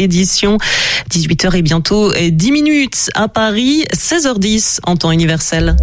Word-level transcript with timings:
édition 0.00 0.58
18h 1.10 1.56
et 1.56 1.62
bientôt 1.62 2.12
10 2.12 2.52
minutes 2.52 3.10
à 3.14 3.26
Paris, 3.26 3.84
16h10 3.92 4.78
en 4.84 4.96
temps 4.96 5.10
universel. 5.10 5.74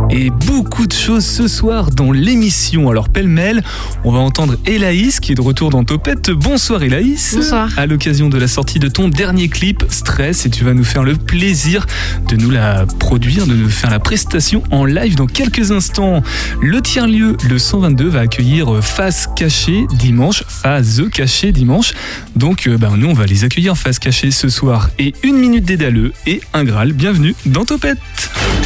Et 0.13 0.29
beaucoup 0.29 0.87
de 0.87 0.93
choses 0.93 1.25
ce 1.25 1.47
soir 1.47 1.89
dans 1.89 2.11
l'émission. 2.11 2.89
Alors 2.89 3.07
pêle-mêle, 3.07 3.63
on 4.03 4.11
va 4.11 4.19
entendre 4.19 4.57
Elaïs 4.65 5.21
qui 5.21 5.31
est 5.31 5.35
de 5.35 5.41
retour 5.41 5.69
dans 5.69 5.85
Topette. 5.85 6.31
Bonsoir 6.31 6.83
Elaïs. 6.83 7.35
Bonsoir. 7.35 7.69
À 7.77 7.85
l'occasion 7.85 8.27
de 8.27 8.37
la 8.37 8.49
sortie 8.49 8.79
de 8.79 8.89
ton 8.89 9.07
dernier 9.07 9.47
clip, 9.47 9.85
Stress, 9.87 10.45
et 10.45 10.49
tu 10.49 10.65
vas 10.65 10.73
nous 10.73 10.83
faire 10.83 11.03
le 11.03 11.15
plaisir 11.15 11.85
de 12.27 12.35
nous 12.35 12.49
la 12.49 12.85
produire, 12.99 13.47
de 13.47 13.53
nous 13.53 13.69
faire 13.69 13.89
la 13.89 13.99
prestation 13.99 14.63
en 14.69 14.83
live 14.83 15.15
dans 15.15 15.27
quelques 15.27 15.71
instants. 15.71 16.21
Le 16.61 16.81
tiers-lieu, 16.81 17.37
le 17.47 17.57
122, 17.57 18.09
va 18.09 18.19
accueillir 18.21 18.83
Face 18.83 19.29
Cachée 19.33 19.85
dimanche, 19.93 20.43
Phase 20.45 21.03
Cachée 21.13 21.53
dimanche. 21.53 21.93
Donc 22.35 22.67
euh, 22.67 22.77
bah, 22.77 22.91
nous, 22.97 23.07
on 23.07 23.13
va 23.13 23.25
les 23.27 23.45
accueillir 23.45 23.77
Face 23.77 23.99
Cachée 23.99 24.31
ce 24.31 24.49
soir. 24.49 24.89
Et 24.99 25.13
une 25.23 25.37
minute 25.37 25.63
dédaleux 25.63 26.11
et 26.27 26.41
un 26.53 26.65
Graal. 26.65 26.91
Bienvenue 26.91 27.33
dans 27.45 27.63
Topette. 27.63 27.97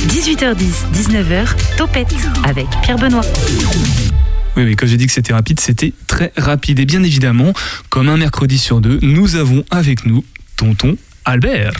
18h10, 0.07 0.85
19h, 0.93 1.34
Topette 1.77 2.15
avec 2.45 2.65
Pierre 2.81 2.97
Benoît. 2.97 3.25
Oui, 4.55 4.63
oui, 4.63 4.75
quand 4.75 4.87
j'ai 4.87 4.95
dit 4.95 5.05
que 5.05 5.11
c'était 5.11 5.33
rapide, 5.33 5.59
c'était 5.59 5.91
très 6.07 6.31
rapide. 6.37 6.79
Et 6.79 6.85
bien 6.85 7.03
évidemment, 7.03 7.51
comme 7.89 8.07
un 8.07 8.15
mercredi 8.15 8.57
sur 8.57 8.79
deux, 8.79 8.99
nous 9.01 9.35
avons 9.35 9.65
avec 9.69 10.05
nous 10.05 10.23
tonton 10.55 10.95
Albert. 11.25 11.73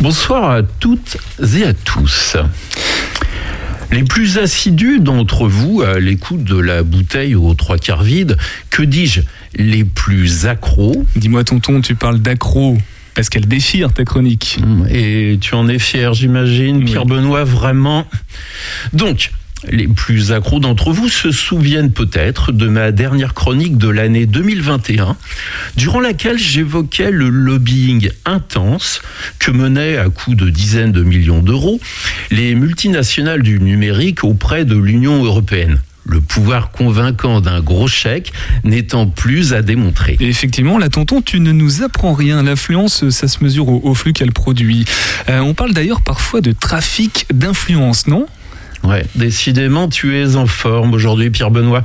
Bonsoir 0.00 0.50
à 0.50 0.62
toutes 0.62 1.16
et 1.56 1.64
à 1.64 1.72
tous. 1.72 2.36
Les 3.92 4.02
plus 4.02 4.38
assidus 4.38 4.98
d'entre 4.98 5.46
vous 5.46 5.82
à 5.82 6.00
l'écoute 6.00 6.42
de 6.42 6.58
la 6.58 6.82
bouteille 6.82 7.36
aux 7.36 7.54
trois 7.54 7.78
quarts 7.78 8.02
vide, 8.02 8.36
que 8.70 8.82
dis-je, 8.82 9.20
les 9.54 9.84
plus 9.84 10.46
accros, 10.46 11.06
Dis-moi 11.14 11.44
tonton, 11.44 11.80
tu 11.80 11.94
parles 11.94 12.18
d'accro 12.18 12.76
parce 13.14 13.28
qu'elle 13.28 13.46
déchire 13.46 13.92
ta 13.92 14.04
chronique. 14.04 14.58
et 14.90 15.38
tu 15.40 15.54
en 15.54 15.68
es 15.68 15.78
fier 15.78 16.14
j'imagine, 16.14 16.78
Oui. 16.78 16.84
Pierre 16.84 17.06
Benoît, 17.06 17.44
vraiment. 17.44 18.06
Donc, 18.92 19.30
les 19.70 19.88
plus 19.88 20.32
accros 20.32 20.60
d'entre 20.60 20.92
vous 20.92 21.08
se 21.08 21.30
souviennent 21.30 21.90
peut-être 21.92 22.52
de 22.52 22.68
ma 22.68 22.92
dernière 22.92 23.32
chronique 23.32 23.78
de 23.78 23.88
l'année 23.88 24.26
2021, 24.26 25.16
durant 25.76 26.00
laquelle 26.00 26.38
j'évoquais 26.38 27.10
le 27.10 27.28
lobbying 27.30 28.10
intense 28.26 29.00
que 29.38 29.50
menaient 29.50 29.96
à 29.96 30.10
coût 30.10 30.34
de 30.34 30.50
dizaines 30.50 30.92
de 30.92 31.02
millions 31.02 31.40
d'euros 31.40 31.80
les 32.30 32.54
multinationales 32.54 33.42
du 33.42 33.58
numérique 33.58 34.22
auprès 34.24 34.64
de 34.66 34.76
l'Union 34.76 35.24
européenne. 35.24 35.80
Le 36.06 36.20
pouvoir 36.20 36.70
convaincant 36.70 37.40
d'un 37.40 37.60
gros 37.60 37.88
chèque 37.88 38.32
n'étant 38.62 39.06
plus 39.06 39.54
à 39.54 39.62
démontrer. 39.62 40.16
Effectivement, 40.20 40.78
là, 40.78 40.88
tonton, 40.88 41.22
tu 41.22 41.40
ne 41.40 41.52
nous 41.52 41.82
apprends 41.82 42.12
rien. 42.12 42.42
L'influence, 42.42 43.08
ça 43.08 43.28
se 43.28 43.42
mesure 43.42 43.68
au, 43.68 43.80
au 43.82 43.94
flux 43.94 44.12
qu'elle 44.12 44.32
produit. 44.32 44.84
Euh, 45.28 45.40
on 45.40 45.54
parle 45.54 45.72
d'ailleurs 45.72 46.02
parfois 46.02 46.40
de 46.40 46.52
trafic 46.52 47.26
d'influence, 47.32 48.06
non? 48.06 48.26
Ouais, 48.84 49.06
décidément, 49.14 49.88
tu 49.88 50.18
es 50.18 50.36
en 50.36 50.46
forme 50.46 50.92
aujourd'hui, 50.92 51.30
Pierre 51.30 51.50
Benoît. 51.50 51.82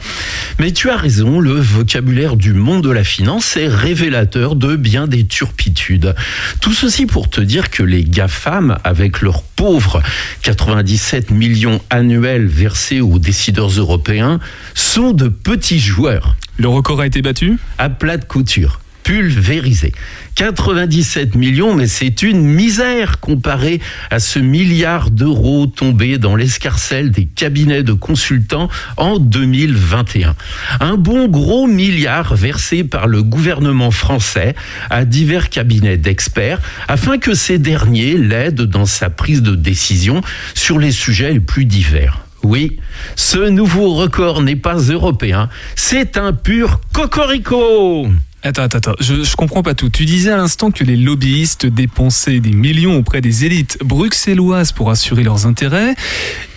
Mais 0.60 0.74
tu 0.74 0.90
as 0.90 0.98
raison, 0.98 1.40
le 1.40 1.54
vocabulaire 1.54 2.36
du 2.36 2.54
monde 2.54 2.84
de 2.84 2.90
la 2.90 3.06
finance 3.06 3.56
est 3.56 3.70
révélateur 3.70 4.58
de 4.58 4.76
bien 4.76 5.08
des 5.08 5.26
turpitudes. 5.26 6.14
Tout 6.60 6.74
ceci 6.74 7.06
pour 7.06 7.30
te 7.30 7.40
dire 7.40 7.70
que 7.70 7.84
les 7.84 8.04
GAFAM, 8.04 8.78
avec 8.84 9.22
leurs 9.22 9.44
pauvres 9.44 10.04
97 10.42 11.32
millions 11.32 11.80
annuels 11.90 12.48
versés 12.48 13.00
aux 13.00 13.18
décideurs 13.18 13.70
européens, 13.70 14.42
sont 14.74 15.12
de 15.12 15.30
petits 15.30 15.80
joueurs 15.80 16.36
Le 16.58 16.68
record 16.68 17.00
a 17.00 17.08
été 17.08 17.22
battu? 17.22 17.58
À 17.78 17.90
plat 17.90 18.18
de 18.18 18.26
couture, 18.26 18.82
pulvérisé. 19.10 19.92
97 20.36 21.34
millions, 21.34 21.74
mais 21.74 21.88
c'est 21.88 22.22
une 22.22 22.44
misère 22.44 23.20
comparé 23.20 23.82
à 24.12 24.20
ce 24.20 24.38
milliard 24.38 25.10
d'euros 25.10 25.66
tombé 25.66 26.20
dans 26.20 26.36
l'escarcelle 26.36 27.10
des 27.10 27.26
cabinets 27.26 27.82
de 27.82 27.94
consultants 27.94 28.70
en 28.98 29.18
2021. 29.18 30.36
Un 30.80 30.94
bon 30.94 31.28
gros 31.28 31.66
milliard 31.66 32.36
versé 32.36 32.84
par 32.84 33.08
le 33.08 33.24
gouvernement 33.24 33.90
français 33.90 34.54
à 34.92 35.06
divers 35.06 35.50
cabinets 35.50 35.98
d'experts 35.98 36.62
afin 36.88 37.18
que 37.18 37.34
ces 37.34 37.58
derniers 37.58 38.16
l'aident 38.16 38.62
dans 38.62 38.86
sa 38.86 39.10
prise 39.10 39.42
de 39.42 39.56
décision 39.56 40.22
sur 40.54 40.78
les 40.78 40.92
sujets 40.92 41.34
les 41.34 41.40
plus 41.40 41.66
divers. 41.66 42.20
Oui, 42.44 42.78
ce 43.16 43.50
nouveau 43.50 43.96
record 43.96 44.44
n'est 44.44 44.56
pas 44.56 44.78
européen, 44.78 45.50
c'est 45.76 46.16
un 46.16 46.32
pur 46.32 46.80
cocorico. 46.94 48.08
Attends, 48.42 48.64
attends, 48.64 48.78
attends, 48.78 48.96
je, 49.02 49.36
comprends 49.36 49.64
pas 49.64 49.74
tout. 49.74 49.90
Tu 49.90 50.06
disais 50.06 50.32
à 50.32 50.38
l'instant 50.38 50.72
que 50.72 50.86
les 50.86 50.96
lobbyistes 50.96 51.66
dépensaient 51.66 52.40
des 52.40 52.54
millions 52.54 52.96
auprès 52.96 53.20
des 53.20 53.44
élites 53.44 53.78
bruxelloises 53.84 54.72
pour 54.72 54.90
assurer 54.90 55.24
leurs 55.24 55.46
intérêts. 55.46 55.94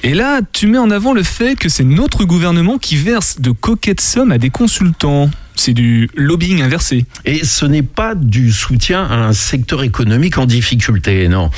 Et 0.05 0.15
là, 0.15 0.43
tu 0.53 0.69
mets 0.69 0.79
en 0.79 0.93
avant 0.93 1.13
le 1.13 1.25
fait 1.25 1.57
que 1.57 1.69
c'est 1.69 1.83
notre 1.83 2.25
gouvernement 2.25 2.79
qui 2.79 2.95
verse 2.95 3.41
de 3.41 3.51
coquettes 3.51 4.01
sommes 4.01 4.31
à 4.31 4.39
des 4.39 4.51
consultants. 4.51 5.29
C'est 5.57 5.75
du 5.75 6.09
lobbying 6.15 6.63
inversé. 6.63 7.05
Et 7.25 7.45
ce 7.45 7.67
n'est 7.67 7.83
pas 7.83 8.15
du 8.15 8.53
soutien 8.53 9.05
à 9.05 9.17
un 9.17 9.33
secteur 9.33 9.83
économique 9.83 10.39
en 10.39 10.47
difficulté, 10.47 11.27
non. 11.27 11.51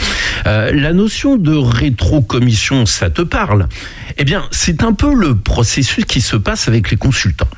Euh, 0.46 0.72
la 0.72 0.94
notion 0.94 1.36
de 1.36 1.54
rétrocommission, 1.54 2.86
ça 2.86 3.10
te 3.10 3.20
parle? 3.20 3.68
Eh 4.16 4.24
bien, 4.24 4.44
c'est 4.50 4.82
un 4.82 4.94
peu 4.94 5.14
le 5.14 5.34
processus 5.34 6.06
qui 6.06 6.22
se 6.22 6.36
passe 6.36 6.66
avec 6.66 6.90
les 6.90 6.96
consultants. 6.96 7.48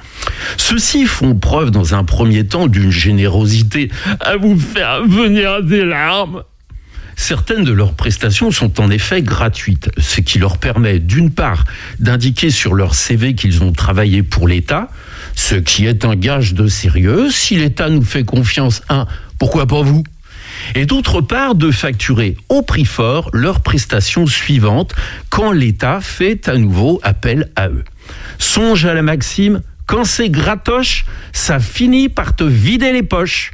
Ceux-ci 0.56 1.06
font 1.06 1.34
preuve 1.34 1.70
dans 1.70 1.94
un 1.94 2.04
premier 2.04 2.46
temps 2.46 2.66
d'une 2.66 2.90
générosité 2.90 3.90
à 4.20 4.36
vous 4.36 4.58
faire 4.58 5.04
venir 5.06 5.62
des 5.62 5.84
larmes. 5.84 6.42
Certaines 7.18 7.64
de 7.64 7.72
leurs 7.72 7.94
prestations 7.94 8.50
sont 8.50 8.78
en 8.78 8.90
effet 8.90 9.22
gratuites, 9.22 9.90
ce 9.96 10.20
qui 10.20 10.38
leur 10.38 10.58
permet 10.58 10.98
d'une 10.98 11.30
part 11.30 11.64
d'indiquer 11.98 12.50
sur 12.50 12.74
leur 12.74 12.94
CV 12.94 13.34
qu'ils 13.34 13.64
ont 13.64 13.72
travaillé 13.72 14.22
pour 14.22 14.46
l'État, 14.46 14.90
ce 15.34 15.54
qui 15.54 15.86
est 15.86 16.04
un 16.04 16.14
gage 16.14 16.52
de 16.52 16.68
sérieux. 16.68 17.30
Si 17.30 17.56
l'État 17.56 17.88
nous 17.88 18.02
fait 18.02 18.24
confiance, 18.24 18.82
un, 18.90 19.06
pourquoi 19.38 19.66
pas 19.66 19.80
vous? 19.80 20.04
Et 20.74 20.84
d'autre 20.84 21.22
part 21.22 21.54
de 21.54 21.70
facturer 21.70 22.36
au 22.50 22.62
prix 22.62 22.84
fort 22.84 23.30
leurs 23.32 23.60
prestations 23.60 24.26
suivantes 24.26 24.94
quand 25.30 25.52
l'État 25.52 26.00
fait 26.00 26.48
à 26.48 26.56
nouveau 26.56 27.00
appel 27.02 27.50
à 27.56 27.68
eux. 27.68 27.84
Songe 28.38 28.84
à 28.84 28.94
la 28.94 29.02
maxime, 29.02 29.62
quand 29.86 30.04
c'est 30.04 30.30
gratoche, 30.30 31.04
ça 31.32 31.58
finit 31.60 32.08
par 32.08 32.34
te 32.34 32.44
vider 32.44 32.92
les 32.92 33.02
poches. 33.02 33.52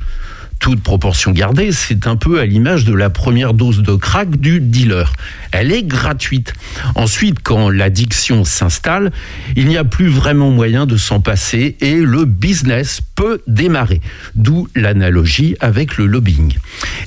Toute 0.62 0.80
proportion 0.80 1.32
gardée, 1.32 1.72
c'est 1.72 2.06
un 2.06 2.14
peu 2.14 2.38
à 2.38 2.46
l'image 2.46 2.84
de 2.84 2.94
la 2.94 3.10
première 3.10 3.52
dose 3.52 3.82
de 3.82 3.96
crack 3.96 4.36
du 4.36 4.60
dealer. 4.60 5.12
Elle 5.50 5.72
est 5.72 5.82
gratuite. 5.82 6.54
Ensuite, 6.94 7.38
quand 7.42 7.68
l'addiction 7.68 8.44
s'installe, 8.44 9.10
il 9.56 9.66
n'y 9.66 9.76
a 9.76 9.82
plus 9.82 10.06
vraiment 10.06 10.50
moyen 10.50 10.86
de 10.86 10.96
s'en 10.96 11.18
passer 11.18 11.76
et 11.80 11.96
le 11.96 12.26
business 12.26 13.00
peut 13.16 13.42
démarrer. 13.48 14.00
D'où 14.36 14.68
l'analogie 14.76 15.56
avec 15.58 15.96
le 15.96 16.06
lobbying. 16.06 16.54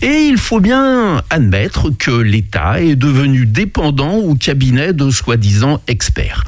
Et 0.02 0.28
il 0.28 0.38
faut 0.38 0.60
bien 0.60 1.24
admettre 1.30 1.92
que 1.98 2.12
l'État 2.12 2.82
est 2.82 2.98
devenu 2.98 3.46
dépendant 3.46 4.16
au 4.16 4.36
cabinet 4.36 4.92
de 4.92 5.10
soi-disant 5.10 5.82
experts. 5.88 6.44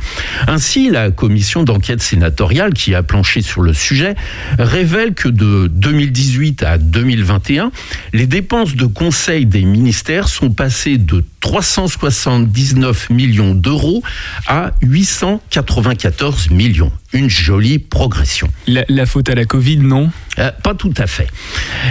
Ainsi, 0.48 0.90
la 0.90 1.10
commission 1.12 1.64
d'enquête 1.64 2.02
sénatoriale 2.02 2.74
qui 2.74 2.94
a 2.94 3.02
planché 3.02 3.42
sur 3.42 3.62
le 3.62 3.74
sujet 3.74 4.16
révèle 4.60 5.14
que 5.14 5.30
de 5.30 5.68
2018 5.68 6.64
à 6.64 6.78
2021, 6.98 7.72
les 8.14 8.26
dépenses 8.26 8.76
de 8.76 8.88
conseil 8.88 9.46
des 9.46 9.62
ministères 9.62 10.28
sont 10.28 10.50
passées 10.50 10.98
de 10.98 11.24
379 11.42 13.12
millions 13.12 13.54
d'euros 13.54 14.02
à 14.48 14.72
894 14.82 16.50
millions. 16.50 16.92
Une 17.14 17.30
jolie 17.30 17.78
progression. 17.78 18.50
La, 18.66 18.84
la 18.90 19.06
faute 19.06 19.30
à 19.30 19.36
la 19.36 19.46
Covid, 19.46 19.78
non? 19.78 20.10
Euh, 20.40 20.52
pas 20.64 20.74
tout 20.74 20.94
à 20.98 21.06
fait. 21.06 21.28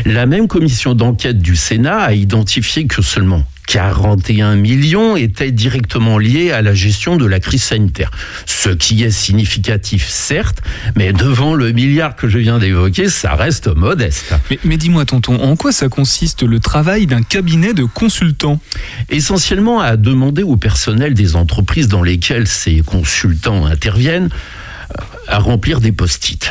La 0.04 0.26
même 0.26 0.48
commission 0.48 0.94
d'enquête 0.94 1.38
du 1.38 1.54
Sénat 1.54 1.98
a 1.98 2.12
identifié 2.12 2.88
que 2.88 3.00
seulement 3.00 3.44
41 3.66 4.56
millions 4.56 5.16
étaient 5.16 5.50
directement 5.50 6.18
liés 6.18 6.52
à 6.52 6.62
la 6.62 6.74
gestion 6.74 7.16
de 7.16 7.26
la 7.26 7.40
crise 7.40 7.64
sanitaire. 7.64 8.10
Ce 8.46 8.70
qui 8.70 9.02
est 9.02 9.10
significatif, 9.10 10.08
certes, 10.08 10.62
mais 10.96 11.12
devant 11.12 11.54
le 11.54 11.72
milliard 11.72 12.16
que 12.16 12.28
je 12.28 12.38
viens 12.38 12.58
d'évoquer, 12.58 13.08
ça 13.08 13.34
reste 13.34 13.68
modeste. 13.68 14.34
Mais, 14.50 14.58
mais 14.64 14.76
dis-moi, 14.76 15.04
tonton, 15.04 15.40
en 15.42 15.56
quoi 15.56 15.72
ça 15.72 15.88
consiste 15.88 16.42
le 16.42 16.60
travail 16.60 17.06
d'un 17.06 17.22
cabinet 17.22 17.74
de 17.74 17.84
consultants? 17.84 18.60
Essentiellement 19.10 19.80
à 19.80 19.96
demander 19.96 20.42
au 20.42 20.56
personnel 20.56 21.14
des 21.14 21.36
entreprises 21.36 21.88
dans 21.88 22.02
lesquelles 22.02 22.46
ces 22.46 22.80
consultants 22.80 23.66
interviennent 23.66 24.30
à 25.28 25.38
remplir 25.38 25.80
des 25.80 25.92
post-it. 25.92 26.50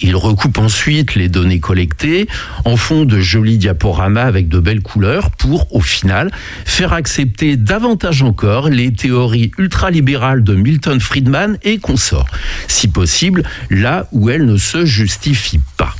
Ils 0.00 0.16
recoupent 0.16 0.58
ensuite 0.58 1.14
les 1.14 1.28
données 1.28 1.60
collectées 1.60 2.26
en 2.64 2.76
font 2.76 3.04
de 3.04 3.20
jolis 3.20 3.58
diaporamas 3.58 4.24
avec 4.24 4.48
de 4.48 4.58
belles 4.58 4.82
couleurs 4.82 5.30
pour, 5.30 5.74
au 5.74 5.80
final, 5.80 6.30
faire 6.64 6.92
accepter 6.92 7.56
davantage 7.56 8.22
encore 8.22 8.68
les 8.68 8.92
théories 8.92 9.52
ultralibérales 9.58 10.42
de 10.42 10.54
Milton 10.54 11.00
Friedman 11.00 11.58
et 11.62 11.78
consorts, 11.78 12.28
si 12.68 12.88
possible 12.88 13.44
là 13.70 14.08
où 14.12 14.30
elles 14.30 14.46
ne 14.46 14.56
se 14.56 14.84
justifient 14.84 15.60
pas. 15.76 15.94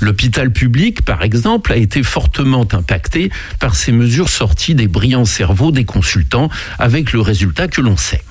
L'hôpital 0.00 0.50
public, 0.50 1.04
par 1.04 1.22
exemple, 1.22 1.72
a 1.72 1.76
été 1.76 2.02
fortement 2.02 2.66
impacté 2.72 3.30
par 3.58 3.74
ces 3.74 3.92
mesures 3.92 4.30
sorties 4.30 4.74
des 4.74 4.88
brillants 4.88 5.26
cerveaux 5.26 5.72
des 5.72 5.84
consultants, 5.84 6.48
avec 6.78 7.12
le 7.12 7.20
résultat 7.20 7.68
que 7.68 7.82
l'on 7.82 7.98
sait. 7.98 8.22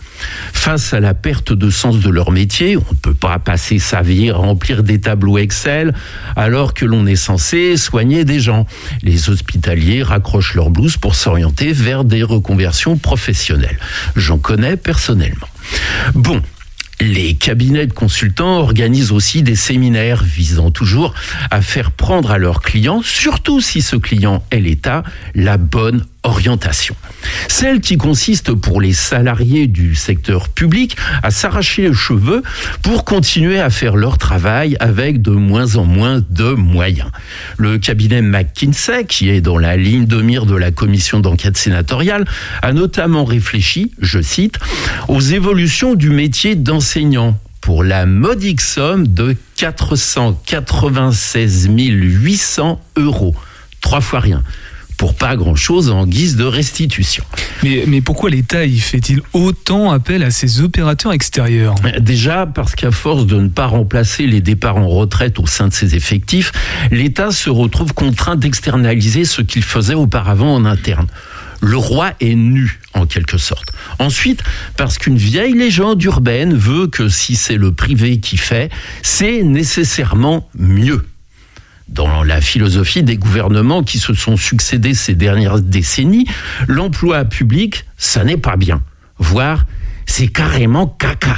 Face 0.54 0.94
à 0.94 1.00
la 1.00 1.14
perte 1.14 1.54
de 1.54 1.70
sens 1.70 2.00
de 2.00 2.10
leur 2.10 2.32
métier, 2.32 2.78
on 2.78 2.92
ne 2.92 2.98
peut 3.02 3.14
pas 3.14 3.40
passer 3.40 3.80
sa 3.80 4.02
vie 4.02 4.30
à 4.30 4.36
remplir 4.36 4.84
des 4.84 5.00
tableaux 5.00 5.38
Excel 5.38 5.94
alors 6.36 6.74
que 6.74 6.86
l'on 6.86 7.06
est 7.06 7.16
censé 7.16 7.78
soigner 7.78 8.26
des 8.26 8.40
gens. 8.40 8.66
Les 9.02 9.30
hospitaliers 9.30 10.04
raccrochent 10.04 10.56
leur 10.56 10.70
blouse 10.70 10.98
pour 10.98 11.16
s'orienter 11.16 11.72
vers 11.72 12.04
des 12.04 12.24
reconversions 12.24 12.98
professionnelles. 12.98 13.80
J'en 14.16 14.38
connais 14.38 14.78
personnellement. 14.78 15.48
Bon, 16.16 16.42
les 17.02 17.36
cabinets 17.36 17.88
de 17.88 17.94
consultants 17.94 18.60
organisent 18.60 19.14
aussi 19.14 19.42
des 19.42 19.56
séminaires 19.56 20.24
visant 20.24 20.70
toujours 20.70 21.14
à 21.50 21.62
faire 21.62 21.92
prendre 21.92 22.32
à 22.32 22.38
leurs 22.38 22.62
clients, 22.62 23.02
surtout 23.02 23.62
si 23.62 23.82
ce 23.82 23.96
client 23.96 24.44
est 24.52 24.60
l'État, 24.60 25.04
la 25.34 25.58
bonne 25.58 26.06
orientation. 26.24 26.96
Celle 27.48 27.82
qui 27.82 27.98
consiste 27.98 28.54
pour 28.54 28.82
les 28.82 28.94
salariés 28.94 29.68
du 29.68 29.94
secteur 29.96 30.50
public 30.50 30.98
à 31.24 31.32
s'arracher 31.32 31.84
les 31.84 31.94
cheveux 31.94 32.44
pour 32.82 33.06
continuer 33.06 33.60
à 33.60 33.70
faire 33.70 33.96
leur 33.96 34.18
travail 34.18 34.76
avec 34.80 35.22
de 35.22 35.30
moins 35.32 35.76
en 35.76 35.86
moins 35.86 36.24
de 36.30 36.54
moyens. 36.54 37.12
Le 37.58 37.78
cabinet 37.78 38.22
McKinsey, 38.22 39.06
qui 39.06 39.30
est 39.30 39.42
dans 39.42 39.58
la 39.58 39.78
ligne 39.78 40.06
de 40.06 40.22
mire 40.22 40.46
de 40.46 40.56
la 40.56 40.72
commission 40.72 41.20
d'enquête 41.20 41.58
sénatoriale, 41.58 42.26
a 42.62 42.74
notamment 42.74 43.26
réfléchi, 43.26 43.92
je 44.00 44.22
cite, 44.22 44.60
aux 45.08 45.22
évolutions 45.22 45.96
du 45.96 46.10
métier 46.10 46.56
d'enseignant 46.56 47.40
pour 47.62 47.84
la 47.84 48.06
modique 48.06 48.62
somme 48.62 49.08
de 49.08 49.36
496 49.58 51.70
800 51.70 52.82
euros. 52.98 53.36
Trois 53.82 54.02
fois 54.02 54.20
rien 54.20 54.44
pour 55.00 55.16
pas 55.16 55.38
grand-chose 55.38 55.90
en 55.90 56.06
guise 56.06 56.36
de 56.36 56.44
restitution. 56.44 57.24
Mais, 57.64 57.86
mais 57.88 58.02
pourquoi 58.02 58.30
l'État 58.30 58.66
y 58.66 58.80
fait-il 58.80 59.22
autant 59.32 59.92
appel 59.92 60.24
à 60.24 60.30
ses 60.30 60.60
opérateurs 60.60 61.14
extérieurs? 61.14 61.76
Déjà 62.02 62.46
parce 62.46 62.76
qu'à 62.76 62.92
force 62.92 63.26
de 63.26 63.40
ne 63.40 63.48
pas 63.48 63.66
remplacer 63.66 64.28
les 64.28 64.42
départs 64.42 64.76
en 64.76 64.90
retraite 64.90 65.40
au 65.40 65.48
sein 65.48 65.70
de 65.70 65.74
ses 65.74 65.96
effectifs, 65.96 66.52
l'État 66.92 67.32
se 67.32 67.50
retrouve 67.50 67.94
contraint 67.94 68.36
d'externaliser 68.36 69.24
ce 69.24 69.42
qu'il 69.42 69.64
faisait 69.64 69.96
auparavant 69.96 70.54
en 70.54 70.66
interne 70.66 71.08
le 71.62 71.76
roi 71.76 72.14
est 72.22 72.36
nu, 72.36 72.80
en 72.94 73.06
quelque 73.06 73.38
sorte. 73.38 73.74
Ensuite, 74.00 74.44
parce 74.78 74.98
qu'une 74.98 75.18
vieille 75.18 75.54
légende 75.54 76.02
urbaine 76.04 76.54
veut 76.56 76.88
que 76.88 77.10
si 77.10 77.36
c'est 77.36 77.58
le 77.58 77.74
privé 77.74 78.22
qui 78.22 78.38
fait, 78.38 78.72
c'est 79.02 79.44
nécessairement 79.44 80.50
mieux 80.58 81.06
dans 81.90 82.24
la 82.24 82.42
philosophie 82.42 83.04
des 83.04 83.18
gouvernements 83.18 83.84
qui 83.84 84.00
se 84.00 84.14
sont 84.14 84.38
succédés 84.38 84.94
ces 84.94 85.16
dernières 85.16 85.62
décennies, 85.62 86.28
l'emploi 86.68 87.26
public, 87.26 87.86
ça 87.98 88.24
n'est 88.24 88.38
pas 88.38 88.56
bien. 88.56 88.82
Voire, 89.18 89.66
c'est 90.06 90.28
carrément 90.28 90.88
caca. 90.88 91.36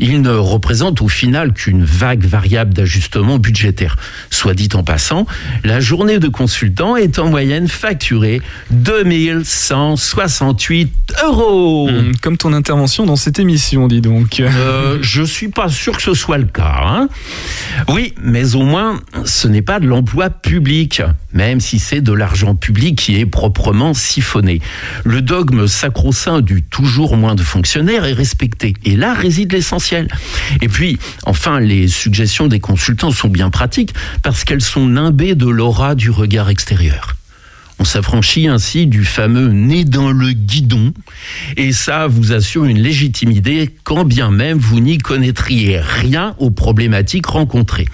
Il 0.00 0.22
ne 0.22 0.30
représente 0.30 1.02
au 1.02 1.08
final 1.08 1.52
qu'une 1.52 1.84
vague 1.84 2.24
variable 2.24 2.74
d'ajustement 2.74 3.38
budgétaire. 3.38 3.96
Soit 4.30 4.54
dit 4.54 4.68
en 4.74 4.82
passant, 4.82 5.26
la 5.64 5.80
journée 5.80 6.18
de 6.18 6.28
consultant 6.28 6.96
est 6.96 7.18
en 7.18 7.28
moyenne 7.28 7.68
facturée 7.68 8.40
2168 8.70 11.14
euros. 11.24 11.90
Mmh, 11.90 12.12
comme 12.22 12.36
ton 12.36 12.52
intervention 12.52 13.06
dans 13.06 13.16
cette 13.16 13.38
émission, 13.38 13.88
dis 13.88 14.00
donc. 14.00 14.40
Euh, 14.40 14.98
je 15.00 15.22
suis 15.22 15.48
pas 15.48 15.68
sûr 15.68 15.96
que 15.96 16.02
ce 16.02 16.14
soit 16.14 16.38
le 16.38 16.46
cas. 16.46 16.80
Hein. 16.84 17.08
oui, 17.88 18.14
mais 18.22 18.54
au 18.54 18.62
moins, 18.62 19.00
ce 19.24 19.48
n'est 19.48 19.62
pas 19.62 19.80
de 19.80 19.86
l'emploi 19.86 20.30
public, 20.30 21.02
même 21.32 21.60
si 21.60 21.78
c'est 21.78 22.00
de 22.00 22.12
l'argent 22.12 22.54
public 22.54 22.98
qui 22.98 23.18
est 23.18 23.26
proprement 23.26 23.94
siphonné. 23.94 24.60
Le 25.04 25.22
dogme 25.22 25.66
sacro-saint 25.66 26.40
du 26.40 26.62
toujours 26.62 27.16
moins 27.16 27.34
de 27.34 27.42
fonctionnaires 27.42 28.04
est 28.04 28.12
respecté. 28.12 28.74
Et 28.84 28.96
là 28.96 29.14
réside 29.14 29.52
et 30.60 30.68
puis, 30.68 30.98
enfin, 31.24 31.60
les 31.60 31.88
suggestions 31.88 32.46
des 32.46 32.60
consultants 32.60 33.10
sont 33.10 33.28
bien 33.28 33.50
pratiques 33.50 33.94
parce 34.22 34.44
qu'elles 34.44 34.62
sont 34.62 34.86
nimbées 34.86 35.34
de 35.34 35.48
l'aura 35.48 35.94
du 35.94 36.10
regard 36.10 36.48
extérieur. 36.48 37.16
On 37.80 37.84
s'affranchit 37.84 38.48
ainsi 38.48 38.86
du 38.86 39.04
fameux 39.04 39.52
nez 39.52 39.84
dans 39.84 40.10
le 40.10 40.32
guidon, 40.32 40.92
et 41.56 41.72
ça 41.72 42.08
vous 42.08 42.32
assure 42.32 42.64
une 42.64 42.80
légitimité 42.80 43.70
quand 43.84 44.04
bien 44.04 44.32
même 44.32 44.58
vous 44.58 44.80
n'y 44.80 44.98
connaîtriez 44.98 45.78
rien 45.78 46.34
aux 46.38 46.50
problématiques 46.50 47.26
rencontrées. 47.26 47.86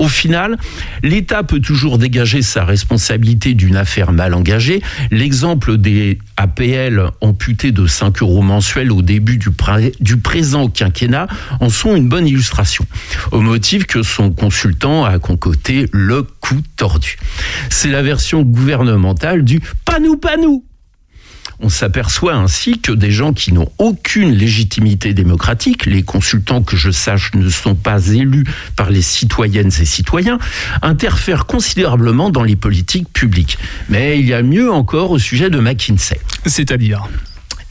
Au 0.00 0.08
final, 0.08 0.56
l'État 1.02 1.42
peut 1.42 1.60
toujours 1.60 1.98
dégager 1.98 2.40
sa 2.40 2.64
responsabilité 2.64 3.52
d'une 3.52 3.76
affaire 3.76 4.12
mal 4.12 4.32
engagée. 4.32 4.80
L'exemple 5.10 5.76
des 5.76 6.18
APL 6.38 7.10
amputés 7.20 7.70
de 7.70 7.86
5 7.86 8.22
euros 8.22 8.40
mensuels 8.40 8.92
au 8.92 9.02
début 9.02 9.36
du, 9.36 10.16
présent 10.16 10.68
quinquennat 10.70 11.28
en 11.60 11.68
sont 11.68 11.94
une 11.94 12.08
bonne 12.08 12.26
illustration, 12.26 12.86
au 13.30 13.42
motif 13.42 13.84
que 13.84 14.02
son 14.02 14.30
consultant 14.30 15.04
a 15.04 15.18
concocté 15.18 15.86
le 15.92 16.22
coup 16.22 16.62
tordu. 16.78 17.18
C'est 17.68 17.90
la 17.90 18.00
version 18.00 18.40
gouvernementale 18.40 19.44
du 19.44 19.60
pas 19.84 19.98
nous, 19.98 20.16
pas 20.16 20.38
nous. 20.38 20.64
On 21.62 21.68
s'aperçoit 21.68 22.34
ainsi 22.34 22.78
que 22.78 22.90
des 22.90 23.10
gens 23.10 23.34
qui 23.34 23.52
n'ont 23.52 23.70
aucune 23.76 24.32
légitimité 24.32 25.12
démocratique, 25.12 25.84
les 25.84 26.02
consultants 26.02 26.62
que 26.62 26.74
je 26.74 26.90
sache 26.90 27.32
ne 27.34 27.50
sont 27.50 27.74
pas 27.74 28.08
élus 28.08 28.44
par 28.76 28.88
les 28.88 29.02
citoyennes 29.02 29.70
et 29.78 29.84
citoyens, 29.84 30.38
interfèrent 30.80 31.44
considérablement 31.44 32.30
dans 32.30 32.44
les 32.44 32.56
politiques 32.56 33.12
publiques. 33.12 33.58
Mais 33.90 34.18
il 34.18 34.26
y 34.26 34.32
a 34.32 34.42
mieux 34.42 34.72
encore 34.72 35.10
au 35.10 35.18
sujet 35.18 35.50
de 35.50 35.60
McKinsey. 35.60 36.18
C'est-à-dire? 36.46 37.06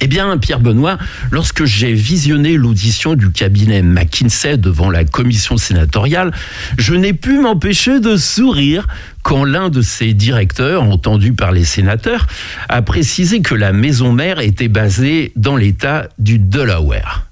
Eh 0.02 0.08
bien, 0.08 0.38
Pierre 0.38 0.62
Benoît, 0.62 0.98
lorsque 1.30 1.66
j'ai 1.66 1.94
visionné 1.94 2.56
l'audition 2.56 3.16
du 3.16 3.32
cabinet 3.32 3.82
McKinsey 3.82 4.58
devant 4.58 4.90
la 4.90 5.04
commission 5.04 5.58
sénatoriale, 5.58 6.32
je 6.78 6.94
n'ai 6.94 7.14
pu 7.14 7.40
m'empêcher 7.40 8.00
de 8.00 8.16
sourire 8.16 8.88
quand 9.30 9.44
l'un 9.44 9.70
de 9.70 9.84
ses 9.84 10.16
directeurs, 10.16 10.82
entendu 10.82 11.34
par 11.34 11.52
les 11.52 11.64
sénateurs, 11.64 12.26
a 12.68 12.82
précisé 12.82 13.42
que 13.42 13.54
la 13.54 13.74
maison 13.74 14.12
mère 14.12 14.40
était 14.40 14.70
basée 14.70 15.34
dans 15.36 15.56
l'État 15.56 16.10
du 16.18 16.40
Delaware. 16.40 17.28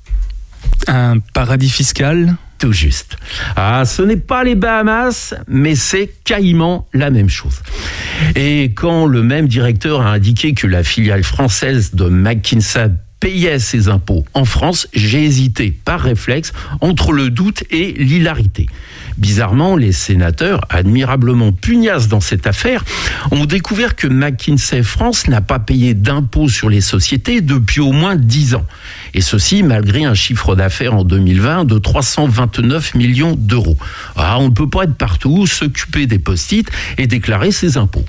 Un 0.85 1.17
paradis 1.33 1.71
fiscal? 1.71 2.35
Tout 2.59 2.71
juste. 2.71 3.17
Ah, 3.55 3.83
ce 3.83 4.03
n'est 4.03 4.15
pas 4.15 4.43
les 4.43 4.53
Bahamas, 4.53 5.33
mais 5.47 5.73
c'est 5.73 6.11
caïman 6.23 6.85
la 6.93 7.09
même 7.09 7.29
chose. 7.29 7.63
Et 8.35 8.73
quand 8.75 9.07
le 9.07 9.23
même 9.23 9.47
directeur 9.47 10.01
a 10.01 10.11
indiqué 10.11 10.53
que 10.53 10.67
la 10.67 10.83
filiale 10.83 11.23
française 11.23 11.95
de 11.95 12.05
McKinsey 12.09 12.91
payait 13.19 13.57
ses 13.57 13.87
impôts 13.87 14.23
en 14.35 14.45
France, 14.45 14.87
j'ai 14.93 15.23
hésité 15.23 15.71
par 15.71 16.01
réflexe 16.01 16.53
entre 16.81 17.11
le 17.11 17.31
doute 17.31 17.63
et 17.71 17.93
l'hilarité. 17.93 18.67
Bizarrement, 19.17 19.75
les 19.75 19.91
sénateurs, 19.91 20.61
admirablement 20.69 21.51
pugnaces 21.51 22.07
dans 22.07 22.19
cette 22.19 22.45
affaire, 22.45 22.85
ont 23.31 23.45
découvert 23.45 23.95
que 23.95 24.07
McKinsey 24.07 24.83
France 24.83 25.27
n'a 25.27 25.41
pas 25.41 25.59
payé 25.59 25.93
d'impôts 25.93 26.49
sur 26.49 26.69
les 26.69 26.81
sociétés 26.81 27.41
depuis 27.41 27.81
au 27.81 27.91
moins 27.91 28.15
10 28.15 28.55
ans. 28.55 28.65
Et 29.13 29.21
ceci 29.21 29.63
malgré 29.63 30.05
un 30.05 30.13
chiffre 30.13 30.55
d'affaires 30.55 30.93
en 30.93 31.03
2020 31.03 31.65
de 31.65 31.79
329 31.79 32.95
millions 32.95 33.35
d'euros. 33.35 33.77
Ah, 34.15 34.37
on 34.39 34.49
ne 34.49 34.53
peut 34.53 34.69
pas 34.69 34.83
être 34.83 34.95
partout, 34.95 35.47
s'occuper 35.47 36.05
des 36.05 36.19
post-it 36.19 36.69
et 36.97 37.07
déclarer 37.07 37.51
ses 37.51 37.77
impôts. 37.77 38.05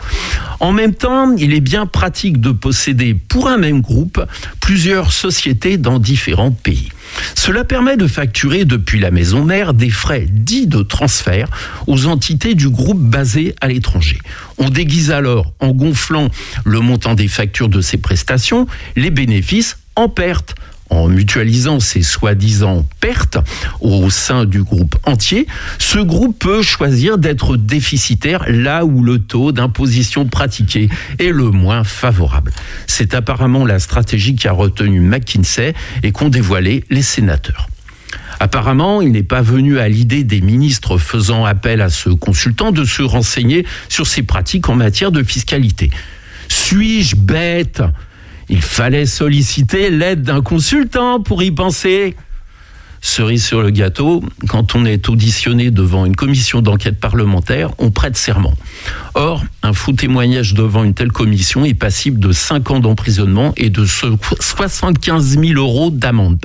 En 0.60 0.72
même 0.72 0.94
temps, 0.94 1.34
il 1.36 1.54
est 1.54 1.60
bien 1.60 1.86
pratique 1.86 2.40
de 2.40 2.50
posséder 2.50 3.14
pour 3.14 3.48
un 3.48 3.56
même 3.56 3.80
groupe 3.80 4.22
plusieurs 4.60 5.12
sociétés 5.12 5.78
dans 5.78 5.98
différents 5.98 6.50
pays. 6.50 6.90
Cela 7.34 7.64
permet 7.64 7.96
de 7.96 8.06
facturer 8.06 8.64
depuis 8.64 8.98
la 8.98 9.10
maison 9.10 9.44
mère 9.44 9.74
des 9.74 9.90
frais 9.90 10.26
dits 10.28 10.66
de 10.66 10.82
transfert 10.82 11.48
aux 11.86 12.06
entités 12.06 12.54
du 12.54 12.68
groupe 12.68 13.00
basées 13.00 13.54
à 13.60 13.68
l'étranger. 13.68 14.18
On 14.58 14.70
déguise 14.70 15.10
alors, 15.10 15.52
en 15.60 15.68
gonflant 15.68 16.28
le 16.64 16.80
montant 16.80 17.14
des 17.14 17.28
factures 17.28 17.68
de 17.68 17.80
ces 17.80 17.98
prestations, 17.98 18.66
les 18.96 19.10
bénéfices 19.10 19.78
en 19.96 20.08
perte 20.08 20.54
en 20.90 21.08
mutualisant 21.08 21.80
ces 21.80 22.02
soi-disant 22.02 22.84
pertes 23.00 23.38
au 23.80 24.10
sein 24.10 24.44
du 24.44 24.62
groupe 24.62 24.96
entier, 25.04 25.46
ce 25.78 25.98
groupe 25.98 26.38
peut 26.38 26.62
choisir 26.62 27.18
d'être 27.18 27.56
déficitaire 27.56 28.44
là 28.48 28.84
où 28.84 29.02
le 29.02 29.18
taux 29.18 29.52
d'imposition 29.52 30.26
pratiqué 30.26 30.88
est 31.18 31.30
le 31.30 31.50
moins 31.50 31.84
favorable. 31.84 32.52
C'est 32.86 33.14
apparemment 33.14 33.66
la 33.66 33.78
stratégie 33.78 34.34
qui 34.34 34.48
a 34.48 34.52
retenu 34.52 35.00
McKinsey 35.00 35.74
et 36.02 36.12
qu'ont 36.12 36.28
dévoilé 36.28 36.84
les 36.90 37.02
sénateurs. 37.02 37.68
Apparemment, 38.40 39.02
il 39.02 39.12
n'est 39.12 39.22
pas 39.22 39.42
venu 39.42 39.78
à 39.78 39.88
l'idée 39.88 40.22
des 40.22 40.40
ministres 40.40 40.96
faisant 40.96 41.44
appel 41.44 41.80
à 41.80 41.90
ce 41.90 42.10
consultant 42.10 42.70
de 42.70 42.84
se 42.84 43.02
renseigner 43.02 43.66
sur 43.88 44.06
ses 44.06 44.22
pratiques 44.22 44.68
en 44.68 44.76
matière 44.76 45.10
de 45.10 45.22
fiscalité. 45.22 45.90
Suis-je 46.48 47.16
bête? 47.16 47.82
Il 48.48 48.62
fallait 48.62 49.06
solliciter 49.06 49.90
l'aide 49.90 50.22
d'un 50.22 50.40
consultant 50.40 51.20
pour 51.20 51.42
y 51.42 51.50
penser. 51.50 52.16
Cerise 53.00 53.44
sur 53.44 53.62
le 53.62 53.70
gâteau, 53.70 54.24
quand 54.48 54.74
on 54.74 54.84
est 54.84 55.08
auditionné 55.08 55.70
devant 55.70 56.04
une 56.04 56.16
commission 56.16 56.62
d'enquête 56.62 56.98
parlementaire, 56.98 57.70
on 57.78 57.90
prête 57.90 58.16
serment. 58.16 58.54
Or, 59.14 59.44
un 59.62 59.72
faux 59.72 59.92
témoignage 59.92 60.54
devant 60.54 60.82
une 60.82 60.94
telle 60.94 61.12
commission 61.12 61.64
est 61.64 61.74
passible 61.74 62.18
de 62.18 62.32
5 62.32 62.70
ans 62.72 62.80
d'emprisonnement 62.80 63.52
et 63.56 63.70
de 63.70 63.84
75 63.84 65.38
000 65.38 65.52
euros 65.54 65.90
d'amende. 65.90 66.38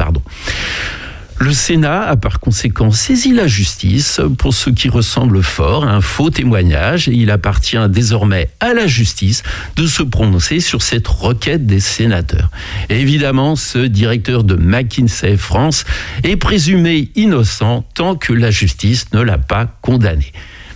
Le 1.39 1.51
Sénat 1.51 2.03
a 2.03 2.15
par 2.15 2.39
conséquent 2.39 2.91
saisi 2.91 3.33
la 3.33 3.47
justice 3.47 4.21
pour 4.37 4.53
ce 4.53 4.69
qui 4.69 4.87
ressemble 4.87 5.43
fort 5.43 5.85
à 5.85 5.91
un 5.91 6.01
faux 6.01 6.29
témoignage 6.29 7.09
et 7.09 7.13
il 7.13 7.31
appartient 7.31 7.89
désormais 7.89 8.49
à 8.59 8.73
la 8.73 8.87
justice 8.87 9.43
de 9.75 9.85
se 9.85 10.03
prononcer 10.03 10.59
sur 10.59 10.81
cette 10.81 11.07
requête 11.07 11.65
des 11.65 11.79
sénateurs. 11.79 12.49
évidemment, 12.89 13.55
ce 13.55 13.79
directeur 13.79 14.43
de 14.43 14.55
McKinsey 14.55 15.37
France 15.37 15.85
est 16.23 16.37
présumé 16.37 17.09
innocent 17.15 17.85
tant 17.93 18.15
que 18.15 18.31
la 18.31 18.51
justice 18.51 19.07
ne 19.13 19.21
l'a 19.21 19.37
pas 19.37 19.67
condamné. 19.81 20.31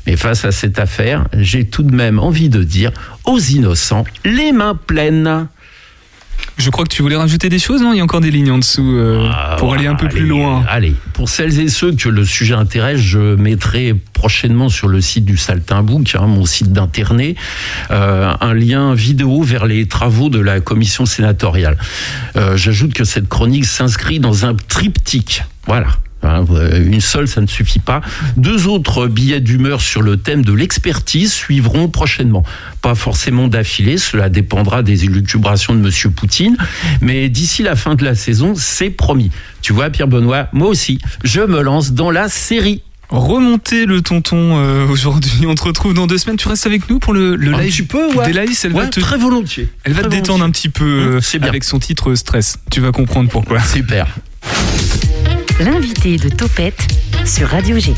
Mais 0.06 0.16
face 0.16 0.46
à 0.46 0.52
cette 0.52 0.80
affaire, 0.80 1.28
j'ai 1.34 1.66
tout 1.66 1.84
de 1.84 1.94
même 1.94 2.18
envie 2.18 2.50
de 2.50 2.64
dire 2.64 2.92
aux 3.26 3.40
innocents 3.40 4.06
les 4.24 4.54
mains 4.54 4.76
pleines. 4.76 5.48
Je 6.58 6.70
crois 6.72 6.86
que 6.86 6.94
tu 6.94 7.04
voulais 7.04 7.16
rajouter 7.16 7.50
des 7.50 7.60
choses, 7.60 7.82
non? 7.82 7.94
Il 7.94 7.98
y 7.98 8.00
a 8.00 8.04
encore 8.04 8.20
des 8.20 8.32
lignes 8.32 8.50
en 8.52 8.58
dessous 8.58 8.96
euh, 8.98 9.30
Ah, 9.32 9.56
pour 9.60 9.74
aller 9.74 9.86
un 9.86 9.94
peu 9.96 10.08
allez, 10.08 10.16
plus 10.16 10.26
loin. 10.26 10.64
Allez, 10.68 10.96
pour 11.14 11.30
celles 11.30 11.60
et 11.60 11.70
ceux 11.70 11.94
que 11.94 12.10
le 12.10 12.26
sujet 12.26 12.56
intéresse, 12.56 13.00
je 13.00 13.36
mettrai 13.36 13.94
prochainement 14.14 14.68
sur 14.70 14.88
le 14.88 15.00
site 15.00 15.24
du 15.26 15.38
Saltimbook, 15.38 16.16
hein, 16.16 16.26
mon 16.26 16.46
site 16.46 16.72
d'internet, 16.72 17.36
euh, 17.92 18.34
un 18.42 18.54
lien 18.54 18.96
vidéo 18.96 19.44
vers 19.44 19.66
les 19.68 19.88
travaux 19.88 20.30
de 20.30 20.40
la 20.40 20.60
commission 20.60 21.06
sénatoriale. 21.06 21.78
Euh, 22.36 22.58
J'ajoute 22.58 22.94
que 22.94 23.04
cette 23.04 23.30
chronique 23.30 23.66
s'inscrit 23.66 24.20
dans 24.20 24.46
un 24.46 24.56
triptyque. 24.56 25.44
Voilà. 25.68 25.88
Hein, 26.24 26.46
Une 26.76 27.00
seule, 27.02 27.28
ça 27.28 27.42
ne 27.42 27.48
suffit 27.48 27.80
pas. 27.80 28.02
Deux 28.38 28.68
autres 28.68 29.08
billets 29.08 29.40
d'humeur 29.40 29.82
sur 29.82 30.02
le 30.02 30.18
thème 30.18 30.44
de 30.44 30.52
l'expertise 30.54 31.32
suivront 31.32 31.88
prochainement. 31.90 32.44
Pas 32.82 32.96
forcément 32.96 33.48
d'affilée, 33.48 33.98
cela 33.98 34.30
dépendra 34.30 34.84
des 34.84 35.06
élucubrations 35.06 35.74
de 35.74 35.80
Monsieur 35.80 36.10
Poutine, 36.10 36.58
mais 37.02 37.30
d'ici 37.30 37.64
la 37.64 37.76
fin 37.76 37.96
de 37.96 38.04
la 38.04 38.16
saison, 38.16 38.54
c'est 38.56 38.90
promis. 38.90 39.32
Tu 39.62 39.74
vois, 39.74 39.90
Pierre 39.90 40.08
Benoît, 40.08 40.48
moi 40.54 40.68
aussi, 40.70 41.00
je 41.24 41.42
me 41.42 41.62
lance 41.62 41.92
dans 41.94 42.12
la 42.12 42.30
série. 42.30 42.82
Remonter 43.10 43.86
le 43.86 44.02
tonton 44.02 44.58
euh, 44.58 44.86
aujourd'hui. 44.88 45.46
On 45.48 45.56
te 45.56 45.64
retrouve 45.64 45.94
dans 45.94 46.08
deux 46.08 46.18
semaines. 46.18 46.36
Tu 46.36 46.50
restes 46.50 46.66
avec 46.66 46.90
nous 46.90 47.00
pour 47.00 47.14
le, 47.14 47.38
le 47.38 47.52
live 47.52 47.72
petit 47.72 47.84
peu, 47.84 48.14
ouais. 48.14 48.26
d'Elaïs. 48.26 48.66
Elle 48.66 48.74
va 48.74 48.88
te, 48.88 49.00
très 49.00 49.18
volontiers. 49.18 49.70
elle 49.86 49.94
va 49.94 50.04
te 50.04 50.10
détendre 50.10 50.44
un 50.44 50.52
petit 50.52 50.68
peu 50.68 50.84
euh, 50.84 51.20
Mmh, 51.20 51.38
bien. 51.40 51.48
avec 51.48 51.64
son 51.64 51.80
titre 51.80 52.14
Stress. 52.16 52.58
Tu 52.70 52.82
vas 52.82 52.92
comprendre 52.92 53.30
pourquoi. 53.30 53.62
Super. 53.62 54.08
L'invité 55.60 56.18
de 56.18 56.30
Topette 56.30 56.88
sur 57.26 57.48
Radio 57.48 57.80
G. 57.80 57.94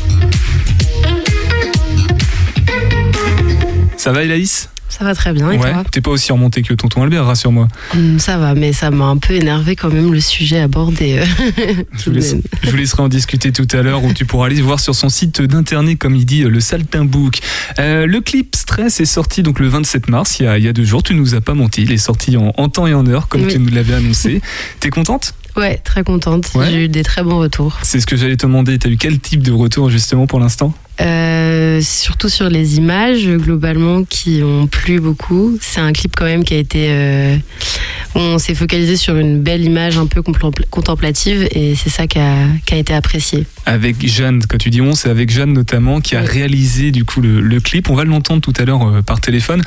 Ça 3.96 4.12
va, 4.12 4.24
Elaïs 4.24 4.68
Ça 4.90 5.04
va 5.04 5.14
très 5.14 5.32
bien 5.32 5.50
et 5.50 5.56
Ouais. 5.58 5.72
T'es 5.92 6.00
pas 6.00 6.10
aussi 6.10 6.30
remonté 6.32 6.62
que 6.62 6.74
tonton 6.74 7.02
Albert, 7.02 7.24
rassure-moi. 7.26 7.68
Hum, 7.94 8.18
Ça 8.18 8.36
va, 8.38 8.54
mais 8.54 8.72
ça 8.72 8.90
m'a 8.90 9.06
un 9.06 9.16
peu 9.16 9.34
énervé 9.34 9.76
quand 9.76 9.88
même 9.88 10.12
le 10.12 10.20
sujet 10.20 10.60
abordé. 10.60 11.18
euh, 11.18 11.24
Je 11.96 12.04
vous, 12.04 12.10
de 12.10 12.16
laisse- 12.16 12.32
même. 12.34 12.42
je 12.62 12.70
vous 12.70 12.76
laisserai 12.76 13.02
en 13.02 13.08
discuter 13.08 13.52
tout 13.52 13.68
à 13.72 13.82
l'heure 13.82 14.04
où 14.04 14.12
tu 14.12 14.24
pourras 14.26 14.46
aller 14.46 14.60
voir 14.60 14.80
sur 14.80 14.94
son 14.94 15.08
site 15.08 15.40
d'internet, 15.42 15.98
comme 15.98 16.14
il 16.16 16.26
dit, 16.26 16.42
euh, 16.42 16.48
le 16.50 16.60
Saltimbook. 16.60 17.38
Euh, 17.78 18.06
le 18.06 18.20
clip 18.20 18.54
Stress 18.56 19.00
est 19.00 19.04
sorti 19.06 19.42
donc 19.42 19.60
le 19.60 19.68
27 19.68 20.08
mars, 20.08 20.38
il 20.40 20.44
y 20.44 20.46
a, 20.46 20.58
il 20.58 20.64
y 20.64 20.68
a 20.68 20.72
deux 20.72 20.84
jours. 20.84 21.02
Tu 21.02 21.14
nous 21.14 21.34
as 21.34 21.40
pas 21.40 21.54
menti, 21.54 21.82
il 21.82 21.92
est 21.92 21.96
sorti 21.98 22.36
en, 22.36 22.52
en 22.56 22.68
temps 22.68 22.86
et 22.86 22.94
en 22.94 23.06
heure, 23.06 23.28
comme 23.28 23.42
Oui. 23.42 23.52
tu 23.52 23.58
nous 23.58 23.68
l'avais 23.72 23.94
annoncé. 23.94 24.40
T'es 24.80 24.90
contente? 24.90 25.34
Ouais, 25.56 25.78
très 25.78 26.04
contente. 26.04 26.50
Ouais. 26.54 26.70
J'ai 26.70 26.84
eu 26.84 26.88
des 26.88 27.02
très 27.02 27.22
bons 27.24 27.38
retours. 27.38 27.78
C'est 27.82 27.98
ce 28.00 28.06
que 28.06 28.16
j'allais 28.16 28.36
te 28.36 28.46
demander. 28.46 28.78
T'as 28.78 28.88
eu 28.88 28.96
quel 28.96 29.18
type 29.18 29.42
de 29.42 29.52
retour 29.52 29.90
justement 29.90 30.26
pour 30.26 30.38
l'instant? 30.40 30.72
Euh, 31.00 31.80
surtout 31.80 32.28
sur 32.28 32.48
les 32.48 32.76
images, 32.76 33.26
globalement, 33.26 34.04
qui 34.04 34.42
ont 34.42 34.66
plu 34.66 35.00
beaucoup. 35.00 35.56
C'est 35.60 35.80
un 35.80 35.92
clip 35.92 36.14
quand 36.16 36.24
même 36.26 36.44
qui 36.44 36.54
a 36.54 36.58
été... 36.58 36.86
euh, 36.90 37.36
on 38.14 38.38
s'est 38.38 38.54
focalisé 38.56 38.96
sur 38.96 39.16
une 39.16 39.40
belle 39.40 39.64
image 39.64 39.96
un 39.96 40.06
peu 40.06 40.20
contemplative 40.68 41.46
et 41.52 41.76
c'est 41.76 41.90
ça 41.90 42.08
qui 42.08 42.18
a, 42.18 42.34
qui 42.66 42.74
a 42.74 42.76
été 42.76 42.92
apprécié. 42.92 43.46
Avec 43.66 44.04
Jeanne, 44.06 44.42
quand 44.48 44.58
tu 44.58 44.68
dis 44.70 44.80
on, 44.80 44.94
c'est 44.94 45.08
avec 45.08 45.30
Jeanne 45.30 45.52
notamment 45.52 46.00
qui 46.00 46.16
a 46.16 46.20
Oui. 46.22 46.26
réalisé 46.26 46.90
du 46.90 47.04
coup 47.04 47.20
le, 47.20 47.40
le 47.40 47.60
clip. 47.60 47.88
On 47.88 47.94
va 47.94 48.04
l'entendre 48.04 48.40
tout 48.42 48.52
à 48.60 48.64
l'heure 48.64 48.86
euh, 48.88 49.02
par 49.02 49.20
téléphone. 49.20 49.62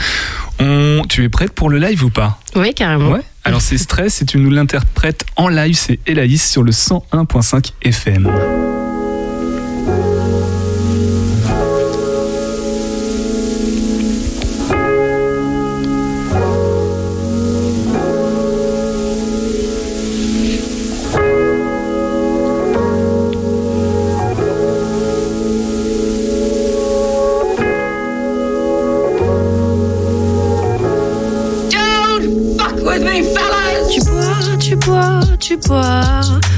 On, 0.59 1.03
tu 1.07 1.23
es 1.23 1.29
prête 1.29 1.53
pour 1.53 1.69
le 1.69 1.77
live 1.79 2.03
ou 2.03 2.09
pas? 2.09 2.41
Oui, 2.55 2.73
carrément. 2.73 3.11
Ouais. 3.11 3.21
Alors 3.45 3.61
c'est 3.61 3.77
Stress 3.77 4.21
et 4.21 4.25
tu 4.25 4.37
nous 4.39 4.49
l'interprètes 4.51 5.25
en 5.37 5.47
live, 5.47 5.75
c'est 5.75 5.99
Elaïs 6.05 6.43
sur 6.49 6.63
le 6.63 6.71
101.5 6.71 7.71
FM. 7.81 8.29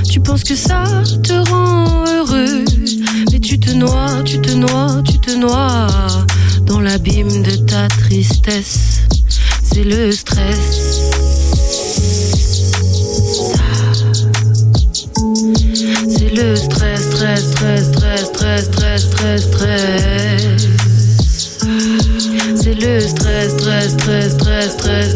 Tu 0.10 0.20
penses 0.20 0.44
que 0.44 0.56
ça 0.56 0.84
te 1.24 1.34
rend 1.50 2.06
heureux, 2.06 2.66
mais 3.32 3.40
tu 3.40 3.60
te 3.60 3.72
noies, 3.72 4.24
tu 4.24 4.40
te 4.42 4.52
noies, 4.52 5.02
tu 5.04 5.20
te 5.20 5.32
noies 5.32 5.88
dans 6.64 6.80
l'abîme 6.80 7.44
de 7.44 7.56
ta 7.56 7.88
tristesse. 7.88 9.02
C'est 9.62 9.84
le 9.84 10.12
stress. 10.12 11.02
C'est 16.10 16.34
le 16.34 16.56
stress, 16.56 17.02
stress, 17.12 17.52
stress, 17.52 17.88
stress, 17.88 18.26
stress, 18.26 18.66
stress, 18.66 19.02
stress, 19.02 19.42
stress. 19.44 20.68
C'est 22.56 22.74
le 22.74 23.00
stress, 23.00 23.52
stress, 23.52 23.92
stress, 23.94 24.32
stress, 24.34 24.72
stress, 24.74 25.15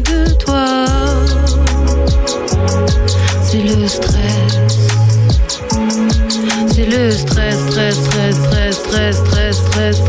de 0.00 0.32
toi. 0.34 0.86
C'est 3.42 3.62
le 3.62 3.86
stress. 3.86 4.58
C'est 6.72 6.86
le 6.86 7.10
stress, 7.10 7.58
stress, 7.68 7.94
stress, 7.96 8.36
stress, 8.36 8.76
stress, 8.76 9.16
stress, 9.16 9.56
stress. 9.56 10.03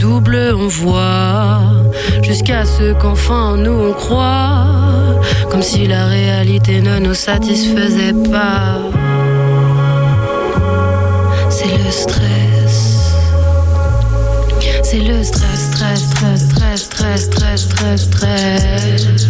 Double 0.00 0.54
on 0.56 0.68
voit, 0.68 1.60
jusqu'à 2.22 2.64
ce 2.64 2.94
qu'enfin 2.94 3.52
en 3.52 3.56
nous 3.56 3.90
on 3.90 3.92
croit, 3.92 5.20
comme 5.50 5.62
si 5.62 5.86
la 5.86 6.06
réalité 6.06 6.80
ne 6.80 6.98
nous 6.98 7.14
satisfaisait 7.14 8.14
pas. 8.32 8.78
C'est 11.50 11.76
le 11.84 11.90
stress. 11.90 13.14
C'est 14.82 15.00
le 15.00 15.22
stress, 15.22 15.70
stress, 15.70 16.00
stress, 16.10 16.40
stress, 16.46 16.80
stress, 16.84 17.24
stress, 17.24 17.60
stress, 17.62 18.02
stress. 18.04 19.28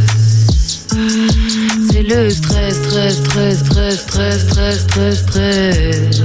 C'est 1.91 2.03
le 2.03 2.31
stress, 2.31 2.75
stress, 2.83 3.17
stress, 3.25 3.59
stress, 3.59 4.01
stress, 4.01 4.41
stress, 4.43 4.81
stress, 4.81 5.19
stress. 5.19 6.21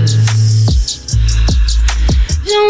Viens, 2.46 2.70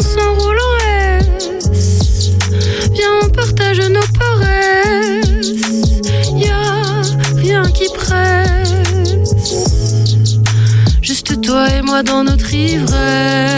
dans 12.04 12.24
notre 12.24 12.54
ivresse. 12.54 13.55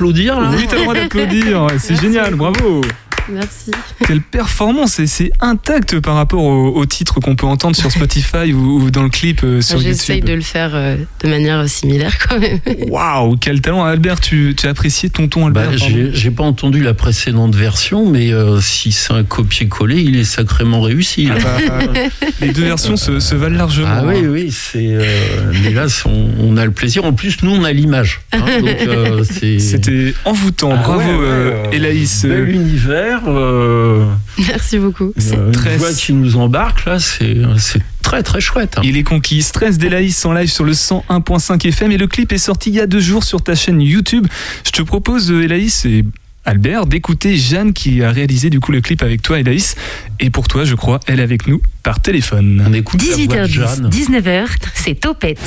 D'applaudir 0.00 0.40
là 0.40 0.50
Oui, 0.56 0.66
t'as 0.68 0.76
le 0.76 0.82
droit 0.82 0.94
d'applaudir. 0.94 1.66
C'est 1.78 2.00
génial, 2.00 2.34
bravo. 2.34 2.80
Merci. 3.28 3.70
Performance 4.44 4.98
et 5.00 5.06
c'est 5.06 5.30
intact 5.40 6.00
par 6.00 6.14
rapport 6.14 6.42
au, 6.42 6.68
au 6.74 6.86
titre 6.86 7.20
qu'on 7.20 7.36
peut 7.36 7.44
entendre 7.46 7.76
sur 7.76 7.92
Spotify 7.92 8.54
ou, 8.54 8.80
ou 8.80 8.90
dans 8.90 9.02
le 9.02 9.10
clip 9.10 9.42
euh, 9.44 9.60
sur 9.60 9.78
J'essaye 9.78 10.16
YouTube. 10.16 10.30
de 10.30 10.34
le 10.36 10.40
faire 10.40 10.70
euh, 10.72 10.96
de 11.22 11.28
manière 11.28 11.68
similaire 11.68 12.16
quand 12.26 12.38
même. 12.38 12.58
Waouh, 12.88 13.36
quel 13.36 13.60
talent 13.60 13.84
Albert, 13.84 14.20
tu, 14.20 14.54
tu 14.56 14.66
as 14.66 14.70
apprécié 14.70 15.10
Tonton 15.10 15.50
Bah, 15.50 15.60
Albert 15.68 15.78
pardon 15.78 16.10
j'ai 16.14 16.30
pas 16.30 16.42
entendu 16.44 16.82
la 16.82 16.94
précédente 16.94 17.54
version, 17.54 18.10
mais 18.10 18.32
euh, 18.32 18.60
si 18.62 18.92
c'est 18.92 19.12
un 19.12 19.24
copier-coller, 19.24 20.00
il 20.00 20.18
est 20.18 20.24
sacrément 20.24 20.80
réussi. 20.80 21.26
là. 21.26 21.34
Bah, 21.34 21.92
les 22.40 22.52
deux 22.54 22.64
versions 22.64 22.96
se, 22.96 23.20
se 23.20 23.34
valent 23.34 23.58
largement. 23.58 23.88
Ah 23.90 24.02
oui, 24.06 24.20
hein. 24.24 24.28
oui, 24.30 24.50
c'est. 24.50 24.78
euh, 24.86 25.02
mais 25.62 25.72
là, 25.74 25.84
on, 26.06 26.28
on 26.40 26.56
a 26.56 26.64
le 26.64 26.70
plaisir. 26.70 27.04
En 27.04 27.12
plus, 27.12 27.42
nous, 27.42 27.50
on 27.50 27.62
a 27.64 27.72
l'image. 27.72 28.22
hein, 28.32 28.38
euh, 28.86 29.22
C'était 29.58 30.14
envoûtant. 30.24 30.70
Ah 30.72 30.76
Bravo 30.82 31.00
ouais, 31.00 31.14
ouais, 31.14 31.24
euh, 31.26 31.64
euh, 31.66 31.70
Elaïs. 31.72 32.24
Bel 32.24 32.48
univers. 32.48 33.20
Merci 34.38 34.78
beaucoup. 34.78 35.12
euh, 35.32 35.46
une 35.46 35.52
très- 35.52 35.76
voix 35.76 35.92
qui 35.92 36.12
nous 36.12 36.36
embarque 36.36 36.84
là, 36.86 36.98
c'est 36.98 37.36
c'est 37.58 37.82
très 38.02 38.22
très 38.22 38.40
chouette. 38.40 38.74
hein. 38.78 38.82
Il 38.84 38.96
est 38.96 39.02
conquis. 39.02 39.42
Stress 39.42 39.76
d'Elaïs 39.78 40.24
en 40.24 40.32
live 40.32 40.50
sur 40.50 40.64
le 40.64 40.72
101.5 40.72 41.64
FM 41.68 41.92
et 41.92 41.98
le 41.98 42.06
clip 42.06 42.32
est 42.32 42.38
sorti 42.38 42.70
il 42.70 42.76
y 42.76 42.80
a 42.80 42.86
deux 42.86 43.00
jours 43.00 43.24
sur 43.24 43.42
ta 43.42 43.54
chaîne 43.54 43.80
YouTube. 43.80 44.26
Je 44.64 44.70
te 44.70 44.82
propose, 44.82 45.30
euh, 45.30 45.42
Elaïs 45.42 45.84
et 45.84 46.04
Albert, 46.46 46.86
d'écouter 46.86 47.36
Jeanne 47.36 47.74
qui 47.74 48.02
a 48.02 48.10
réalisé 48.10 48.48
du 48.48 48.60
coup 48.60 48.72
le 48.72 48.80
clip 48.80 49.02
avec 49.02 49.20
toi, 49.20 49.38
Elaïs. 49.38 49.76
Et 50.20 50.30
pour 50.30 50.48
toi, 50.48 50.64
je 50.64 50.74
crois, 50.74 50.98
elle 51.06 51.20
est 51.20 51.22
avec 51.22 51.46
nous 51.46 51.60
par 51.82 52.00
téléphone. 52.00 52.64
On 52.66 52.72
écoute 52.72 53.02
la 53.02 53.14
voix 53.14 53.46
de 53.46 53.46
18h10, 53.46 53.48
Jeanne. 53.48 53.90
19h, 53.90 54.46
c'est 54.74 54.94
Topette. 54.94 55.38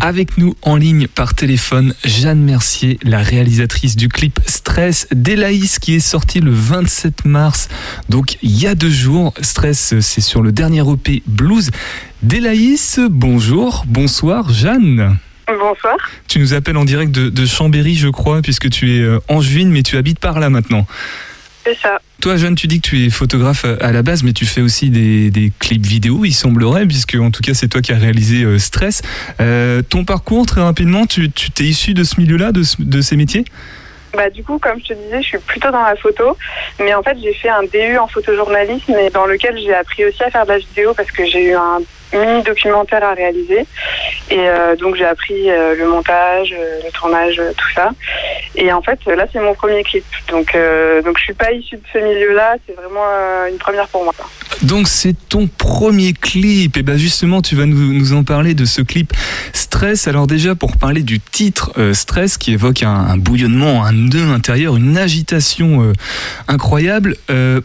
Avec 0.00 0.38
nous 0.38 0.56
en 0.62 0.74
ligne 0.74 1.06
par 1.06 1.34
téléphone, 1.34 1.94
Jeanne 2.04 2.42
Mercier, 2.42 2.98
la 3.04 3.18
réalisatrice 3.18 3.94
du 3.94 4.08
clip 4.08 4.40
Stress 4.44 5.06
d'Elaïs 5.12 5.78
qui 5.78 5.94
est 5.94 6.00
sorti 6.00 6.40
le 6.40 6.50
27 6.50 7.26
mars. 7.26 7.68
Donc 8.08 8.36
il 8.42 8.58
y 8.60 8.66
a 8.66 8.74
deux 8.74 8.90
jours. 8.90 9.32
Stress, 9.40 9.94
c'est 10.00 10.20
sur 10.20 10.42
le 10.42 10.50
dernier 10.50 10.82
EP 10.82 11.22
Blues 11.26 11.70
d'Elaïs. 12.22 12.98
Bonjour, 13.08 13.84
bonsoir 13.86 14.52
Jeanne. 14.52 15.16
Bonsoir. 15.58 15.96
Tu 16.28 16.38
nous 16.38 16.54
appelles 16.54 16.76
en 16.76 16.84
direct 16.84 17.10
de, 17.12 17.28
de 17.28 17.46
Chambéry, 17.46 17.94
je 17.96 18.08
crois, 18.08 18.40
puisque 18.42 18.70
tu 18.70 18.96
es 18.96 19.00
euh, 19.00 19.18
angevine, 19.28 19.70
mais 19.70 19.82
tu 19.82 19.96
habites 19.96 20.18
par 20.18 20.38
là 20.40 20.48
maintenant. 20.50 20.86
C'est 21.64 21.76
ça. 21.78 21.98
Toi, 22.22 22.36
Jeanne, 22.36 22.54
tu 22.54 22.66
dis 22.66 22.80
que 22.80 22.88
tu 22.88 23.04
es 23.04 23.10
photographe 23.10 23.64
à- 23.64 23.92
la 23.92 24.02
base, 24.02 24.22
mais 24.22 24.32
tu 24.32 24.46
fais 24.46 24.60
aussi 24.60 24.90
des, 24.90 25.30
des 25.30 25.52
clips 25.58 25.84
vidéo, 25.84 26.24
il 26.24 26.32
semblerait, 26.32 26.86
puisque 26.86 27.16
en 27.16 27.30
tout 27.30 27.42
cas, 27.42 27.54
c'est 27.54 27.68
toi 27.68 27.80
qui 27.82 27.92
as 27.92 27.98
réalisé 27.98 28.44
euh, 28.44 28.58
Stress. 28.58 29.02
Euh, 29.40 29.82
ton 29.82 30.04
parcours, 30.04 30.46
très 30.46 30.60
rapidement, 30.62 31.06
tu 31.06 31.30
tu 31.30 31.50
t'es 31.50 31.64
issu 31.64 31.92
de 31.94 32.04
ce 32.04 32.18
milieu-là, 32.20 32.52
de, 32.52 32.62
ce- 32.62 32.76
de 32.80 33.00
ces 33.00 33.16
métiers? 33.16 33.44
Bah, 34.14 34.28
du 34.30 34.42
coup, 34.42 34.58
comme 34.58 34.78
je 34.80 34.88
te 34.88 34.94
disais, 34.94 35.22
je 35.22 35.28
suis 35.28 35.38
plutôt 35.38 35.70
dans 35.70 35.82
la 35.82 35.96
photo. 35.96 36.36
Mais 36.80 36.92
en 36.94 37.02
fait, 37.02 37.16
j'ai 37.22 37.32
fait 37.34 37.48
un 37.50 37.62
DU 37.62 37.96
en 37.98 38.08
photojournalisme 38.08 38.92
et 38.98 39.10
dans 39.10 39.26
lequel 39.26 39.56
j'ai 39.58 39.74
appris 39.74 40.04
aussi 40.04 40.22
à 40.22 40.30
faire 40.30 40.44
de 40.46 40.50
la 40.52 40.58
vidéo 40.58 40.94
parce 40.94 41.10
que 41.10 41.24
j'ai 41.26 41.50
eu 41.50 41.54
un 41.54 41.78
mini 42.12 42.42
documentaire 42.42 43.04
à 43.04 43.14
réaliser. 43.14 43.66
Et 44.30 44.38
euh, 44.38 44.76
donc, 44.76 44.94
j'ai 44.94 45.04
appris 45.04 45.50
euh, 45.50 45.74
le 45.76 45.88
montage, 45.88 46.54
euh, 46.56 46.80
le 46.84 46.90
tournage, 46.92 47.36
tout 47.56 47.72
ça. 47.74 47.90
Et 48.54 48.72
en 48.72 48.80
fait, 48.80 48.98
là, 49.06 49.26
c'est 49.32 49.40
mon 49.40 49.54
premier 49.54 49.82
clip. 49.82 50.04
Donc, 50.30 50.56
donc 51.04 51.18
je 51.18 51.22
suis 51.24 51.34
pas 51.34 51.52
issue 51.52 51.76
de 51.76 51.82
ce 51.92 51.98
milieu-là. 51.98 52.56
C'est 52.66 52.74
vraiment 52.74 53.06
une 53.50 53.58
première 53.58 53.88
pour 53.88 54.04
moi. 54.04 54.14
Donc, 54.62 54.88
c'est 54.88 55.14
ton 55.28 55.48
premier 55.48 56.12
clip. 56.12 56.76
Et 56.76 56.82
ben 56.82 56.96
justement, 56.96 57.42
tu 57.42 57.56
vas 57.56 57.66
nous, 57.66 57.92
nous 57.92 58.12
en 58.12 58.24
parler 58.24 58.54
de 58.54 58.64
ce 58.64 58.82
clip 58.82 59.12
Stress. 59.52 60.08
Alors, 60.08 60.26
déjà, 60.26 60.54
pour 60.54 60.76
parler 60.76 61.02
du 61.02 61.20
titre 61.20 61.72
Stress, 61.92 62.38
qui 62.38 62.52
évoque 62.52 62.82
un, 62.82 63.16
bouillonnement, 63.16 63.84
un 63.84 63.92
nœud 63.92 64.32
intérieur, 64.32 64.76
une 64.76 64.98
agitation 64.98 65.92
incroyable. 66.48 67.16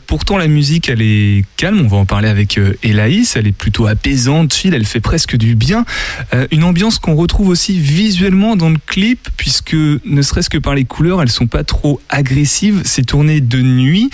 Pourtant, 0.07 0.37
la 0.37 0.47
musique, 0.47 0.89
elle 0.89 1.01
est 1.01 1.43
calme. 1.57 1.81
On 1.83 1.87
va 1.87 1.97
en 1.97 2.05
parler 2.05 2.29
avec 2.29 2.59
Elaïs. 2.83 3.35
Elle 3.35 3.47
est 3.47 3.57
plutôt 3.57 3.87
apaisante, 3.87 4.34
chill. 4.49 4.73
Elle 4.73 4.85
fait 4.85 4.99
presque 4.99 5.35
du 5.35 5.55
bien. 5.55 5.85
Euh, 6.33 6.47
une 6.51 6.63
ambiance 6.63 6.99
qu'on 6.99 7.15
retrouve 7.15 7.49
aussi 7.49 7.79
visuellement 7.79 8.55
dans 8.55 8.69
le 8.69 8.77
clip, 8.85 9.29
puisque 9.37 9.73
ne 9.73 10.21
serait-ce 10.21 10.49
que 10.49 10.57
par 10.57 10.75
les 10.75 10.85
couleurs, 10.85 11.21
elles 11.21 11.31
sont 11.31 11.47
pas 11.47 11.63
trop 11.63 12.01
agressives. 12.09 12.81
C'est 12.85 13.05
tourné 13.05 13.41
de 13.41 13.61
nuit. 13.61 14.09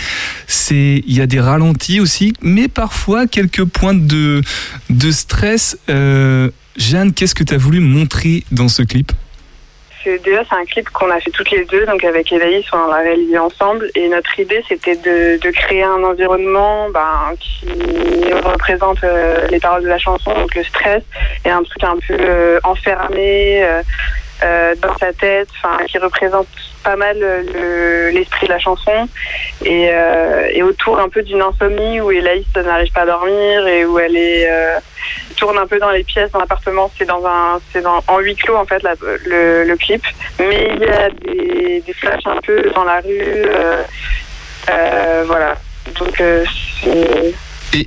Il 0.69 1.13
y 1.13 1.21
a 1.21 1.27
des 1.27 1.39
ralentis 1.39 1.99
aussi, 1.99 2.33
mais 2.41 2.67
parfois 2.67 3.27
quelques 3.27 3.65
pointes 3.65 4.05
de 4.07 4.41
de 4.89 5.11
stress. 5.11 5.77
Euh, 5.89 6.49
Jeanne, 6.77 7.13
qu'est-ce 7.13 7.35
que 7.35 7.43
tu 7.43 7.53
as 7.53 7.57
voulu 7.57 7.79
montrer 7.79 8.43
dans 8.51 8.67
ce 8.67 8.83
clip? 8.83 9.11
C'est 10.03 10.21
déjà 10.23 10.43
c'est 10.49 10.55
un 10.55 10.65
clip 10.65 10.89
qu'on 10.89 11.09
a 11.09 11.19
fait 11.19 11.31
toutes 11.31 11.51
les 11.51 11.65
deux, 11.65 11.85
donc 11.85 12.03
avec 12.03 12.31
Elaïs, 12.31 12.65
on 12.73 12.87
l'a 12.87 12.97
réalisé 12.97 13.37
ensemble. 13.37 13.89
Et 13.95 14.07
notre 14.09 14.39
idée, 14.39 14.63
c'était 14.67 14.95
de, 14.95 15.51
créer 15.51 15.83
un 15.83 16.03
environnement 16.03 16.89
ben, 16.89 17.33
qui 17.39 17.65
représente 18.33 19.03
euh, 19.03 19.47
les 19.49 19.59
paroles 19.59 19.83
de 19.83 19.87
la 19.87 19.99
chanson, 19.99 20.33
donc 20.33 20.55
le 20.55 20.63
stress, 20.63 21.03
et 21.45 21.49
un 21.49 21.61
truc 21.63 21.83
un 21.83 21.97
peu 22.07 22.15
euh, 22.19 22.59
enfermé, 22.63 23.63
euh, 24.43 24.75
dans 24.81 24.97
sa 24.97 25.13
tête, 25.13 25.49
qui 25.87 25.97
représente 25.97 26.47
pas 26.83 26.95
mal 26.95 27.17
le- 27.19 28.09
l'esprit 28.09 28.47
de 28.47 28.51
la 28.51 28.59
chanson 28.59 29.07
et, 29.63 29.89
euh, 29.91 30.47
et 30.53 30.63
autour 30.63 30.99
un 30.99 31.09
peu 31.09 31.21
d'une 31.21 31.41
insomnie 31.41 32.01
où 32.01 32.11
Elaïs 32.11 32.45
n'arrive 32.55 32.91
pas 32.91 33.01
à 33.01 33.05
dormir 33.05 33.67
et 33.67 33.85
où 33.85 33.99
elle 33.99 34.15
euh, 34.17 34.79
tourne 35.37 35.57
un 35.57 35.67
peu 35.67 35.79
dans 35.79 35.91
les 35.91 36.03
pièces 36.03 36.31
dans 36.31 36.39
l'appartement. 36.39 36.91
C'est 36.97 37.05
dans 37.05 37.25
un 37.25 37.59
c'est 37.71 37.85
en 37.85 38.19
huis 38.19 38.35
clos 38.35 38.55
en 38.55 38.65
fait 38.65 38.83
le, 39.25 39.75
clip, 39.75 40.03
mais 40.39 40.71
il 40.75 40.81
y 40.81 40.85
a 40.85 41.09
des, 41.09 41.93
flashs 41.93 42.25
un 42.25 42.39
peu 42.41 42.71
dans 42.75 42.83
la 42.83 42.99
rue, 43.01 43.19
euh, 43.19 43.83
euh, 44.69 45.23
voilà. 45.27 45.55
Donc 45.99 46.19
euh, 46.21 46.43
c'est- 46.83 47.33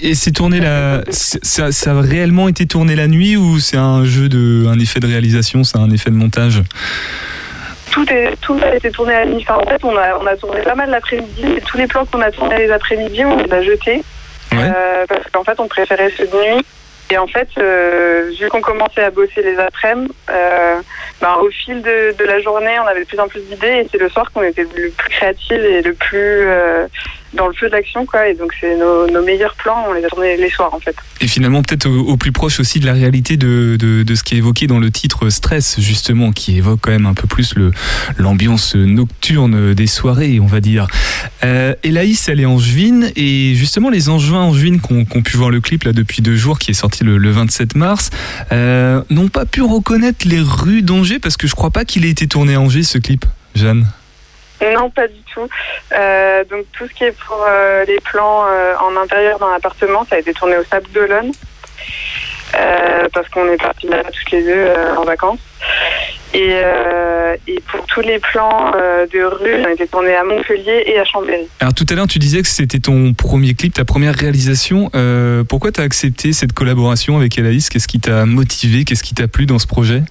Et, 0.02 0.14
c'est 0.14 0.32
tourné 0.32 0.60
la, 0.60 1.02
ça, 1.10 1.70
ça 1.70 1.90
a 1.92 2.00
réellement 2.00 2.48
été 2.48 2.66
tourné 2.66 2.96
la 2.96 3.06
nuit 3.06 3.36
ou 3.36 3.60
c'est 3.60 3.76
un 3.76 4.04
jeu 4.04 4.28
de, 4.28 4.66
un 4.66 4.78
effet 4.78 4.98
de 4.98 5.06
réalisation, 5.06 5.62
c'est 5.62 5.78
un 5.78 5.90
effet 5.90 6.10
de 6.10 6.16
montage? 6.16 6.62
Tout, 7.90 8.10
est, 8.12 8.36
tout 8.40 8.58
a 8.62 8.74
été 8.74 8.90
tourné 8.90 9.14
à 9.14 9.24
la 9.24 9.26
nuit. 9.26 9.44
Enfin, 9.48 9.60
en 9.62 9.68
fait, 9.68 9.84
on 9.84 9.96
a, 9.96 10.18
on 10.18 10.26
a 10.26 10.36
tourné 10.36 10.62
pas 10.62 10.74
mal 10.74 10.90
l'après-midi. 10.90 11.44
Et 11.56 11.60
tous 11.60 11.76
les 11.76 11.86
plans 11.86 12.04
qu'on 12.06 12.20
a 12.20 12.30
tournés 12.30 12.58
les 12.58 12.70
après-midi, 12.70 13.24
on 13.24 13.36
les 13.36 13.52
a 13.52 13.62
jetés. 13.62 14.02
Ouais. 14.52 14.58
Euh, 14.76 15.04
parce 15.08 15.30
qu'en 15.32 15.44
fait, 15.44 15.58
on 15.58 15.68
préférait 15.68 16.10
ceux 16.16 16.26
de 16.26 16.54
nuit. 16.54 16.66
Et 17.10 17.18
en 17.18 17.26
fait, 17.26 17.48
euh, 17.58 18.30
vu 18.38 18.48
qu'on 18.48 18.62
commençait 18.62 19.04
à 19.04 19.10
bosser 19.10 19.42
les 19.42 19.58
après-midi, 19.58 20.12
euh, 20.30 20.80
ben, 21.20 21.34
au 21.42 21.50
fil 21.50 21.82
de, 21.82 22.14
de 22.16 22.24
la 22.24 22.40
journée, 22.40 22.78
on 22.82 22.86
avait 22.86 23.00
de 23.00 23.06
plus 23.06 23.20
en 23.20 23.28
plus 23.28 23.42
d'idées. 23.42 23.82
Et 23.82 23.88
c'est 23.90 23.98
le 23.98 24.08
soir 24.08 24.32
qu'on 24.32 24.42
était 24.42 24.62
le 24.62 24.90
plus 24.90 25.10
créatif 25.10 25.52
et 25.52 25.82
le 25.82 25.92
plus 25.94 26.46
euh, 26.48 26.86
dans 27.34 27.46
le 27.48 27.54
feu 27.54 27.66
de 27.68 27.72
l'action. 27.72 28.06
quoi. 28.06 28.28
Et 28.28 28.34
donc, 28.34 28.52
c'est 28.60 28.76
nos, 28.76 29.08
nos 29.10 29.22
meilleurs 29.24 29.54
plans, 29.54 29.86
on 29.88 29.92
les 29.92 30.04
a 30.04 30.08
tournés 30.08 30.36
les 30.36 30.50
soirs, 30.50 30.72
en 30.72 30.80
fait. 30.80 30.96
Et 31.20 31.28
finalement, 31.28 31.62
peut-être 31.62 31.86
au, 31.86 32.00
au 32.00 32.16
plus 32.16 32.32
proche 32.32 32.60
aussi 32.60 32.80
de 32.80 32.86
la 32.86 32.92
réalité 32.92 33.36
de, 33.36 33.76
de, 33.78 34.02
de 34.02 34.14
ce 34.14 34.22
qui 34.22 34.34
est 34.34 34.38
évoqué 34.38 34.66
dans 34.66 34.78
le 34.78 34.90
titre 34.90 35.28
Stress, 35.30 35.80
justement, 35.80 36.32
qui 36.32 36.56
évoque 36.56 36.80
quand 36.82 36.90
même 36.90 37.06
un 37.06 37.14
peu 37.14 37.26
plus 37.26 37.54
le 37.54 37.70
l'ambiance 38.16 38.74
nocturne 38.74 39.74
des 39.74 39.86
soirées, 39.86 40.40
on 40.40 40.46
va 40.46 40.60
dire. 40.60 40.86
Euh, 41.42 41.74
Hélaïs, 41.82 42.28
elle 42.28 42.40
est 42.40 42.46
angevine, 42.46 43.10
et 43.16 43.54
justement, 43.54 43.90
les 43.90 44.08
angevins 44.08 44.40
angevines 44.42 44.80
qu'on 44.80 45.04
qu'on 45.04 45.22
pu 45.22 45.36
voir 45.36 45.50
le 45.50 45.60
clip 45.60 45.84
là 45.84 45.92
depuis 45.92 46.22
deux 46.22 46.36
jours, 46.36 46.58
qui 46.58 46.70
est 46.70 46.74
sorti 46.74 47.04
le, 47.04 47.18
le 47.18 47.30
27 47.30 47.76
mars, 47.76 48.10
euh, 48.52 49.02
n'ont 49.10 49.28
pas 49.28 49.44
pu 49.46 49.62
reconnaître 49.62 50.26
les 50.28 50.40
rues 50.40 50.82
d'Angers, 50.82 51.18
parce 51.18 51.36
que 51.36 51.46
je 51.46 51.54
crois 51.54 51.70
pas 51.70 51.84
qu'il 51.84 52.04
ait 52.04 52.10
été 52.10 52.26
tourné 52.26 52.54
à 52.54 52.60
Angers, 52.60 52.82
ce 52.82 52.98
clip, 52.98 53.24
Jeanne. 53.54 53.86
Non, 54.62 54.88
pas 54.90 55.06
du 55.08 55.14
tout. 55.34 55.48
Euh, 55.92 56.44
donc 56.44 56.64
tout 56.72 56.86
ce 56.88 56.94
qui 56.94 57.04
est 57.04 57.16
pour 57.26 57.44
euh, 57.46 57.84
les 57.84 58.00
plans 58.00 58.44
euh, 58.46 58.74
en 58.76 58.96
intérieur 58.96 59.38
dans 59.38 59.50
l'appartement, 59.50 60.06
ça 60.08 60.16
a 60.16 60.18
été 60.18 60.32
tourné 60.32 60.56
au 60.56 60.64
Sable 60.64 60.88
d'Olonne. 60.92 61.32
Parce 63.12 63.28
qu'on 63.28 63.48
est 63.48 63.60
partis 63.60 63.88
là 63.88 64.02
toutes 64.04 64.30
les 64.30 64.42
deux 64.44 64.66
en 64.96 65.02
vacances. 65.02 65.40
Et, 66.34 66.54
et 67.48 67.60
pour 67.68 67.84
tous 67.86 68.00
les 68.00 68.20
plans 68.20 68.70
de 68.72 69.24
rue, 69.24 69.60
ils 69.60 69.66
ont 69.66 69.70
été 69.70 69.88
tournés 69.88 70.14
à 70.14 70.22
Montpellier 70.22 70.84
et 70.86 70.98
à 70.98 71.04
Chambéry. 71.04 71.48
Alors 71.60 71.74
tout 71.74 71.86
à 71.88 71.94
l'heure, 71.94 72.06
tu 72.06 72.20
disais 72.20 72.42
que 72.42 72.48
c'était 72.48 72.78
ton 72.78 73.12
premier 73.12 73.54
clip, 73.54 73.74
ta 73.74 73.84
première 73.84 74.14
réalisation. 74.14 74.90
Pourquoi 75.48 75.72
tu 75.72 75.80
as 75.80 75.84
accepté 75.84 76.32
cette 76.32 76.52
collaboration 76.52 77.16
avec 77.16 77.36
Hélaïs 77.36 77.68
Qu'est-ce 77.68 77.88
qui 77.88 77.98
t'a 77.98 78.24
motivé? 78.24 78.84
Qu'est-ce 78.84 79.02
qui 79.02 79.14
t'a 79.14 79.26
plu 79.26 79.46
dans 79.46 79.58
ce 79.58 79.66
projet? 79.66 80.02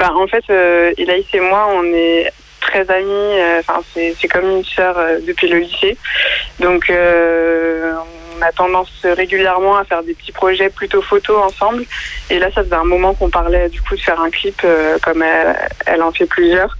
Bah, 0.00 0.14
en 0.16 0.26
fait, 0.26 0.44
euh, 0.48 0.92
Elaïs 0.96 1.26
et 1.34 1.40
moi, 1.40 1.68
on 1.74 1.84
est 1.84 2.32
très 2.70 2.90
amis. 2.90 3.10
euh, 3.10 3.60
Enfin, 3.60 3.80
c'est 3.94 4.28
comme 4.28 4.48
une 4.48 4.64
sœur 4.64 4.96
euh, 4.96 5.18
depuis 5.26 5.48
le 5.48 5.58
lycée. 5.58 5.96
Donc, 6.58 6.88
euh, 6.88 7.92
on 8.38 8.42
a 8.42 8.52
tendance 8.52 8.90
régulièrement 9.04 9.76
à 9.76 9.84
faire 9.84 10.02
des 10.02 10.14
petits 10.14 10.32
projets 10.32 10.70
plutôt 10.70 11.02
photos 11.02 11.42
ensemble. 11.42 11.84
Et 12.30 12.38
là, 12.38 12.48
ça 12.54 12.62
faisait 12.62 12.74
un 12.74 12.84
moment 12.84 13.12
qu'on 13.14 13.28
parlait 13.28 13.68
du 13.68 13.82
coup 13.82 13.94
de 13.96 14.00
faire 14.00 14.20
un 14.20 14.30
clip, 14.30 14.62
comme 15.02 15.22
elle, 15.86 16.02
en 16.02 16.12
fait 16.12 16.26
plusieurs. 16.26 16.78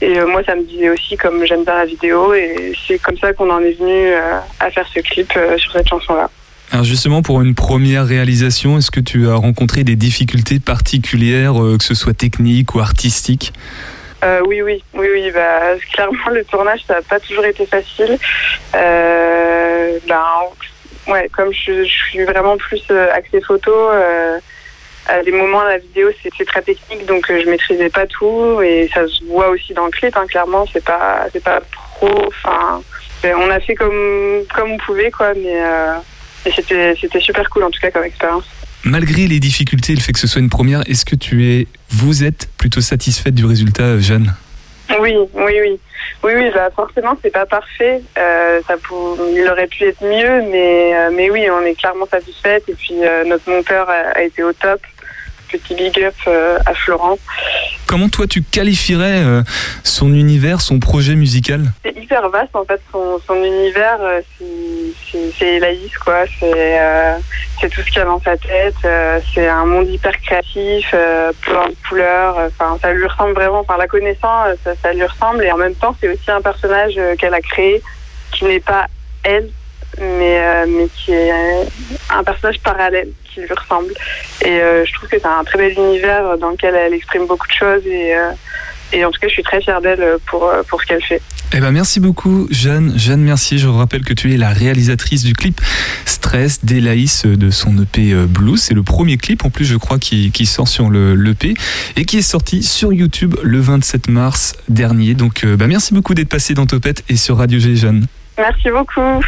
Et 0.00 0.18
moi, 0.20 0.42
ça 0.44 0.56
me 0.56 0.64
disait 0.64 0.90
aussi, 0.90 1.16
comme 1.16 1.44
j'aime 1.46 1.64
bien 1.64 1.76
la 1.76 1.84
vidéo, 1.84 2.34
et 2.34 2.72
c'est 2.86 2.98
comme 2.98 3.16
ça 3.18 3.32
qu'on 3.32 3.50
en 3.50 3.60
est 3.60 3.78
venu 3.78 4.14
à 4.58 4.70
faire 4.72 4.86
ce 4.92 4.98
clip 4.98 5.32
sur 5.58 5.72
cette 5.72 5.88
chanson-là. 5.88 6.28
Alors 6.72 6.84
justement, 6.84 7.22
pour 7.22 7.40
une 7.40 7.54
première 7.54 8.04
réalisation, 8.04 8.78
est-ce 8.78 8.90
que 8.90 8.98
tu 8.98 9.28
as 9.28 9.36
rencontré 9.36 9.84
des 9.84 9.94
difficultés 9.94 10.58
particulières, 10.58 11.54
que 11.78 11.84
ce 11.84 11.94
soit 11.94 12.14
techniques 12.14 12.74
ou 12.74 12.80
artistiques? 12.80 13.52
Euh, 14.26 14.40
oui, 14.46 14.60
oui, 14.62 14.82
oui, 14.94 15.08
oui. 15.12 15.30
Bah, 15.30 15.76
clairement, 15.92 16.30
le 16.30 16.44
tournage, 16.44 16.80
ça 16.86 16.94
n'a 16.94 17.02
pas 17.02 17.20
toujours 17.20 17.44
été 17.44 17.64
facile. 17.66 18.18
Euh, 18.74 19.98
ben, 20.08 20.24
ouais, 21.08 21.28
comme 21.34 21.52
je, 21.52 21.84
suis 21.84 22.24
vraiment 22.24 22.56
plus 22.56 22.82
euh, 22.90 23.08
axée 23.12 23.40
photo, 23.40 23.72
à 25.08 25.22
des 25.22 25.30
moments 25.30 25.62
la 25.62 25.78
vidéo, 25.78 26.10
c'est 26.20 26.44
très 26.44 26.62
technique, 26.62 27.06
donc 27.06 27.26
je 27.28 27.48
maîtrisais 27.48 27.90
pas 27.90 28.08
tout 28.08 28.60
et 28.60 28.90
ça 28.92 29.06
se 29.06 29.24
voit 29.24 29.50
aussi 29.50 29.72
dans 29.72 29.84
le 29.84 29.92
clip. 29.92 30.16
Hein, 30.16 30.26
clairement, 30.26 30.66
c'est 30.72 30.84
pas, 30.84 31.26
c'est 31.32 31.44
pas 31.44 31.60
pro. 31.70 32.10
Enfin, 32.26 32.82
on 33.22 33.50
a 33.50 33.60
fait 33.60 33.76
comme 33.76 34.42
comme 34.52 34.72
on 34.72 34.78
pouvait, 34.78 35.12
quoi, 35.12 35.32
mais. 35.34 35.60
Mais 36.44 36.52
c'était 36.52 36.94
c'était 37.00 37.20
super 37.20 37.48
cool 37.50 37.64
en 37.64 37.70
tout 37.70 37.80
cas 37.80 37.90
comme 37.90 38.04
expérience. 38.04 38.44
Malgré 38.86 39.26
les 39.26 39.40
difficultés 39.40 39.96
le 39.96 40.00
fait 40.00 40.12
que 40.12 40.18
ce 40.20 40.28
soit 40.28 40.40
une 40.40 40.48
première, 40.48 40.88
est-ce 40.88 41.04
que 41.04 41.16
tu 41.16 41.44
es, 41.44 41.66
vous 41.90 42.22
êtes 42.22 42.48
plutôt 42.56 42.80
satisfaite 42.80 43.34
du 43.34 43.44
résultat, 43.44 43.98
Jeanne? 43.98 44.32
Oui, 45.00 45.12
oui, 45.34 45.52
oui. 45.60 45.80
Oui, 46.22 46.32
oui, 46.36 46.50
bah 46.54 46.70
forcément, 46.74 47.18
c'est 47.20 47.32
pas 47.32 47.46
parfait. 47.46 48.00
Euh, 48.16 48.60
ça. 48.66 48.76
Il 49.34 49.48
aurait 49.50 49.66
pu 49.66 49.84
être 49.84 50.02
mieux, 50.04 50.42
mais, 50.52 50.94
euh, 50.94 51.10
mais 51.12 51.30
oui, 51.30 51.48
on 51.50 51.62
est 51.62 51.74
clairement 51.74 52.06
satisfaite. 52.06 52.62
Et 52.68 52.74
puis, 52.74 52.94
euh, 53.02 53.24
notre 53.24 53.50
monteur 53.50 53.88
a 53.90 54.22
été 54.22 54.44
au 54.44 54.52
top. 54.52 54.80
Petit 55.50 55.74
big 55.74 56.02
up 56.02 56.14
euh, 56.26 56.58
à 56.66 56.74
Florent. 56.74 57.18
Comment 57.86 58.08
toi 58.08 58.26
tu 58.26 58.42
qualifierais 58.42 59.22
euh, 59.24 59.42
son 59.84 60.12
univers, 60.12 60.60
son 60.60 60.80
projet 60.80 61.14
musical? 61.14 61.60
C'est 61.84 61.96
hyper 61.96 62.28
vaste, 62.30 62.54
en 62.54 62.64
fait, 62.64 62.80
son, 62.92 63.20
son 63.26 63.36
univers. 63.36 63.98
euh, 64.00 64.20
c'est- 64.38 65.56
Elaïs, 65.56 65.96
quoi. 66.04 66.24
C'est 66.40 66.80
euh, 66.80 67.14
tout 67.60 67.68
ce 67.70 67.84
qu'il 67.84 67.96
y 67.96 68.00
a 68.00 68.04
dans 68.04 68.20
sa 68.20 68.36
tête. 68.36 68.74
euh, 68.84 69.20
c'est 69.34 69.46
un 69.48 69.64
monde 69.66 69.88
hyper 69.88 70.18
créatif, 70.20 70.86
euh, 70.94 71.32
plein 71.42 71.68
de 71.68 71.74
couleurs. 71.88 72.36
Enfin, 72.48 72.78
ça 72.82 72.92
lui 72.92 73.06
ressemble 73.06 73.34
vraiment. 73.34 73.62
Par 73.64 73.78
la 73.78 73.86
connaissant, 73.86 74.44
ça, 74.64 74.72
ça 74.82 74.92
lui 74.92 75.04
ressemble. 75.04 75.44
Et 75.44 75.52
en 75.52 75.56
même 75.56 75.74
temps, 75.74 75.94
c'est 76.00 76.08
aussi 76.08 76.30
un 76.30 76.40
personnage 76.40 76.94
qu'elle 77.18 77.34
a 77.34 77.40
créé 77.40 77.82
qui 78.32 78.44
n'est 78.44 78.60
pas 78.60 78.86
elle, 79.22 79.48
mais, 80.00 80.66
mais 80.66 80.88
qui 80.96 81.12
est 81.12 81.32
un 82.10 82.24
personnage 82.24 82.58
parallèle 82.60 83.08
qui 83.36 83.42
lui 83.42 83.54
ressemble. 83.54 83.92
Et 84.44 84.60
euh, 84.60 84.84
je 84.84 84.92
trouve 84.94 85.08
que 85.08 85.18
c'est 85.18 85.26
un 85.26 85.44
très 85.44 85.58
bel 85.58 85.72
univers 85.72 86.38
dans 86.38 86.50
lequel 86.50 86.74
elle 86.74 86.94
exprime 86.94 87.26
beaucoup 87.26 87.46
de 87.46 87.52
choses. 87.52 87.86
Et, 87.86 88.14
euh, 88.14 88.30
et 88.92 89.04
en 89.04 89.10
tout 89.10 89.20
cas, 89.20 89.28
je 89.28 89.34
suis 89.34 89.42
très 89.42 89.60
fière 89.60 89.80
d'elle 89.80 90.18
pour, 90.26 90.44
euh, 90.44 90.62
pour 90.68 90.80
ce 90.80 90.86
qu'elle 90.86 91.02
fait. 91.02 91.20
Eh 91.52 91.60
ben 91.60 91.70
merci 91.70 92.00
beaucoup 92.00 92.48
Jeanne. 92.50 92.92
Jeanne 92.96 93.22
Mercier, 93.22 93.56
je 93.56 93.68
vous 93.68 93.78
rappelle 93.78 94.04
que 94.04 94.12
tu 94.12 94.34
es 94.34 94.36
la 94.36 94.48
réalisatrice 94.48 95.22
du 95.22 95.32
clip 95.32 95.60
Stress 96.04 96.64
d'Elaïs 96.64 97.24
de 97.24 97.50
son 97.50 97.80
EP 97.80 98.14
Blues. 98.26 98.60
C'est 98.60 98.74
le 98.74 98.82
premier 98.82 99.16
clip 99.16 99.44
en 99.44 99.50
plus 99.50 99.64
je 99.64 99.76
crois 99.76 100.00
qui, 100.00 100.32
qui 100.32 100.44
sort 100.44 100.66
sur 100.66 100.90
le 100.90 101.14
l'EP 101.14 101.54
et 101.94 102.04
qui 102.04 102.18
est 102.18 102.22
sorti 102.22 102.64
sur 102.64 102.92
YouTube 102.92 103.36
le 103.44 103.60
27 103.60 104.08
mars 104.08 104.54
dernier. 104.68 105.14
Donc 105.14 105.46
bah, 105.46 105.68
merci 105.68 105.94
beaucoup 105.94 106.14
d'être 106.14 106.28
passé 106.28 106.54
dans 106.54 106.66
Topette 106.66 107.04
et 107.08 107.16
sur 107.16 107.36
Radio 107.36 107.60
G 107.60 107.76
Jeanne. 107.76 108.06
Merci 108.36 108.68
beaucoup. 108.70 109.22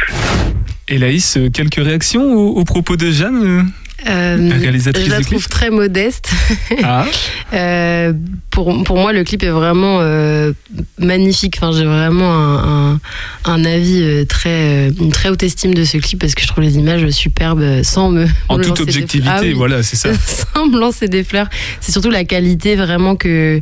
Elaïs, 0.89 1.37
quelques 1.53 1.75
réactions 1.83 2.33
aux, 2.33 2.57
aux 2.57 2.65
propos 2.65 2.95
de 2.95 3.11
Jeanne, 3.11 3.71
euh, 4.07 4.49
réalisatrice 4.59 5.05
je 5.05 5.09
la 5.09 5.17
clip 5.17 5.27
trouve 5.29 5.47
très 5.49 5.69
modeste. 5.69 6.31
Ah, 6.83 7.05
Euh, 7.53 8.13
pour, 8.51 8.83
pour 8.83 8.97
moi, 8.97 9.11
le 9.13 9.23
clip 9.23 9.43
est 9.43 9.49
vraiment 9.49 9.99
euh, 10.01 10.53
magnifique. 10.97 11.55
Enfin, 11.57 11.71
j'ai 11.77 11.85
vraiment 11.85 12.31
un, 12.33 12.93
un, 12.93 12.99
un 13.45 13.65
avis 13.65 14.25
très, 14.27 14.89
une 14.89 15.11
très 15.11 15.29
haute 15.29 15.43
estime 15.43 15.73
de 15.73 15.83
ce 15.83 15.97
clip 15.97 16.19
parce 16.19 16.35
que 16.35 16.41
je 16.41 16.47
trouve 16.47 16.63
les 16.63 16.77
images 16.77 17.07
superbes 17.09 17.83
sans 17.83 18.09
me. 18.09 18.27
en 18.49 18.57
me 18.57 18.63
toute 18.63 18.79
objectivité. 18.81 19.29
Ah 19.31 19.39
oui. 19.41 19.53
voilà, 19.53 19.83
c'est 19.83 19.95
ça. 19.95 20.09
sans 20.53 20.67
me 20.67 20.79
lancer 20.79 21.07
des 21.07 21.23
fleurs. 21.23 21.49
C'est 21.81 21.91
surtout 21.91 22.09
la 22.11 22.23
qualité 22.23 22.75
vraiment 22.75 23.15
que 23.15 23.61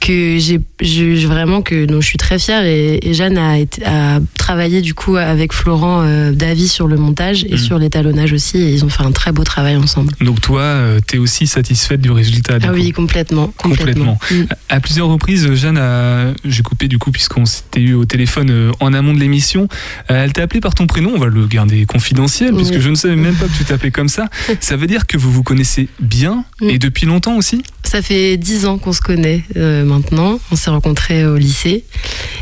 que 0.00 0.36
j'ai 0.38 1.26
vraiment 1.26 1.62
que 1.62 1.86
dont 1.86 2.02
je 2.02 2.06
suis 2.06 2.18
très 2.18 2.38
fière 2.38 2.62
et, 2.66 2.98
et 3.02 3.14
Jeanne 3.14 3.38
a, 3.38 3.58
été- 3.58 3.82
a 3.86 4.20
travaillé 4.44 4.82
du 4.82 4.92
coup 4.92 5.16
avec 5.16 5.54
Florent 5.54 6.02
euh, 6.02 6.30
Davy 6.32 6.68
sur 6.68 6.86
le 6.86 6.96
montage 6.98 7.44
et 7.44 7.52
Mhm. 7.52 7.58
sur 7.58 7.78
l'étalonnage 7.78 8.32
aussi 8.34 8.58
et 8.58 8.72
ils 8.74 8.84
ont 8.84 8.90
fait 8.90 9.02
un 9.02 9.10
très 9.12 9.32
beau 9.32 9.42
travail 9.42 9.76
ensemble. 9.76 10.12
Donc 10.20 10.42
toi, 10.42 10.60
euh, 10.60 11.00
t'es 11.06 11.16
aussi 11.16 11.46
satisfaite 11.46 12.02
du 12.02 12.10
résultat 12.10 12.58
du 12.58 12.66
Ah 12.66 12.68
coup 12.68 12.74
oui, 12.74 12.92
complètement, 12.92 13.48
complètement. 13.56 14.18
Mm. 14.30 14.42
À 14.68 14.80
plusieurs 14.80 15.08
reprises, 15.08 15.54
Jeanne 15.54 15.78
a, 15.78 16.34
j'ai 16.44 16.62
coupé 16.62 16.88
du 16.88 16.98
coup 16.98 17.10
puisqu'on 17.10 17.46
s'était 17.46 17.80
eu 17.80 17.94
au 17.94 18.04
téléphone 18.04 18.50
euh, 18.50 18.70
en 18.80 18.92
amont 18.92 19.14
de 19.14 19.18
l'émission. 19.20 19.66
Euh, 20.10 20.22
Elle 20.24 20.34
t'a 20.34 20.42
appelé 20.42 20.60
par 20.60 20.74
ton 20.74 20.86
prénom, 20.86 21.12
on 21.14 21.18
va 21.18 21.26
le 21.26 21.46
garder 21.46 21.86
confidentiel 21.86 22.54
puisque 22.54 22.80
je 22.80 22.90
ne 22.90 22.96
savais 22.96 23.16
même 23.16 23.34
pas 23.36 23.46
que 23.46 23.56
tu 23.56 23.64
t'appelais 23.64 23.90
comme 23.92 24.08
ça. 24.08 24.28
Ça 24.60 24.76
veut 24.76 24.86
dire 24.86 25.06
que 25.06 25.16
vous 25.16 25.32
vous 25.32 25.42
connaissez 25.42 25.88
bien 26.00 26.44
Mm. 26.60 26.68
et 26.70 26.78
depuis 26.78 27.06
longtemps 27.06 27.36
aussi 27.36 27.62
Ça 27.82 28.00
fait 28.02 28.36
dix 28.36 28.66
ans 28.66 28.76
qu'on 28.78 28.92
se 28.92 29.00
connaît 29.00 29.42
euh, 29.56 29.84
maintenant. 29.84 30.38
On 30.52 30.56
s'est 30.56 30.70
rencontrés 30.70 31.24
au 31.26 31.36
lycée 31.36 31.84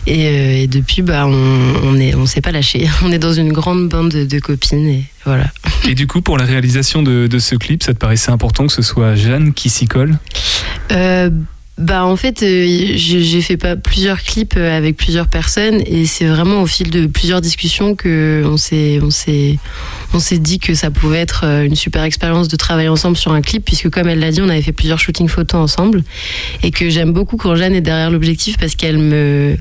et, 0.06 0.62
et 0.62 0.66
depuis, 0.66 1.02
bah, 1.02 1.26
on, 1.26 1.74
on 1.84 1.91
est, 1.98 2.14
on 2.14 2.26
s'est 2.26 2.40
pas 2.40 2.52
lâché. 2.52 2.88
On 3.04 3.12
est 3.12 3.18
dans 3.18 3.32
une 3.32 3.52
grande 3.52 3.88
bande 3.88 4.10
de, 4.10 4.24
de 4.24 4.38
copines 4.38 4.86
et 4.88 5.04
voilà. 5.24 5.46
Et 5.88 5.94
du 5.94 6.06
coup, 6.06 6.20
pour 6.22 6.38
la 6.38 6.44
réalisation 6.44 7.02
de, 7.02 7.26
de 7.26 7.38
ce 7.38 7.54
clip, 7.54 7.82
ça 7.82 7.92
te 7.94 7.98
paraissait 7.98 8.30
important 8.30 8.66
que 8.66 8.72
ce 8.72 8.82
soit 8.82 9.14
Jeanne 9.14 9.52
qui 9.52 9.70
s'y 9.70 9.86
colle? 9.86 10.18
Euh, 10.90 11.30
Bah 11.78 12.04
en 12.04 12.16
fait, 12.16 12.42
euh, 12.42 12.92
j'ai 12.96 13.40
fait 13.40 13.56
pas 13.56 13.76
plusieurs 13.76 14.22
clips 14.22 14.54
euh, 14.56 14.76
avec 14.76 14.96
plusieurs 14.96 15.26
personnes 15.26 15.82
et 15.86 16.04
c'est 16.04 16.26
vraiment 16.26 16.60
au 16.60 16.66
fil 16.66 16.90
de 16.90 17.06
plusieurs 17.06 17.40
discussions 17.40 17.96
que 17.96 18.42
on 18.44 18.58
s'est 18.58 19.00
on 19.02 19.10
s'est 19.10 19.58
on 20.12 20.18
s'est 20.18 20.38
dit 20.38 20.58
que 20.58 20.74
ça 20.74 20.90
pouvait 20.90 21.20
être 21.20 21.44
une 21.44 21.74
super 21.74 22.04
expérience 22.04 22.48
de 22.48 22.56
travailler 22.56 22.90
ensemble 22.90 23.16
sur 23.16 23.32
un 23.32 23.40
clip 23.40 23.64
puisque 23.64 23.88
comme 23.88 24.06
elle 24.06 24.20
l'a 24.20 24.30
dit, 24.30 24.42
on 24.42 24.50
avait 24.50 24.60
fait 24.62 24.72
plusieurs 24.74 24.98
shootings 24.98 25.28
photos 25.28 25.60
ensemble 25.60 26.04
et 26.62 26.70
que 26.70 26.90
j'aime 26.90 27.12
beaucoup 27.12 27.38
quand 27.38 27.56
Jeanne 27.56 27.74
est 27.74 27.80
derrière 27.80 28.10
l'objectif 28.10 28.58
parce 28.58 28.74
qu'elle 28.76 28.98
me 28.98 29.56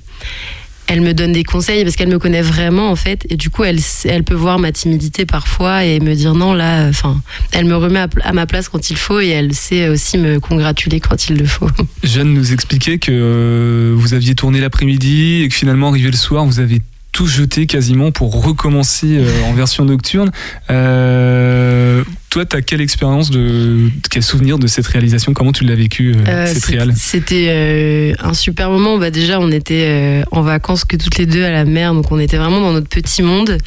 elle 0.91 1.01
me 1.01 1.13
donne 1.13 1.31
des 1.31 1.45
conseils 1.45 1.83
parce 1.83 1.95
qu'elle 1.95 2.09
me 2.09 2.19
connaît 2.19 2.41
vraiment 2.41 2.91
en 2.91 2.97
fait 2.97 3.25
et 3.29 3.37
du 3.37 3.49
coup 3.49 3.63
elle 3.63 3.79
elle 4.03 4.23
peut 4.23 4.35
voir 4.35 4.59
ma 4.59 4.73
timidité 4.73 5.25
parfois 5.25 5.85
et 5.85 6.01
me 6.01 6.13
dire 6.15 6.33
non 6.35 6.53
là 6.53 6.87
enfin 6.89 7.21
elle 7.53 7.65
me 7.65 7.75
remet 7.77 7.99
à, 7.99 8.09
à 8.23 8.33
ma 8.33 8.45
place 8.45 8.67
quand 8.67 8.89
il 8.89 8.97
faut 8.97 9.21
et 9.21 9.29
elle 9.29 9.53
sait 9.53 9.87
aussi 9.87 10.17
me 10.17 10.39
congratuler 10.39 10.99
quand 10.99 11.29
il 11.29 11.37
le 11.37 11.45
faut. 11.45 11.69
Jeanne 12.03 12.33
nous 12.33 12.51
expliquait 12.51 12.97
que 12.97 13.11
euh, 13.11 13.93
vous 13.95 14.13
aviez 14.13 14.35
tourné 14.35 14.59
l'après-midi 14.59 15.43
et 15.43 15.49
que 15.49 15.55
finalement, 15.55 15.89
arrivé 15.89 16.09
le 16.09 16.17
soir, 16.17 16.45
vous 16.45 16.59
avez 16.59 16.81
tout 17.11 17.27
jeté 17.27 17.67
quasiment 17.67 18.11
pour 18.11 18.43
recommencer 18.43 19.17
euh, 19.17 19.43
en 19.45 19.53
version 19.53 19.85
nocturne. 19.85 20.31
Euh, 20.69 22.03
toi, 22.31 22.45
tu 22.45 22.55
as 22.55 22.61
quelle 22.61 22.79
expérience, 22.79 23.29
de 23.29 23.89
quel 24.09 24.23
souvenir 24.23 24.57
de 24.57 24.65
cette 24.65 24.87
réalisation? 24.87 25.33
Comment 25.33 25.51
tu 25.51 25.65
l'as 25.65 25.75
vécu, 25.75 26.15
euh, 26.15 26.23
Euh, 26.29 26.45
cette 26.47 26.63
réal? 26.63 26.93
C'était 26.95 27.47
euh, 27.49 28.13
un 28.19 28.33
super 28.33 28.69
moment. 28.71 28.97
Bah, 28.97 29.11
déjà, 29.11 29.41
on 29.41 29.51
était 29.51 29.83
euh, 29.85 30.23
en 30.31 30.41
vacances 30.41 30.85
que 30.85 30.95
toutes 30.95 31.17
les 31.17 31.25
deux 31.25 31.43
à 31.43 31.51
la 31.51 31.65
mer, 31.65 31.93
donc 31.93 32.09
on 32.09 32.19
était 32.19 32.37
vraiment 32.37 32.61
dans 32.61 32.71
notre 32.71 32.87
petit 32.87 33.21
monde. 33.21 33.57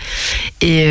Et, 0.63 0.87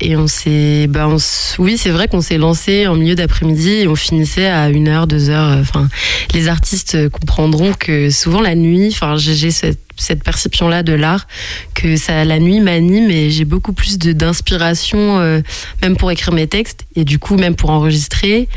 et 0.00 0.16
on 0.16 0.26
s'est, 0.26 0.86
bah, 0.88 1.06
on 1.06 1.18
oui, 1.58 1.76
c'est 1.76 1.90
vrai 1.90 2.08
qu'on 2.08 2.22
s'est 2.22 2.38
lancé 2.38 2.86
en 2.86 2.94
milieu 2.96 3.14
d'après-midi 3.14 3.72
et 3.82 3.88
on 3.88 3.94
finissait 3.94 4.46
à 4.46 4.70
une 4.70 4.88
heure, 4.88 5.06
deux 5.06 5.28
heures. 5.28 5.58
Enfin, 5.60 5.88
les 6.32 6.48
artistes 6.48 7.10
comprendront 7.10 7.74
que 7.74 8.08
souvent 8.08 8.40
la 8.40 8.54
nuit, 8.54 8.88
enfin, 8.90 9.16
j'ai 9.18 9.50
cette 9.50 9.87
cette 9.98 10.22
perception-là 10.22 10.82
de 10.82 10.92
l'art, 10.92 11.26
que 11.74 11.96
ça, 11.96 12.24
la 12.24 12.38
nuit 12.38 12.60
m'anime 12.60 13.10
et 13.10 13.30
j'ai 13.30 13.44
beaucoup 13.44 13.72
plus 13.72 13.98
d'inspiration, 13.98 15.20
euh, 15.20 15.40
même 15.82 15.96
pour 15.96 16.10
écrire 16.10 16.32
mes 16.32 16.46
textes 16.46 16.86
et 16.96 17.04
du 17.04 17.18
coup 17.18 17.36
même 17.36 17.54
pour 17.54 17.70
enregistrer. 17.70 18.48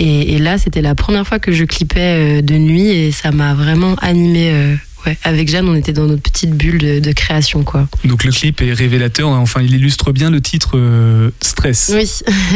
Et, 0.00 0.38
là, 0.38 0.58
c'était 0.58 0.80
la 0.80 0.94
première 0.94 1.26
fois 1.26 1.40
que 1.40 1.50
je 1.50 1.64
clippais 1.64 2.38
euh, 2.38 2.40
de 2.40 2.54
nuit 2.54 2.86
et 2.86 3.10
ça 3.10 3.32
m'a 3.32 3.54
vraiment 3.54 3.96
animé. 3.96 4.78
Ouais. 5.06 5.16
Avec 5.24 5.48
Jeanne, 5.48 5.68
on 5.68 5.74
était 5.74 5.92
dans 5.92 6.06
notre 6.06 6.22
petite 6.22 6.50
bulle 6.50 6.78
de, 6.78 7.00
de 7.00 7.12
création, 7.12 7.62
quoi. 7.64 7.88
Donc 8.04 8.24
le 8.24 8.32
clip 8.32 8.60
est 8.62 8.72
révélateur, 8.72 9.28
hein. 9.30 9.38
enfin 9.38 9.60
il 9.62 9.74
illustre 9.74 10.12
bien 10.12 10.30
le 10.30 10.40
titre 10.40 10.72
euh, 10.74 11.30
Stress. 11.40 11.92
Oui, 11.94 12.08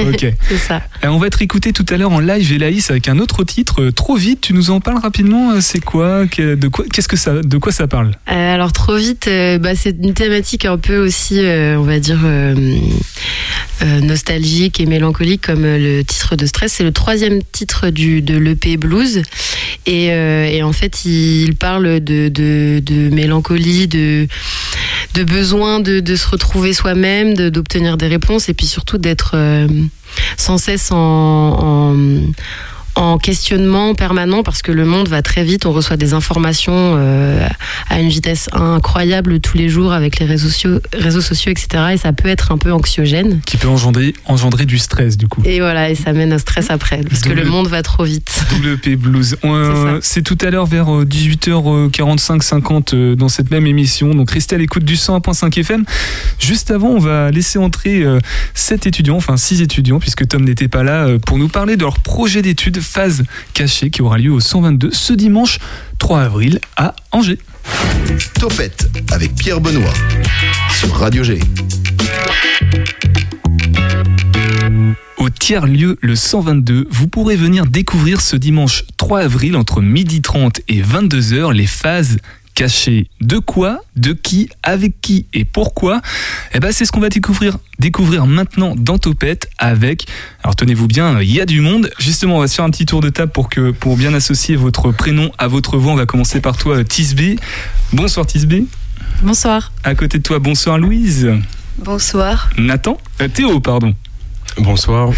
Ok. 0.08 0.26
c'est 0.48 0.58
ça. 0.58 0.82
Euh, 1.04 1.08
on 1.08 1.18
va 1.18 1.26
être 1.26 1.42
écouté 1.42 1.72
tout 1.72 1.86
à 1.88 1.96
l'heure 1.96 2.12
en 2.12 2.20
live 2.20 2.52
Elaïs 2.52 2.90
avec 2.90 3.08
un 3.08 3.18
autre 3.18 3.44
titre, 3.44 3.82
euh, 3.82 3.92
Trop 3.92 4.16
vite, 4.16 4.40
tu 4.40 4.54
nous 4.54 4.70
en 4.70 4.80
parles 4.80 4.98
rapidement, 4.98 5.60
c'est 5.60 5.80
quoi 5.80 6.24
De 6.24 6.68
quoi 6.68 6.84
Qu'est-ce 6.92 7.08
que 7.08 7.16
ça 7.16 7.40
de 7.42 7.58
quoi 7.58 7.72
ça 7.72 7.86
parle? 7.86 8.12
Euh, 8.30 8.54
alors 8.54 8.72
trop 8.72 8.96
vite, 8.96 9.26
euh, 9.28 9.58
bah, 9.58 9.74
c'est 9.74 9.96
une 10.02 10.14
thématique 10.14 10.64
un 10.64 10.78
peu 10.78 10.98
aussi, 10.98 11.40
on 11.40 11.82
va 11.82 11.98
dire, 11.98 12.20
nostalgique 14.02 14.80
et 14.80 14.86
mélancolique 14.86 15.42
comme 15.42 15.64
le 15.64 16.02
titre 16.02 16.36
de 16.36 16.46
Stress. 16.46 16.72
C'est 16.74 16.84
le 16.84 16.92
troisième 16.92 17.42
titre 17.42 17.90
du, 17.90 18.22
de 18.22 18.36
l'EP 18.36 18.76
Blues. 18.76 19.22
Et, 19.86 20.06
et 20.06 20.62
en 20.62 20.72
fait, 20.72 21.04
il 21.04 21.54
parle 21.56 22.00
de, 22.00 22.28
de, 22.32 23.10
mélancolie, 23.10 23.88
de, 23.88 24.26
de 25.14 25.24
besoin 25.24 25.80
de, 25.80 26.16
se 26.16 26.28
retrouver 26.28 26.72
soi-même, 26.72 27.34
d'obtenir 27.34 27.96
des 27.96 28.08
réponses 28.08 28.48
et 28.48 28.54
puis 28.54 28.66
surtout 28.66 28.98
d'être 28.98 29.32
euh, 29.34 29.66
sans 30.36 30.58
cesse 30.58 30.90
en 30.92 31.94
en 32.94 33.18
questionnement 33.18 33.94
permanent 33.94 34.42
parce 34.42 34.62
que 34.62 34.72
le 34.72 34.84
monde 34.84 35.08
va 35.08 35.22
très 35.22 35.44
vite, 35.44 35.66
on 35.66 35.72
reçoit 35.72 35.96
des 35.96 36.12
informations 36.14 36.72
euh, 36.96 37.46
à 37.88 38.00
une 38.00 38.08
vitesse 38.08 38.48
incroyable 38.52 39.40
tous 39.40 39.56
les 39.56 39.68
jours 39.68 39.92
avec 39.92 40.18
les 40.18 40.26
réseaux 40.26 40.48
sociaux, 40.48 40.80
réseaux 40.92 41.20
sociaux, 41.20 41.50
etc. 41.50 41.84
Et 41.94 41.96
ça 41.96 42.12
peut 42.12 42.28
être 42.28 42.52
un 42.52 42.58
peu 42.58 42.72
anxiogène. 42.72 43.40
Qui 43.46 43.56
peut 43.56 43.68
engendrer, 43.68 44.14
engendrer 44.26 44.66
du 44.66 44.78
stress 44.78 45.16
du 45.16 45.26
coup. 45.26 45.42
Et 45.44 45.60
voilà, 45.60 45.90
et 45.90 45.94
ça 45.94 46.12
mène 46.12 46.32
au 46.34 46.38
stress 46.38 46.70
après 46.70 47.00
parce 47.08 47.22
que 47.22 47.32
le 47.32 47.44
monde 47.44 47.68
va 47.68 47.82
trop 47.82 48.04
vite. 48.04 48.44
WP 48.62 48.96
Blues. 48.96 49.36
Euh, 49.52 49.98
C'est 50.02 50.22
tout 50.22 50.38
à 50.40 50.50
l'heure 50.50 50.66
vers 50.66 50.92
euh, 50.94 51.04
18h45-50 51.04 52.94
euh, 52.94 53.16
dans 53.16 53.28
cette 53.28 53.50
même 53.50 53.66
émission. 53.66 54.14
Donc 54.14 54.30
restez 54.30 54.54
à 54.54 54.58
l'écoute 54.58 54.84
du 54.84 54.94
101.5 54.94 55.58
FM. 55.58 55.84
Juste 56.38 56.70
avant, 56.70 56.88
on 56.88 56.98
va 56.98 57.30
laisser 57.30 57.58
entrer 57.58 58.02
euh, 58.02 58.18
sept 58.54 58.86
étudiants, 58.86 59.16
enfin 59.16 59.36
six 59.36 59.60
étudiants, 59.60 60.00
puisque 60.00 60.26
Tom 60.26 60.44
n'était 60.44 60.68
pas 60.68 60.82
là, 60.82 61.18
pour 61.26 61.38
nous 61.38 61.48
parler 61.48 61.76
de 61.76 61.82
leur 61.82 61.98
projet 61.98 62.40
d'études 62.42 62.81
Phase 62.82 63.24
Cachée 63.54 63.90
qui 63.90 64.02
aura 64.02 64.18
lieu 64.18 64.30
au 64.30 64.40
122 64.40 64.90
ce 64.92 65.12
dimanche 65.12 65.58
3 65.98 66.20
avril 66.20 66.60
à 66.76 66.94
Angers. 67.12 67.38
Topette 68.38 68.88
avec 69.10 69.34
Pierre 69.34 69.60
Benoît 69.60 69.94
sur 70.78 70.94
Radio 70.94 71.22
G. 71.22 71.38
Au 75.18 75.30
tiers-lieu, 75.30 75.98
le 76.00 76.16
122, 76.16 76.88
vous 76.90 77.06
pourrez 77.06 77.36
venir 77.36 77.66
découvrir 77.66 78.20
ce 78.20 78.34
dimanche 78.34 78.84
3 78.96 79.20
avril 79.20 79.56
entre 79.56 79.80
12h30 79.80 80.62
et 80.66 80.82
22h 80.82 81.52
les 81.52 81.66
phases 81.66 82.18
cachées. 82.54 83.08
De 83.20 83.38
quoi, 83.38 83.80
de 83.96 84.12
qui, 84.12 84.48
avec 84.62 85.00
qui 85.00 85.26
et 85.32 85.44
pourquoi 85.44 86.00
Eh 86.54 86.60
ben, 86.60 86.72
c'est 86.72 86.84
ce 86.84 86.92
qu'on 86.92 87.00
va 87.00 87.08
découvrir, 87.08 87.58
découvrir 87.78 88.26
maintenant 88.26 88.74
dans 88.76 88.98
Topette 88.98 89.48
avec, 89.58 90.06
alors 90.42 90.56
tenez-vous 90.56 90.86
bien, 90.86 91.20
il 91.20 91.32
y 91.32 91.40
a 91.40 91.46
du 91.46 91.60
monde. 91.60 91.90
Justement, 91.98 92.36
on 92.36 92.40
va 92.40 92.48
se 92.48 92.54
faire 92.54 92.64
un 92.64 92.70
petit 92.70 92.86
tour 92.86 93.00
de 93.00 93.08
table 93.08 93.32
pour, 93.32 93.48
que, 93.48 93.70
pour 93.70 93.96
bien 93.96 94.14
associer 94.14 94.56
votre 94.56 94.92
prénom 94.92 95.30
à 95.38 95.48
votre 95.48 95.78
voix. 95.78 95.92
On 95.92 95.96
va 95.96 96.06
commencer 96.06 96.40
par 96.40 96.56
toi, 96.56 96.82
Tisbé. 96.84 97.36
Bonsoir 97.92 98.26
Tisbé. 98.26 98.64
Bonsoir. 99.22 99.72
À 99.84 99.94
côté 99.94 100.18
de 100.18 100.22
toi, 100.22 100.38
bonsoir 100.38 100.78
Louise. 100.78 101.30
Bonsoir. 101.78 102.50
Nathan. 102.58 102.98
Euh, 103.20 103.28
Théo, 103.28 103.60
pardon. 103.60 103.94
Bonsoir. 104.58 105.10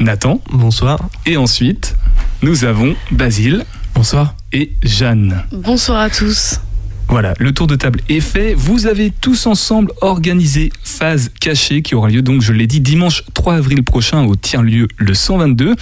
Nathan. 0.00 0.40
Bonsoir. 0.52 0.98
Et 1.24 1.36
ensuite, 1.36 1.96
nous 2.42 2.64
avons 2.64 2.94
Basile. 3.10 3.64
Bonsoir. 3.94 4.34
Et 4.52 4.72
Jeanne. 4.82 5.44
Bonsoir 5.52 6.00
à 6.00 6.10
tous. 6.10 6.60
Voilà, 7.14 7.32
le 7.38 7.52
tour 7.52 7.68
de 7.68 7.76
table 7.76 8.00
est 8.08 8.18
fait. 8.18 8.54
Vous 8.54 8.88
avez 8.88 9.12
tous 9.12 9.46
ensemble 9.46 9.92
organisé 10.00 10.72
Phase 10.82 11.30
Cachée 11.40 11.80
qui 11.80 11.94
aura 11.94 12.08
lieu 12.08 12.22
donc, 12.22 12.42
je 12.42 12.52
l'ai 12.52 12.66
dit, 12.66 12.80
dimanche 12.80 13.22
3 13.34 13.54
avril 13.54 13.84
prochain 13.84 14.24
au 14.24 14.34
tiers-lieu 14.34 14.88
le 14.98 15.14
122. 15.14 15.76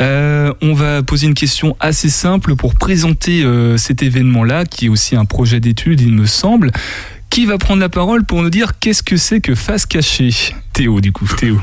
Euh, 0.00 0.52
on 0.62 0.74
va 0.74 1.04
poser 1.04 1.28
une 1.28 1.34
question 1.34 1.76
assez 1.78 2.08
simple 2.08 2.56
pour 2.56 2.74
présenter 2.74 3.44
euh, 3.44 3.76
cet 3.76 4.02
événement-là, 4.02 4.64
qui 4.64 4.86
est 4.86 4.88
aussi 4.88 5.14
un 5.14 5.24
projet 5.24 5.60
d'étude, 5.60 6.00
il 6.00 6.12
me 6.12 6.26
semble. 6.26 6.72
Qui 7.30 7.46
va 7.46 7.56
prendre 7.56 7.78
la 7.78 7.88
parole 7.88 8.24
pour 8.24 8.42
nous 8.42 8.50
dire 8.50 8.76
qu'est-ce 8.80 9.04
que 9.04 9.16
c'est 9.16 9.40
que 9.40 9.54
Phase 9.54 9.86
Cachée? 9.86 10.34
Théo, 10.72 11.00
du 11.00 11.12
coup, 11.12 11.28
Théo. 11.38 11.60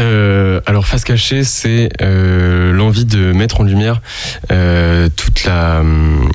Euh, 0.00 0.60
alors 0.66 0.84
face 0.84 1.04
cachée, 1.04 1.44
c'est 1.44 1.88
l'envie 2.00 3.04
de 3.04 3.30
mettre 3.32 3.60
en 3.60 3.64
lumière 3.64 4.02
toute 4.48 5.44
la 5.44 5.78
hum, 5.80 6.28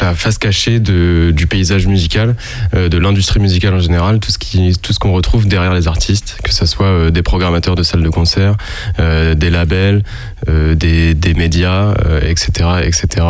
la 0.00 0.14
face 0.14 0.38
cachée 0.38 0.80
de, 0.80 1.32
du 1.34 1.46
paysage 1.46 1.86
musical, 1.86 2.36
euh, 2.74 2.88
de 2.88 2.98
l'industrie 2.98 3.40
musicale 3.40 3.74
en 3.74 3.80
général, 3.80 4.20
tout 4.20 4.30
ce 4.30 4.38
qui 4.38 4.76
tout 4.80 4.92
ce 4.92 4.98
qu'on 4.98 5.12
retrouve 5.12 5.46
derrière 5.46 5.74
les 5.74 5.88
artistes, 5.88 6.38
que 6.42 6.52
ce 6.52 6.66
soit 6.66 6.86
euh, 6.86 7.10
des 7.10 7.22
programmateurs 7.22 7.74
de 7.74 7.82
salles 7.82 8.02
de 8.02 8.08
concert, 8.08 8.56
euh, 8.98 9.34
des 9.34 9.50
labels, 9.50 10.02
euh, 10.48 10.74
des, 10.74 11.14
des 11.14 11.34
médias, 11.34 11.94
etc., 12.22 12.68
etc. 12.82 13.26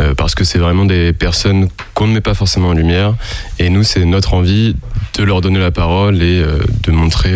Euh, 0.00 0.14
parce 0.14 0.34
que 0.34 0.44
c'est 0.44 0.58
vraiment 0.58 0.84
des 0.84 1.12
personnes 1.12 1.68
qu'on 1.94 2.06
ne 2.06 2.14
met 2.14 2.20
pas 2.20 2.34
forcément 2.34 2.68
en 2.68 2.74
lumière, 2.74 3.14
et 3.58 3.70
nous 3.70 3.82
c'est 3.82 4.04
notre 4.04 4.34
envie 4.34 4.76
de 5.18 5.22
leur 5.22 5.40
donner 5.40 5.60
la 5.60 5.70
parole 5.70 6.22
et 6.22 6.42
de 6.82 6.90
montrer 6.90 7.32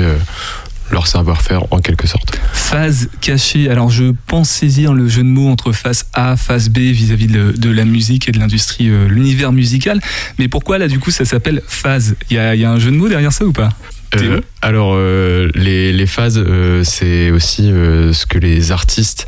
leur 0.90 1.07
savoir-faire 1.07 1.64
en 1.72 1.79
quelque 1.79 2.07
sorte. 2.07 2.38
Phase 2.53 3.09
cachée. 3.20 3.68
Alors 3.70 3.90
je 3.90 4.12
pense 4.27 4.48
saisir 4.48 4.94
le 4.94 5.09
jeu 5.09 5.22
de 5.22 5.29
mots 5.29 5.48
entre 5.48 5.72
face 5.72 6.07
A, 6.12 6.37
face 6.37 6.68
B 6.68 6.79
vis-à-vis 6.79 7.27
de, 7.27 7.70
la 7.70 7.85
musique 7.85 8.29
et 8.29 8.33
de 8.33 8.38
l'industrie, 8.38 8.88
euh, 8.88 9.09
l'univers 9.09 9.53
musical. 9.53 10.01
Mais 10.38 10.48
pourquoi 10.48 10.79
là 10.79 10.88
du 10.88 10.98
coup 10.98 11.11
ça 11.11 11.24
s'appelle 11.24 11.62
phase? 11.66 12.16
Il 12.31 12.37
y 12.37 12.38
a, 12.38 12.70
un 12.70 12.79
jeu 12.79 12.90
de 12.90 12.96
mots 12.96 13.09
derrière 13.09 13.33
ça 13.33 13.44
ou 13.44 13.53
pas? 13.53 13.70
Euh, 14.16 14.40
alors 14.62 14.92
euh, 14.94 15.51
les, 15.55 15.92
les 15.92 16.07
phases, 16.07 16.38
euh, 16.38 16.83
c'est 16.83 17.31
aussi 17.31 17.68
ce 17.68 18.27
que 18.27 18.38
les 18.38 18.73
artistes 18.73 19.27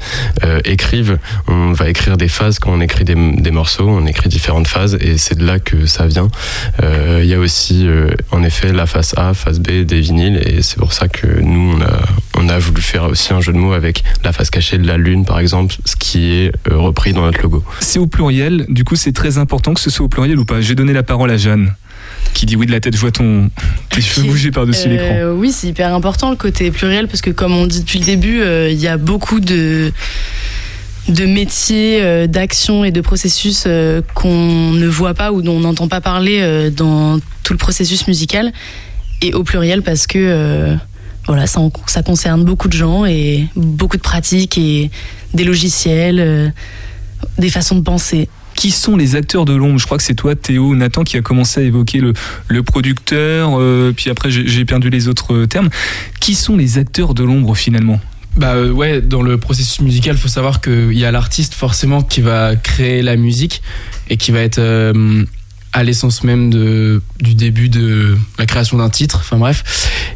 écrivent. 0.64 1.18
On 1.48 1.72
va 1.72 1.88
écrire 1.88 2.16
des 2.16 2.28
phases 2.28 2.58
quand 2.58 2.72
on 2.72 2.80
écrit 2.80 3.04
des, 3.04 3.14
des 3.14 3.50
morceaux, 3.50 3.88
on 3.88 4.06
écrit 4.06 4.28
différentes 4.28 4.66
phases 4.66 4.96
et 5.00 5.18
c'est 5.18 5.36
de 5.36 5.44
là 5.44 5.58
que 5.58 5.86
ça 5.86 6.06
vient. 6.06 6.28
Il 6.82 7.26
y 7.26 7.34
a 7.34 7.38
aussi 7.38 7.86
en 8.30 8.42
effet 8.42 8.72
la 8.72 8.86
phase 8.86 9.14
A, 9.16 9.34
phase 9.34 9.60
B 9.60 9.84
des 9.84 10.00
vinyles 10.00 10.40
et 10.46 10.62
c'est 10.62 10.78
pour 10.78 10.92
ça 10.92 11.08
que 11.08 11.26
nous 11.40 11.76
on 11.76 11.80
a, 11.82 12.00
on 12.36 12.48
a 12.48 12.58
voulu 12.58 12.80
faire 12.82 13.04
aussi 13.04 13.32
un 13.32 13.40
jeu 13.40 13.52
de 13.52 13.58
mots 13.58 13.72
avec 13.72 14.02
la 14.24 14.32
face 14.32 14.50
cachée 14.50 14.78
de 14.78 14.86
la 14.86 14.96
lune 14.96 15.24
par 15.24 15.38
exemple, 15.38 15.74
ce 15.84 15.96
qui 15.96 16.32
est 16.32 16.52
repris 16.70 17.12
dans 17.12 17.22
notre 17.22 17.42
logo. 17.42 17.64
C'est 17.80 17.98
au 17.98 18.06
pluriel, 18.06 18.66
du 18.68 18.84
coup 18.84 18.96
c'est 18.96 19.12
très 19.12 19.38
important 19.38 19.74
que 19.74 19.80
ce 19.80 19.90
soit 19.90 20.06
au 20.06 20.08
pluriel 20.08 20.38
ou 20.38 20.44
pas. 20.44 20.60
J'ai 20.60 20.74
donné 20.74 20.92
la 20.92 21.02
parole 21.02 21.30
à 21.30 21.36
Jeanne 21.36 21.74
qui 22.34 22.46
dit 22.46 22.56
oui 22.56 22.66
de 22.66 22.72
la 22.72 22.80
tête, 22.80 22.94
je 22.94 23.00
vois 23.00 23.10
ton, 23.10 23.50
tes 23.90 24.00
cheveux 24.00 24.26
bouger 24.28 24.50
par-dessus 24.50 24.88
l'écran. 24.88 25.10
Euh, 25.12 25.34
oui, 25.34 25.52
c'est 25.52 25.68
hyper 25.68 25.94
important 25.94 26.30
le 26.30 26.36
côté 26.36 26.70
pluriel 26.70 27.08
parce 27.08 27.20
que 27.20 27.30
comme 27.30 27.52
on 27.52 27.66
dit 27.66 27.80
depuis 27.80 27.98
le 27.98 28.04
début, 28.04 28.40
euh, 28.40 28.70
il 28.70 28.78
y 28.78 28.88
a 28.88 28.96
beaucoup 28.96 29.40
de 29.40 29.92
de 31.08 31.24
métiers, 31.24 32.02
euh, 32.02 32.26
d'actions 32.26 32.84
et 32.84 32.92
de 32.92 33.00
processus 33.00 33.66
qu'on 34.14 34.70
ne 34.72 34.86
voit 34.86 35.14
pas 35.14 35.32
ou 35.32 35.42
dont 35.42 35.56
on 35.56 35.60
n'entend 35.60 35.88
pas 35.88 36.00
parler 36.00 36.70
dans 36.70 37.18
tout 37.42 37.52
le 37.52 37.58
processus 37.58 38.06
musical. 38.06 38.52
Et 39.22 39.34
au 39.34 39.42
pluriel 39.44 39.82
parce 39.82 40.06
que 40.06 40.76
voilà, 41.26 41.46
ça, 41.46 41.60
ça 41.86 42.02
concerne 42.02 42.44
beaucoup 42.44 42.68
de 42.68 42.72
gens 42.72 43.04
et 43.04 43.46
beaucoup 43.54 43.96
de 43.96 44.02
pratiques 44.02 44.56
et 44.56 44.90
des 45.34 45.44
logiciels, 45.44 46.54
des 47.38 47.50
façons 47.50 47.76
de 47.76 47.82
penser. 47.82 48.28
Qui 48.54 48.70
sont 48.70 48.96
les 48.96 49.16
acteurs 49.16 49.44
de 49.44 49.54
l'ombre? 49.54 49.78
Je 49.78 49.86
crois 49.86 49.96
que 49.96 50.04
c'est 50.04 50.14
toi, 50.14 50.34
Théo, 50.34 50.74
Nathan, 50.74 51.02
qui 51.02 51.16
a 51.16 51.22
commencé 51.22 51.60
à 51.60 51.62
évoquer 51.64 51.98
le, 51.98 52.12
le 52.48 52.62
producteur, 52.62 53.58
euh, 53.58 53.92
puis 53.96 54.10
après 54.10 54.30
j'ai 54.30 54.64
perdu 54.64 54.90
les 54.90 55.08
autres 55.08 55.34
euh, 55.34 55.46
termes. 55.46 55.70
Qui 56.20 56.34
sont 56.34 56.56
les 56.56 56.78
acteurs 56.78 57.14
de 57.14 57.24
l'ombre 57.24 57.54
finalement? 57.56 58.00
Bah 58.36 58.54
euh, 58.54 58.70
ouais, 58.70 59.00
dans 59.00 59.22
le 59.22 59.38
processus 59.38 59.80
musical, 59.80 60.16
faut 60.16 60.28
savoir 60.28 60.60
qu'il 60.60 60.92
y 60.92 61.04
a 61.04 61.10
l'artiste 61.10 61.54
forcément 61.54 62.02
qui 62.02 62.20
va 62.20 62.54
créer 62.54 63.02
la 63.02 63.16
musique 63.16 63.62
et 64.08 64.16
qui 64.16 64.30
va 64.30 64.40
être 64.40 64.60
à 65.72 65.84
l'essence 65.84 66.24
même 66.24 66.50
de, 66.50 67.00
du 67.20 67.34
début 67.34 67.68
de 67.68 68.16
la 68.38 68.46
création 68.46 68.78
d'un 68.78 68.90
titre. 68.90 69.18
Enfin 69.20 69.36
bref. 69.36 69.64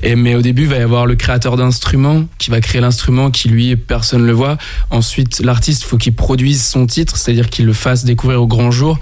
Et, 0.02 0.16
mais 0.16 0.34
au 0.34 0.42
début, 0.42 0.62
il 0.62 0.68
va 0.68 0.78
y 0.78 0.80
avoir 0.80 1.06
le 1.06 1.14
créateur 1.14 1.56
d'instruments 1.56 2.24
qui 2.38 2.50
va 2.50 2.60
créer 2.60 2.80
l'instrument 2.80 3.30
qui 3.30 3.48
lui, 3.48 3.76
personne 3.76 4.26
le 4.26 4.32
voit. 4.32 4.58
Ensuite, 4.90 5.40
l'artiste, 5.40 5.84
faut 5.84 5.96
qu'il 5.96 6.14
produise 6.14 6.62
son 6.64 6.86
titre, 6.86 7.16
c'est-à-dire 7.16 7.50
qu'il 7.50 7.66
le 7.66 7.72
fasse 7.72 8.04
découvrir 8.04 8.42
au 8.42 8.46
grand 8.46 8.70
jour. 8.70 8.98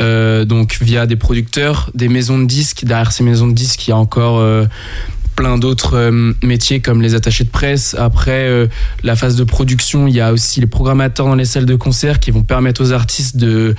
Euh, 0.00 0.44
donc 0.44 0.78
via 0.82 1.06
des 1.06 1.16
producteurs, 1.16 1.90
des 1.94 2.08
maisons 2.08 2.38
de 2.38 2.44
disques. 2.44 2.84
Derrière 2.84 3.12
ces 3.12 3.24
maisons 3.24 3.48
de 3.48 3.54
disques, 3.54 3.86
il 3.86 3.90
y 3.90 3.92
a 3.94 3.96
encore... 3.96 4.38
euh, 4.38 4.66
plein 5.34 5.58
d'autres 5.58 5.96
euh, 5.96 6.32
métiers 6.42 6.80
comme 6.80 7.02
les 7.02 7.14
attachés 7.14 7.44
de 7.44 7.50
presse. 7.50 7.94
Après 7.98 8.66
la 9.02 9.16
phase 9.16 9.36
de 9.36 9.44
production, 9.44 10.06
il 10.06 10.14
y 10.14 10.20
a 10.22 10.32
aussi 10.32 10.60
les 10.60 10.66
programmateurs 10.66 11.26
dans 11.26 11.34
les 11.34 11.44
salles 11.44 11.66
de 11.66 11.76
concert 11.76 12.20
qui 12.20 12.30
vont 12.30 12.42
permettre 12.42 12.82
aux 12.82 12.92
artistes 12.92 13.36
de 13.36 13.74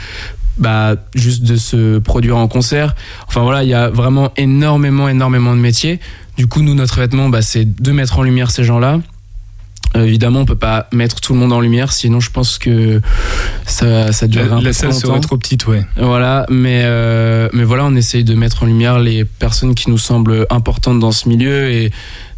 bah, 0.58 0.96
juste 1.15 1.43
de 1.43 1.56
se 1.56 2.00
produire 2.00 2.38
en 2.38 2.48
concert. 2.48 2.96
Enfin 3.28 3.41
voilà, 3.41 3.63
il 3.63 3.70
y 3.70 3.74
a 3.74 3.89
vraiment 3.89 4.32
énormément, 4.38 5.08
énormément 5.08 5.56
de 5.56 5.62
métiers. 5.62 6.00
Du 6.38 6.48
coup, 6.48 6.62
nous, 6.62 6.76
notre 6.76 6.98
vêtement, 6.98 7.30
bah, 7.30 7.41
c'est 7.41 7.65
de 7.82 7.91
mettre 7.91 8.20
en 8.20 8.24
lumière 8.24 8.52
ces 8.52 8.63
gens-là. 8.63 9.00
Euh, 9.96 10.06
évidemment, 10.06 10.41
on 10.41 10.46
peut 10.46 10.56
pas 10.56 10.88
mettre 10.91 11.22
tout 11.22 11.34
le 11.34 11.39
monde 11.39 11.54
en 11.54 11.62
lumière, 11.62 11.93
sinon 11.93 12.20
je 12.20 12.30
pense 12.30 12.58
que 12.58 13.02
ça, 13.65 14.12
ça 14.12 14.28
durerait 14.28 14.50
La, 14.50 14.56
un 14.56 14.60
peu 14.60 14.65
la 14.65 14.74
trop 14.74 14.82
salle 14.82 14.93
serait 14.93 15.08
longtemps. 15.08 15.22
trop 15.22 15.38
petite, 15.38 15.65
ouais. 15.67 15.86
Voilà, 15.96 16.46
mais, 16.50 16.82
euh, 16.84 17.48
mais 17.54 17.63
voilà, 17.63 17.86
on 17.86 17.96
essaye 17.96 18.24
de 18.24 18.36
mettre 18.36 18.63
en 18.63 18.65
lumière 18.65 19.00
les 19.00 19.24
personnes 19.24 19.76
qui 19.76 19.89
nous 19.89 19.98
semblent 19.98 20.46
importantes 20.50 21.00
dans 21.00 21.13
ce 21.13 21.30
milieu 21.30 21.72
et 21.72 21.91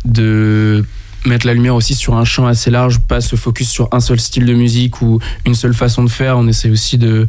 de 0.06 0.86
mettre 1.26 1.48
la 1.48 1.54
lumière 1.54 1.76
aussi 1.76 1.96
sur 1.96 2.16
un 2.16 2.24
champ 2.24 2.46
assez 2.46 2.70
large, 2.70 3.00
pas 3.00 3.20
se 3.20 3.36
focus 3.36 3.68
sur 3.68 3.90
un 3.92 4.00
seul 4.00 4.20
style 4.20 4.46
de 4.46 4.54
musique 4.54 5.02
ou 5.02 5.20
une 5.46 5.56
seule 5.56 5.74
façon 5.74 6.04
de 6.04 6.10
faire. 6.10 6.38
On 6.38 6.48
essaie 6.48 6.70
aussi 6.70 6.98
de, 6.98 7.28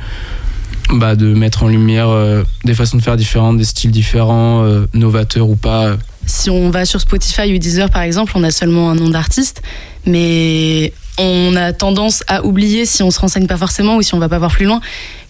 bah, 0.92 1.14
de 1.14 1.32
mettre 1.34 1.62
en 1.62 1.68
lumière 1.68 2.08
euh, 2.08 2.42
des 2.64 2.74
façons 2.74 2.96
de 2.96 3.02
faire 3.02 3.16
différentes, 3.16 3.56
des 3.56 3.64
styles 3.64 3.90
différents, 3.90 4.64
euh, 4.64 4.86
novateurs 4.92 5.48
ou 5.48 5.56
pas. 5.56 5.96
Si 6.26 6.50
on 6.50 6.70
va 6.70 6.84
sur 6.84 7.00
Spotify 7.00 7.54
ou 7.54 7.58
Deezer 7.58 7.90
par 7.90 8.02
exemple, 8.02 8.32
on 8.34 8.42
a 8.42 8.50
seulement 8.50 8.90
un 8.90 8.94
nom 8.94 9.08
d'artiste, 9.08 9.62
mais 10.06 10.92
on 11.18 11.54
a 11.56 11.72
tendance 11.72 12.24
à 12.28 12.44
oublier 12.44 12.86
si 12.86 13.02
on 13.02 13.10
se 13.10 13.20
renseigne 13.20 13.46
pas 13.46 13.56
forcément 13.56 13.96
ou 13.96 14.02
si 14.02 14.14
on 14.14 14.18
va 14.18 14.28
pas 14.28 14.38
voir 14.38 14.52
plus 14.52 14.66
loin 14.66 14.80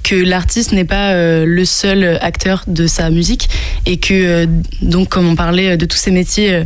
que 0.02 0.14
l'artiste 0.14 0.72
n'est 0.72 0.84
pas 0.84 1.12
euh, 1.12 1.44
le 1.46 1.64
seul 1.64 2.18
acteur 2.22 2.64
de 2.66 2.86
sa 2.86 3.10
musique 3.10 3.48
et 3.86 3.98
que 3.98 4.48
donc 4.80 5.10
comme 5.10 5.28
on 5.28 5.36
parlait 5.36 5.76
de 5.76 5.84
tous 5.84 5.98
ces 5.98 6.10
métiers 6.10 6.64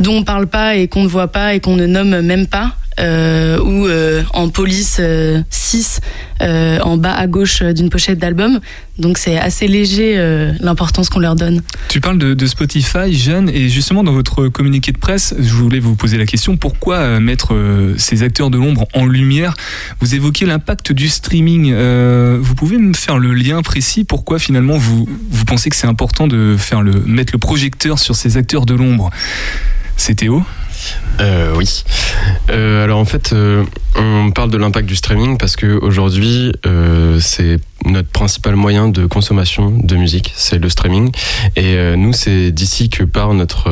dont 0.00 0.14
on 0.14 0.24
parle 0.24 0.46
pas 0.46 0.76
et 0.76 0.88
qu'on 0.88 1.02
ne 1.02 1.08
voit 1.08 1.28
pas 1.28 1.54
et 1.54 1.60
qu'on 1.60 1.76
ne 1.76 1.86
nomme 1.86 2.20
même 2.20 2.46
pas 2.46 2.74
ou 2.98 3.86
euh, 3.86 4.22
en 4.32 4.48
police 4.48 5.00
6 5.50 6.00
en 6.40 6.96
bas 6.96 7.14
à 7.14 7.26
gauche 7.26 7.62
euh, 7.62 7.72
d'une 7.72 7.90
pochette 7.90 8.18
d'album. 8.18 8.60
Donc 8.98 9.16
c'est 9.18 9.38
assez 9.38 9.68
léger 9.68 10.14
euh, 10.16 10.52
l'importance 10.60 11.08
qu'on 11.08 11.20
leur 11.20 11.36
donne. 11.36 11.62
Tu 11.88 12.00
parles 12.00 12.18
de, 12.18 12.46
Spotify, 12.46 13.12
Jeanne, 13.12 13.48
et 13.48 13.68
justement 13.68 14.02
dans 14.02 14.12
votre 14.12 14.48
communiqué 14.48 14.90
de 14.90 14.98
presse, 14.98 15.34
je 15.38 15.52
voulais 15.54 15.78
vous 15.78 15.94
poser 15.94 16.18
la 16.18 16.26
question. 16.26 16.56
Pourquoi 16.56 16.96
euh, 16.96 17.20
mettre 17.20 17.54
euh, 17.54 17.94
ces 17.96 18.22
acteurs 18.22 18.50
de 18.50 18.58
l'ombre 18.58 18.86
en 18.94 19.06
lumière? 19.06 19.54
Vous 20.00 20.14
évoquez 20.14 20.46
l'impact 20.46 20.92
du 20.92 21.08
streaming. 21.08 21.72
Euh, 21.72 22.38
vous 22.40 22.54
pouvez 22.54 22.78
me 22.78 22.94
faire 22.94 23.18
le 23.18 23.34
lien 23.34 23.62
précis? 23.62 24.04
Pourquoi 24.04 24.38
finalement 24.38 24.78
vous, 24.78 25.08
vous 25.30 25.44
pensez 25.44 25.70
que 25.70 25.76
c'est 25.76 25.86
important 25.86 26.26
de 26.26 26.56
faire 26.58 26.82
le, 26.82 27.02
mettre 27.06 27.32
le 27.32 27.38
projecteur 27.38 27.98
sur 27.98 28.16
ces 28.16 28.36
acteurs 28.36 28.66
de 28.66 28.74
l'ombre? 28.74 29.10
C'est 29.96 30.14
Théo? 30.14 30.42
Euh, 31.20 31.54
oui. 31.56 31.84
Euh, 32.50 32.84
alors 32.84 32.98
en 32.98 33.04
fait, 33.04 33.32
euh, 33.32 33.64
on 33.96 34.30
parle 34.30 34.50
de 34.50 34.56
l'impact 34.56 34.88
du 34.88 34.96
streaming 34.96 35.38
parce 35.38 35.56
que 35.56 35.78
aujourd'hui, 35.80 36.52
euh, 36.66 37.18
c'est 37.20 37.58
notre 37.84 38.08
principal 38.08 38.56
moyen 38.56 38.88
de 38.88 39.06
consommation 39.06 39.70
de 39.70 39.96
musique, 39.96 40.32
c'est 40.36 40.58
le 40.58 40.68
streaming. 40.68 41.10
Et 41.56 41.76
nous, 41.96 42.12
c'est 42.12 42.50
d'ici 42.50 42.90
que 42.90 43.04
part 43.04 43.34
notre 43.34 43.70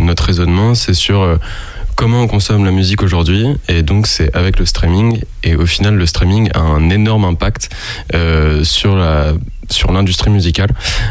notre 0.00 0.24
raisonnement, 0.24 0.74
c'est 0.74 0.94
sur 0.94 1.38
comment 1.96 2.22
on 2.22 2.28
consomme 2.28 2.64
la 2.64 2.70
musique 2.70 3.02
aujourd'hui. 3.02 3.46
Et 3.68 3.82
donc, 3.82 4.06
c'est 4.06 4.34
avec 4.34 4.58
le 4.58 4.64
streaming. 4.64 5.20
Et 5.42 5.56
au 5.56 5.66
final, 5.66 5.96
le 5.96 6.06
streaming 6.06 6.50
a 6.54 6.60
un 6.60 6.88
énorme 6.88 7.24
impact 7.24 7.68
sur 8.62 8.96
la 8.96 9.34
sur 9.72 9.92
l'industrie 9.92 10.30
musicale. 10.30 10.70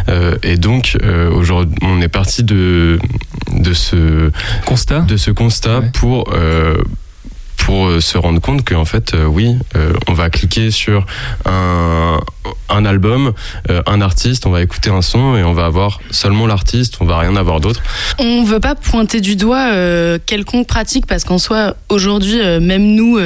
Euh, 0.10 0.38
et 0.44 0.58
donc 0.58 0.98
euh, 1.04 1.30
aujourd'hui 1.32 1.76
on 1.82 2.02
est 2.02 2.08
parti 2.08 2.44
de 2.44 3.00
de 3.58 3.74
ce 3.74 4.32
constat. 4.66 5.02
de 5.02 5.18
ce 5.18 5.32
constat 5.32 5.82
pour 5.94 6.32
euh, 6.34 6.78
pour 7.58 8.02
se 8.02 8.18
rendre 8.18 8.42
compte 8.42 8.68
qu'en 8.68 8.86
fait 8.86 9.14
euh, 9.14 9.26
oui 9.26 9.56
euh, 9.76 9.94
on 10.08 10.14
va 10.14 10.30
cliquer 10.32 10.72
sur 10.72 11.06
un, 11.46 12.20
un 12.70 12.86
album 12.86 13.34
euh, 13.70 13.84
un 13.86 14.02
artiste 14.02 14.48
on 14.48 14.50
va 14.50 14.62
écouter 14.64 14.90
un 14.90 15.04
son 15.04 15.36
et 15.38 15.44
on 15.44 15.54
va 15.54 15.66
avoir 15.66 16.00
seulement 16.10 16.48
l'artiste 16.48 16.98
on 17.02 17.06
va 17.06 17.20
rien 17.20 17.36
avoir 17.36 17.60
d'autre. 17.60 17.82
On 18.18 18.44
veut 18.44 18.60
pas 18.60 18.74
pointer 18.74 19.22
du 19.22 19.36
doigt 19.36 19.72
euh, 19.74 20.18
quelconque 20.26 20.68
pratique 20.68 21.06
parce 21.06 21.24
qu'en 21.24 21.38
soi, 21.38 21.76
aujourd'hui, 21.90 22.40
euh, 22.42 22.60
même 22.60 22.96
nous, 22.96 23.20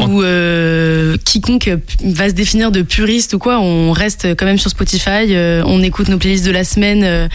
euh, 0.00 0.06
ou 0.06 0.22
euh, 0.22 1.16
quiconque 1.24 1.70
va 2.04 2.28
se 2.28 2.34
définir 2.34 2.70
de 2.70 2.82
puriste 2.82 3.34
ou 3.34 3.38
quoi, 3.38 3.60
on 3.60 3.92
reste 3.92 4.34
quand 4.36 4.46
même 4.46 4.58
sur 4.58 4.70
Spotify, 4.70 5.34
euh, 5.34 5.62
on 5.66 5.82
écoute 5.82 6.08
nos 6.08 6.18
playlists 6.18 6.46
de 6.46 6.50
la 6.50 6.64
semaine, 6.64 7.04
euh, 7.04 7.28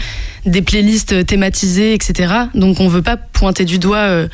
des 0.46 0.62
playlists 0.62 1.26
thématisées, 1.26 1.94
etc. 1.94 2.34
Donc 2.54 2.80
on 2.80 2.88
veut 2.88 3.02
pas 3.02 3.16
pointer 3.16 3.64
du 3.64 3.78
doigt 3.78 3.98
euh, 3.98 4.28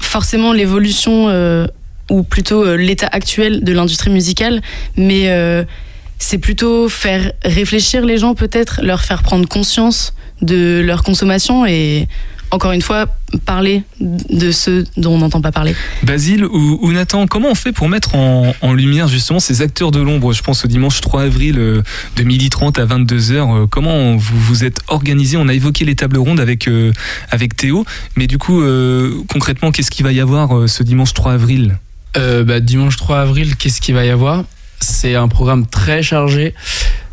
forcément 0.00 0.52
l'évolution 0.52 1.28
euh, 1.28 1.66
ou 2.10 2.22
plutôt 2.22 2.64
euh, 2.64 2.76
l'état 2.76 3.08
actuel 3.10 3.64
de 3.64 3.72
l'industrie 3.72 4.10
musicale, 4.10 4.60
mais 4.96 5.30
euh, 5.30 5.64
c'est 6.18 6.38
plutôt 6.38 6.88
faire 6.88 7.32
réfléchir 7.44 8.04
les 8.04 8.18
gens 8.18 8.34
peut-être, 8.34 8.80
leur 8.82 9.02
faire 9.02 9.22
prendre 9.22 9.48
conscience 9.48 10.14
de 10.42 10.82
leur 10.84 11.02
consommation 11.02 11.66
et 11.66 12.08
encore 12.54 12.72
une 12.72 12.82
fois 12.82 13.06
parler 13.44 13.82
de 14.00 14.52
ceux 14.52 14.84
dont 14.96 15.14
on 15.14 15.18
n'entend 15.18 15.40
pas 15.40 15.52
parler. 15.52 15.74
Basile 16.04 16.44
ou, 16.44 16.78
ou 16.80 16.92
Nathan, 16.92 17.26
comment 17.26 17.48
on 17.50 17.54
fait 17.54 17.72
pour 17.72 17.88
mettre 17.88 18.14
en, 18.14 18.54
en 18.60 18.72
lumière 18.72 19.08
justement 19.08 19.40
ces 19.40 19.60
acteurs 19.60 19.90
de 19.90 20.00
l'ombre? 20.00 20.32
Je 20.32 20.42
pense 20.42 20.64
au 20.64 20.68
dimanche 20.68 21.00
3 21.00 21.22
avril 21.22 21.58
euh, 21.58 21.82
de 22.16 22.22
12h30 22.22 22.80
à 22.80 22.86
22h. 22.86 23.32
euh, 23.32 23.66
comment 23.66 24.16
vous 24.16 24.38
vous 24.38 24.64
êtes 24.64 24.78
organisé? 24.88 25.36
On 25.36 25.48
a 25.48 25.54
évoqué 25.54 25.84
les 25.84 25.96
tables 25.96 26.16
rondes 26.18 26.40
avec, 26.40 26.68
euh, 26.68 26.92
avec 27.30 27.56
Théo, 27.56 27.84
mais 28.16 28.26
du 28.26 28.38
coup, 28.38 28.62
euh, 28.62 29.12
concrètement, 29.28 29.72
qu'est-ce 29.72 29.90
qu'il 29.90 30.04
va 30.04 30.12
y 30.12 30.20
avoir 30.20 30.56
euh, 30.56 30.66
ce 30.68 30.82
dimanche 30.82 31.12
3 31.12 31.32
avril? 31.32 31.78
Euh, 32.16 32.44
bah, 32.44 32.60
dimanche 32.60 32.96
3 32.96 33.18
avril, 33.20 33.56
qu'est-ce 33.56 33.80
qu'il 33.80 33.94
va 33.96 34.04
y 34.04 34.10
avoir? 34.10 34.44
C'est 34.80 35.16
un 35.16 35.28
programme 35.28 35.66
très 35.66 36.02
chargé. 36.02 36.54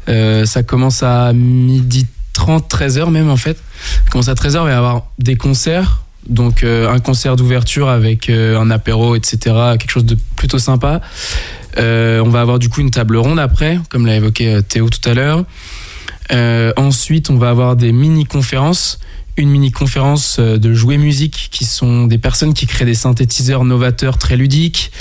Euh, 0.10 0.45
ça 0.45 0.62
commence 0.62 1.04
à 1.04 1.34
midi 1.34 2.06
30, 2.41 2.73
13h 2.73 3.12
même 3.12 3.30
en 3.30 3.38
fait. 3.38 3.56
Ça 3.58 4.10
commence 4.10 4.27
à 4.27 4.34
13h, 4.34 4.62
il 4.62 4.63
va 4.63 4.71
y 4.71 4.73
avoir 4.73 5.04
des 5.19 5.36
concerts. 5.36 6.01
Donc 6.27 6.63
euh, 6.63 6.91
un 6.91 6.99
concert 6.99 7.36
d'ouverture 7.36 7.88
avec 7.88 8.32
euh, 8.32 8.60
un 8.60 8.71
apéro, 8.71 9.15
etc. 9.15 9.38
Quelque 9.77 9.91
chose 9.91 10.06
de 10.06 10.17
plutôt 10.36 10.58
sympa. 10.58 11.01
Euh, 11.77 12.19
on 12.25 12.30
va 12.30 12.41
avoir 12.41 12.58
du 12.58 12.67
coup 12.67 12.82
une 12.82 12.89
table 12.89 13.17
ronde 13.17 13.38
après, 13.38 13.77
comme 13.89 14.08
l'a 14.08 14.15
évoqué 14.15 14.60
Théo 14.67 14.89
tout 14.89 15.08
à 15.08 15.13
l'heure. 15.13 15.45
Ensuite, 16.77 17.30
on 17.30 17.38
va 17.38 17.49
avoir 17.49 17.75
des 17.75 17.91
mini-conférences. 17.91 18.99
Une 19.38 19.49
mini-conférence 19.49 20.39
de 20.39 20.73
jouer 20.73 20.97
musique, 20.97 21.49
qui 21.51 21.63
sont 21.63 22.08
des 22.08 22.17
personnes 22.17 22.54
qui 22.56 22.65
créent 22.65 22.85
des 22.85 22.96
synthétiseurs 22.96 23.65
novateurs 23.65 24.17
très 24.17 24.35
ludiques. 24.35 24.92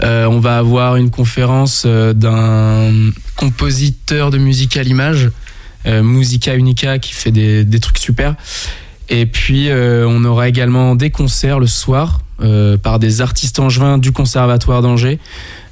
On 0.00 0.38
va 0.38 0.58
avoir 0.58 0.96
une 0.96 1.10
conférence 1.10 1.86
d'un 1.86 2.92
compositeur 3.36 4.30
de 4.30 4.38
musique 4.38 4.76
à 4.76 4.82
l'image, 4.82 5.30
Musica 6.02 6.54
Unica, 6.54 6.98
qui 6.98 7.12
fait 7.12 7.30
des, 7.30 7.80
trucs 7.80 7.98
super. 7.98 8.34
Et 9.08 9.26
puis, 9.26 9.70
euh, 9.70 10.06
on 10.06 10.24
aura 10.24 10.48
également 10.48 10.94
des 10.94 11.10
concerts 11.10 11.58
le 11.58 11.66
soir 11.66 12.20
euh, 12.20 12.27
par 12.82 12.98
des 12.98 13.20
artistes 13.20 13.58
angevins 13.58 13.98
du 13.98 14.12
Conservatoire 14.12 14.82
d'Angers. 14.82 15.18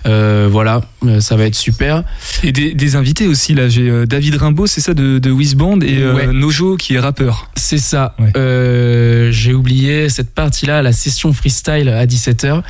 Euh, 0.07 0.47
voilà, 0.49 0.83
euh, 1.05 1.19
ça 1.21 1.35
va 1.37 1.47
être 1.47 1.57
super. 1.57 2.05
Et 2.45 2.53
des, 2.53 2.75
des 2.75 2.95
invités 2.95 3.27
aussi, 3.27 3.55
là, 3.55 3.69
j'ai 3.69 3.91
euh, 3.91 4.07
David 4.07 4.37
Rimbaud, 4.37 4.69
c'est 4.69 4.81
ça, 4.81 4.95
de, 4.95 5.19
de 5.19 5.31
Wizband, 5.33 5.81
et 5.81 5.99
euh, 5.99 6.15
Ouais. 6.15 6.27
Nojo 6.29 6.77
qui 6.77 6.95
est 6.95 7.01
rappeur. 7.01 7.51
C'est 7.57 7.79
ça. 7.79 8.15
Ouais. 8.21 8.31
Euh, 8.37 9.33
J'ai 9.33 9.53
oublié 9.53 10.09
cette 10.09 10.31
partie-là, 10.33 10.81
la 10.83 10.93
session 10.93 11.33
freestyle 11.33 11.89
à 11.89 12.07
17h. 12.07 12.63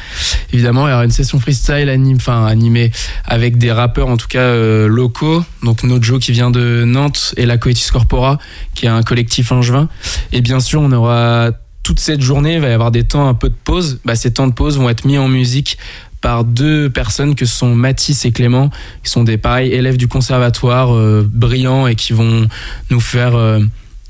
Évidemment, 0.54 0.88
il 0.88 0.92
y 0.92 0.94
aura 0.94 1.04
une 1.04 1.10
session 1.10 1.38
freestyle 1.38 1.90
anime, 1.90 2.16
animée 2.26 2.90
avec 3.26 3.58
des 3.58 3.70
rappeurs, 3.70 4.08
en 4.08 4.16
tout 4.16 4.28
cas 4.28 4.38
euh, 4.40 4.88
locaux. 4.88 5.44
Donc 5.62 5.82
Nojo 5.82 6.18
qui 6.18 6.32
vient 6.32 6.50
de 6.50 6.84
Nantes 6.86 7.34
et 7.36 7.44
la 7.44 7.58
Coetis 7.58 7.90
Corpora, 7.92 8.38
qui 8.74 8.86
est 8.86 8.88
un 8.88 9.02
collectif 9.02 9.52
angevin. 9.52 9.90
Et 10.32 10.40
bien 10.40 10.60
sûr, 10.60 10.80
on 10.80 10.90
aura 10.92 11.50
toute 11.86 12.00
cette 12.00 12.20
journée, 12.20 12.54
il 12.54 12.60
va 12.60 12.68
y 12.68 12.72
avoir 12.72 12.90
des 12.90 13.04
temps 13.04 13.28
un 13.28 13.34
peu 13.34 13.48
de 13.48 13.54
pause. 13.62 14.00
Bah, 14.04 14.16
ces 14.16 14.32
temps 14.32 14.48
de 14.48 14.52
pause 14.52 14.76
vont 14.76 14.88
être 14.88 15.04
mis 15.04 15.18
en 15.18 15.28
musique 15.28 15.78
par 16.20 16.42
deux 16.42 16.90
personnes 16.90 17.36
que 17.36 17.46
sont 17.46 17.76
Mathis 17.76 18.24
et 18.24 18.32
Clément, 18.32 18.70
qui 19.04 19.10
sont 19.12 19.22
des 19.22 19.38
pareils 19.38 19.70
élèves 19.70 19.96
du 19.96 20.08
conservatoire, 20.08 20.92
euh, 20.92 21.24
brillants 21.32 21.86
et 21.86 21.94
qui 21.94 22.12
vont 22.12 22.48
nous 22.90 22.98
faire 22.98 23.36
euh, 23.36 23.60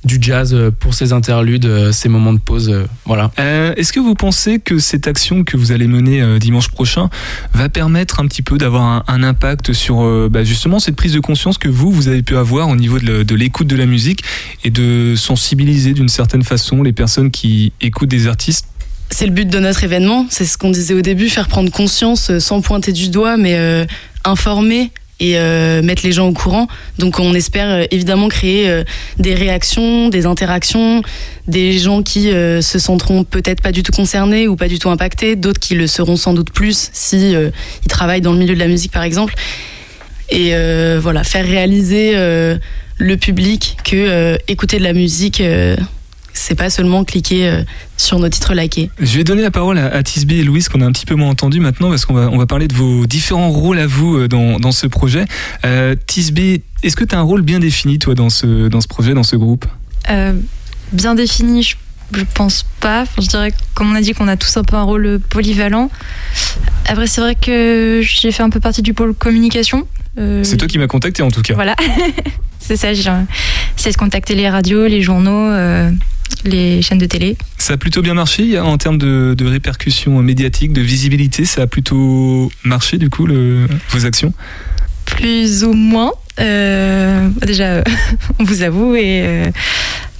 du 0.06 0.18
jazz 0.20 0.54
euh, 0.54 0.70
pour 0.70 0.94
ces 0.94 1.12
interludes, 1.12 1.66
euh, 1.66 1.92
ces 1.92 2.08
moments 2.08 2.32
de 2.32 2.38
pause. 2.38 2.70
euh, 2.70 2.86
voilà. 3.04 3.30
Euh, 3.38 3.74
Est-ce 3.76 3.92
que 3.92 4.00
vous 4.00 4.14
pensez 4.14 4.58
que 4.60 4.78
cette 4.78 5.06
action 5.06 5.44
que 5.44 5.56
vous 5.56 5.72
allez 5.72 5.86
mener 5.88 6.22
euh, 6.22 6.38
dimanche 6.38 6.68
prochain 6.68 7.10
va 7.52 7.68
permettre 7.68 8.20
un 8.20 8.26
petit 8.26 8.42
peu 8.42 8.56
d'avoir 8.56 8.82
un, 8.84 9.04
un 9.08 9.22
impact 9.22 9.72
sur 9.72 10.02
euh, 10.02 10.28
bah, 10.30 10.44
justement 10.44 10.78
cette 10.78 10.96
prise 10.96 11.12
de 11.12 11.20
conscience 11.20 11.58
que 11.58 11.68
vous, 11.68 11.90
vous 11.90 12.08
avez 12.08 12.22
pu 12.22 12.36
avoir 12.36 12.68
au 12.68 12.76
niveau 12.76 12.98
de 12.98 13.34
l'écoute 13.34 13.66
de 13.66 13.76
la 13.76 13.86
musique 13.86 14.22
et 14.64 14.70
de 14.70 15.14
sensibiliser 15.16 15.92
d'une 15.92 16.08
certaine 16.08 16.42
façon 16.44 16.82
les 16.82 16.92
personnes 16.92 17.30
qui 17.30 17.72
écoutent 17.80 18.08
des 18.08 18.28
artistes? 18.28 18.66
C'est 19.10 19.26
le 19.26 19.32
but 19.32 19.48
de 19.48 19.58
notre 19.58 19.84
événement, 19.84 20.26
c'est 20.30 20.44
ce 20.44 20.56
qu'on 20.58 20.70
disait 20.70 20.94
au 20.94 21.00
début, 21.02 21.28
faire 21.28 21.48
prendre 21.48 21.70
conscience 21.70 22.38
sans 22.38 22.60
pointer 22.60 22.92
du 22.92 23.08
doigt, 23.08 23.36
mais 23.36 23.54
euh, 23.56 23.84
informer 24.24 24.90
et 25.18 25.38
euh, 25.38 25.82
mettre 25.82 26.02
les 26.04 26.12
gens 26.12 26.28
au 26.28 26.32
courant. 26.32 26.68
Donc 26.98 27.18
on 27.20 27.34
espère 27.34 27.68
euh, 27.68 27.84
évidemment 27.90 28.28
créer 28.28 28.68
euh, 28.68 28.84
des 29.18 29.34
réactions, 29.34 30.08
des 30.08 30.26
interactions, 30.26 31.02
des 31.46 31.78
gens 31.78 32.02
qui 32.02 32.24
se 32.24 32.78
sentiront 32.78 33.22
peut-être 33.24 33.62
pas 33.62 33.70
du 33.70 33.82
tout 33.82 33.92
concernés 33.92 34.48
ou 34.48 34.56
pas 34.56 34.68
du 34.68 34.78
tout 34.78 34.90
impactés, 34.90 35.36
d'autres 35.36 35.60
qui 35.60 35.74
le 35.74 35.86
seront 35.86 36.16
sans 36.16 36.34
doute 36.34 36.50
plus 36.50 36.90
si 36.92 37.34
ils 37.34 37.88
travaillent 37.88 38.20
dans 38.20 38.32
le 38.32 38.38
milieu 38.38 38.54
de 38.54 38.58
la 38.58 38.66
musique 38.66 38.90
par 38.90 39.04
exemple. 39.04 39.34
Et 40.28 40.50
voilà, 40.98 41.22
faire 41.22 41.46
réaliser 41.46 42.14
le 42.16 43.16
public 43.16 43.76
que 43.84 44.36
écouter 44.48 44.78
de 44.78 44.82
la 44.82 44.92
musique, 44.92 45.40
c'est 46.46 46.54
pas 46.54 46.70
seulement 46.70 47.02
cliquer 47.04 47.48
euh, 47.48 47.62
sur 47.96 48.20
nos 48.20 48.28
titres 48.28 48.54
likés. 48.54 48.88
Je 49.00 49.16
vais 49.18 49.24
donner 49.24 49.42
la 49.42 49.50
parole 49.50 49.78
à, 49.78 49.86
à 49.86 50.02
Tisby 50.04 50.38
et 50.38 50.44
Louise 50.44 50.68
qu'on 50.68 50.80
a 50.80 50.86
un 50.86 50.92
petit 50.92 51.04
peu 51.04 51.16
moins 51.16 51.30
entendu 51.30 51.58
maintenant 51.58 51.90
parce 51.90 52.04
qu'on 52.04 52.14
va, 52.14 52.28
on 52.30 52.38
va 52.38 52.46
parler 52.46 52.68
de 52.68 52.74
vos 52.74 53.04
différents 53.06 53.50
rôles 53.50 53.80
à 53.80 53.88
vous 53.88 54.16
euh, 54.16 54.28
dans, 54.28 54.60
dans 54.60 54.70
ce 54.70 54.86
projet. 54.86 55.24
Euh, 55.64 55.96
Tisby, 56.06 56.62
est-ce 56.84 56.94
que 56.94 57.02
tu 57.02 57.16
as 57.16 57.18
un 57.18 57.22
rôle 57.22 57.42
bien 57.42 57.58
défini 57.58 57.98
toi 57.98 58.14
dans 58.14 58.30
ce, 58.30 58.68
dans 58.68 58.80
ce 58.80 58.86
projet, 58.86 59.12
dans 59.12 59.24
ce 59.24 59.34
groupe? 59.34 59.66
Euh, 60.08 60.34
bien 60.92 61.16
défini, 61.16 61.64
je, 61.64 61.74
je 62.12 62.22
pense 62.34 62.64
pas. 62.78 63.02
Enfin, 63.02 63.22
je 63.22 63.26
dirais, 63.26 63.52
comme 63.74 63.90
on 63.90 63.96
a 63.96 64.00
dit, 64.00 64.12
qu'on 64.12 64.28
a 64.28 64.36
tous 64.36 64.56
un 64.56 64.62
peu 64.62 64.76
un 64.76 64.84
rôle 64.84 65.18
polyvalent. 65.28 65.90
Après, 66.86 67.08
c'est 67.08 67.20
vrai 67.20 67.34
que 67.34 68.02
j'ai 68.04 68.30
fait 68.30 68.44
un 68.44 68.50
peu 68.50 68.60
partie 68.60 68.82
du 68.82 68.94
pôle 68.94 69.14
communication. 69.14 69.88
Euh, 70.16 70.44
C'est 70.44 70.56
toi 70.58 70.68
qui 70.68 70.78
m'as 70.78 70.86
contacté 70.86 71.24
en 71.24 71.30
tout 71.32 71.42
cas. 71.42 71.54
Voilà, 71.54 71.74
c'est 72.60 72.76
ça. 72.76 72.94
J'ai 72.94 73.10
essayé 73.76 73.92
de 73.92 73.96
contacter 73.98 74.36
les 74.36 74.48
radios, 74.48 74.86
les 74.86 75.02
journaux, 75.02 75.50
euh, 75.50 75.90
les 76.46 76.82
chaînes 76.82 76.98
de 76.98 77.06
télé. 77.06 77.36
Ça 77.58 77.74
a 77.74 77.76
plutôt 77.76 78.02
bien 78.02 78.14
marché 78.14 78.58
en 78.58 78.78
termes 78.78 78.98
de, 78.98 79.34
de 79.36 79.46
répercussions 79.46 80.22
médiatiques, 80.22 80.72
de 80.72 80.80
visibilité. 80.80 81.44
Ça 81.44 81.62
a 81.62 81.66
plutôt 81.66 82.50
marché 82.64 82.98
du 82.98 83.10
coup 83.10 83.26
le, 83.26 83.66
vos 83.90 84.06
actions? 84.06 84.32
Plus 85.04 85.64
ou 85.64 85.72
moins. 85.72 86.12
Euh, 86.38 87.28
déjà, 87.42 87.82
on 88.38 88.44
vous 88.44 88.62
avoue, 88.62 88.94
et 88.94 89.22
euh, 89.22 89.50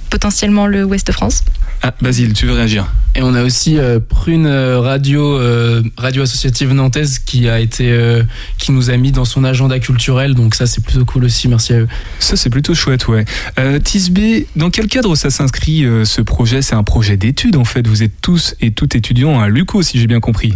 potentiellement 0.09 0.67
le 0.67 0.83
Ouest 0.83 1.07
de 1.07 1.11
France. 1.11 1.43
Ah, 1.83 1.93
Basile, 2.01 2.33
tu 2.33 2.47
veux 2.47 2.53
réagir 2.53 2.87
Et 3.15 3.21
on 3.21 3.33
a 3.35 3.43
aussi 3.43 3.77
euh, 3.77 3.99
Prune 3.99 4.47
euh, 4.47 4.79
Radio, 4.79 5.37
euh, 5.37 5.83
radio 5.95 6.23
associative 6.23 6.73
nantaise 6.73 7.19
qui 7.19 7.47
a 7.47 7.59
été, 7.59 7.91
euh, 7.91 8.23
qui 8.57 8.71
nous 8.71 8.89
a 8.89 8.97
mis 8.97 9.11
dans 9.11 9.25
son 9.25 9.43
agenda 9.43 9.77
culturel. 9.79 10.33
Donc 10.33 10.55
ça, 10.55 10.65
c'est 10.65 10.83
plutôt 10.83 11.05
cool 11.05 11.25
aussi. 11.25 11.47
Merci 11.47 11.73
à 11.73 11.79
eux. 11.79 11.87
Ça, 12.19 12.35
c'est 12.35 12.49
plutôt 12.49 12.73
chouette, 12.73 13.07
ouais. 13.07 13.25
Euh, 13.59 13.79
Tisbé, 13.79 14.47
dans 14.55 14.69
quel 14.71 14.87
cadre 14.87 15.15
ça 15.15 15.29
s'inscrit 15.29 15.85
euh, 15.85 16.03
ce 16.03 16.21
projet? 16.21 16.61
C'est 16.61 16.75
un 16.75 16.83
projet 16.83 17.15
d'études 17.15 17.57
en 17.57 17.65
fait. 17.65 17.87
Vous 17.87 18.01
êtes 18.01 18.21
tous 18.21 18.55
et 18.59 18.71
toutes 18.71 18.95
étudiants 18.95 19.39
à 19.39 19.47
l'UCO, 19.49 19.83
si 19.83 19.99
j'ai 19.99 20.07
bien 20.07 20.19
compris. 20.19 20.55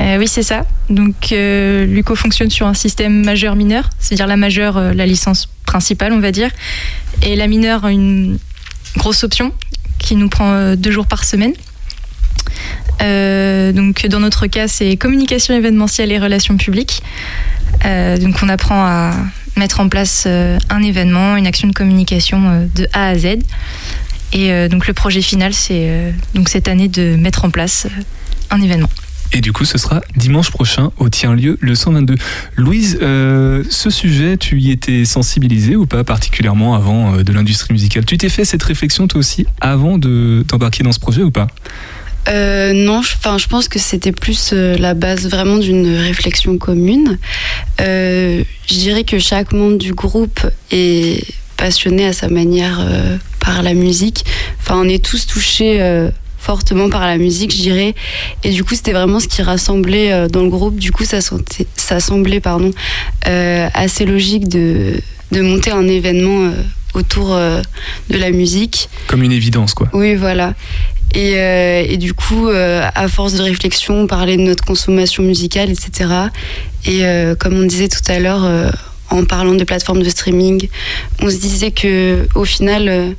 Euh, 0.00 0.18
oui, 0.18 0.28
c'est 0.28 0.42
ça. 0.42 0.64
Donc, 0.90 1.32
euh, 1.32 1.84
Luco 1.84 2.14
fonctionne 2.14 2.50
sur 2.50 2.66
un 2.66 2.74
système 2.74 3.24
majeur-mineur, 3.24 3.90
c'est-à-dire 3.98 4.26
la 4.26 4.36
majeure, 4.36 4.76
euh, 4.76 4.92
la 4.92 5.06
licence 5.06 5.48
principale, 5.66 6.12
on 6.12 6.20
va 6.20 6.30
dire, 6.30 6.50
et 7.22 7.34
la 7.34 7.48
mineure, 7.48 7.86
une 7.88 8.38
grosse 8.98 9.24
option 9.24 9.52
qui 9.98 10.16
nous 10.16 10.28
prend 10.28 10.52
euh, 10.52 10.76
deux 10.76 10.90
jours 10.90 11.06
par 11.06 11.24
semaine. 11.24 11.54
Euh, 13.00 13.72
donc, 13.72 14.06
dans 14.06 14.20
notre 14.20 14.46
cas, 14.46 14.68
c'est 14.68 14.96
communication 14.96 15.54
événementielle 15.54 16.12
et 16.12 16.18
relations 16.18 16.56
publiques. 16.56 17.02
Euh, 17.84 18.16
donc, 18.18 18.36
on 18.42 18.48
apprend 18.48 18.84
à 18.84 19.12
mettre 19.56 19.80
en 19.80 19.88
place 19.88 20.26
un 20.26 20.82
événement, 20.82 21.36
une 21.36 21.46
action 21.46 21.66
de 21.66 21.72
communication 21.72 22.68
de 22.74 22.86
A 22.92 23.08
à 23.08 23.18
Z. 23.18 23.38
Et 24.32 24.68
donc, 24.68 24.86
le 24.86 24.92
projet 24.92 25.20
final, 25.20 25.52
c'est 25.52 26.14
donc 26.34 26.48
cette 26.48 26.68
année 26.68 26.86
de 26.86 27.16
mettre 27.16 27.44
en 27.44 27.50
place 27.50 27.88
un 28.50 28.62
événement. 28.62 28.90
Et 29.32 29.40
du 29.40 29.52
coup, 29.52 29.64
ce 29.64 29.76
sera 29.76 30.00
dimanche 30.16 30.50
prochain 30.50 30.90
au 30.96 31.08
tiers-lieu 31.08 31.58
le 31.60 31.74
122. 31.74 32.14
Louise, 32.56 32.98
euh, 33.02 33.62
ce 33.68 33.90
sujet, 33.90 34.36
tu 34.38 34.58
y 34.58 34.70
étais 34.70 35.04
sensibilisée 35.04 35.76
ou 35.76 35.86
pas 35.86 36.02
particulièrement 36.02 36.74
avant 36.74 37.14
euh, 37.14 37.22
de 37.22 37.32
l'industrie 37.32 37.74
musicale? 37.74 38.04
Tu 38.06 38.16
t'es 38.16 38.30
fait 38.30 38.44
cette 38.44 38.62
réflexion 38.62 39.06
toi 39.06 39.20
aussi 39.20 39.46
avant 39.60 39.98
de 39.98 40.44
t'embarquer 40.48 40.82
dans 40.82 40.92
ce 40.92 41.00
projet 41.00 41.22
ou 41.22 41.30
pas? 41.30 41.46
Euh, 42.28 42.72
non, 42.72 43.02
je, 43.02 43.16
'fin, 43.16 43.36
je 43.38 43.48
pense 43.48 43.68
que 43.68 43.78
c'était 43.78 44.12
plus 44.12 44.52
la 44.52 44.94
base 44.94 45.28
vraiment 45.28 45.58
d'une 45.58 45.94
réflexion 45.96 46.56
commune. 46.56 47.18
Je 47.78 48.44
dirais 48.68 49.04
que 49.04 49.18
chaque 49.18 49.52
membre 49.52 49.78
du 49.78 49.92
groupe 49.92 50.40
est 50.70 51.24
passionné 51.56 52.06
à 52.06 52.12
sa 52.12 52.28
manière 52.28 52.84
par 53.40 53.62
la 53.62 53.74
musique. 53.74 54.24
Enfin, 54.60 54.76
on 54.78 54.88
est 54.88 55.02
tous 55.02 55.26
touchés 55.26 56.10
fortement 56.38 56.88
par 56.88 57.06
la 57.06 57.18
musique, 57.18 57.50
je 57.52 57.62
dirais. 57.62 57.94
Et 58.44 58.50
du 58.50 58.64
coup, 58.64 58.74
c'était 58.74 58.92
vraiment 58.92 59.20
ce 59.20 59.28
qui 59.28 59.42
rassemblait 59.42 60.12
euh, 60.12 60.28
dans 60.28 60.42
le 60.42 60.48
groupe. 60.48 60.76
Du 60.76 60.92
coup, 60.92 61.04
ça, 61.04 61.20
sentait- 61.20 61.66
ça 61.76 62.00
semblait 62.00 62.40
pardon, 62.40 62.70
euh, 63.26 63.68
assez 63.74 64.04
logique 64.06 64.48
de, 64.48 65.00
de 65.32 65.40
monter 65.42 65.70
un 65.70 65.86
événement 65.86 66.44
euh, 66.46 66.52
autour 66.94 67.34
de 67.36 68.16
la 68.16 68.30
musique. 68.30 68.88
Comme 69.08 69.22
une 69.22 69.32
évidence, 69.32 69.74
quoi. 69.74 69.88
Oui, 69.92 70.14
voilà. 70.14 70.54
Et, 71.14 71.34
euh, 71.36 71.84
et 71.88 71.96
du 71.96 72.12
coup, 72.14 72.48
euh, 72.48 72.86
à 72.94 73.08
force 73.08 73.34
de 73.34 73.42
réflexion, 73.42 74.02
on 74.02 74.06
parlait 74.06 74.36
de 74.36 74.42
notre 74.42 74.64
consommation 74.64 75.22
musicale, 75.22 75.70
etc. 75.70 76.10
Et 76.86 77.04
euh, 77.04 77.34
comme 77.34 77.54
on 77.58 77.64
disait 77.66 77.88
tout 77.88 78.00
à 78.08 78.18
l'heure, 78.18 78.44
en 79.10 79.24
parlant 79.24 79.54
de 79.54 79.64
plateformes 79.64 80.02
de 80.02 80.08
streaming, 80.10 80.68
on 81.22 81.30
se 81.30 81.36
disait 81.36 81.70
que 81.70 82.26
au 82.34 82.44
final, 82.44 83.14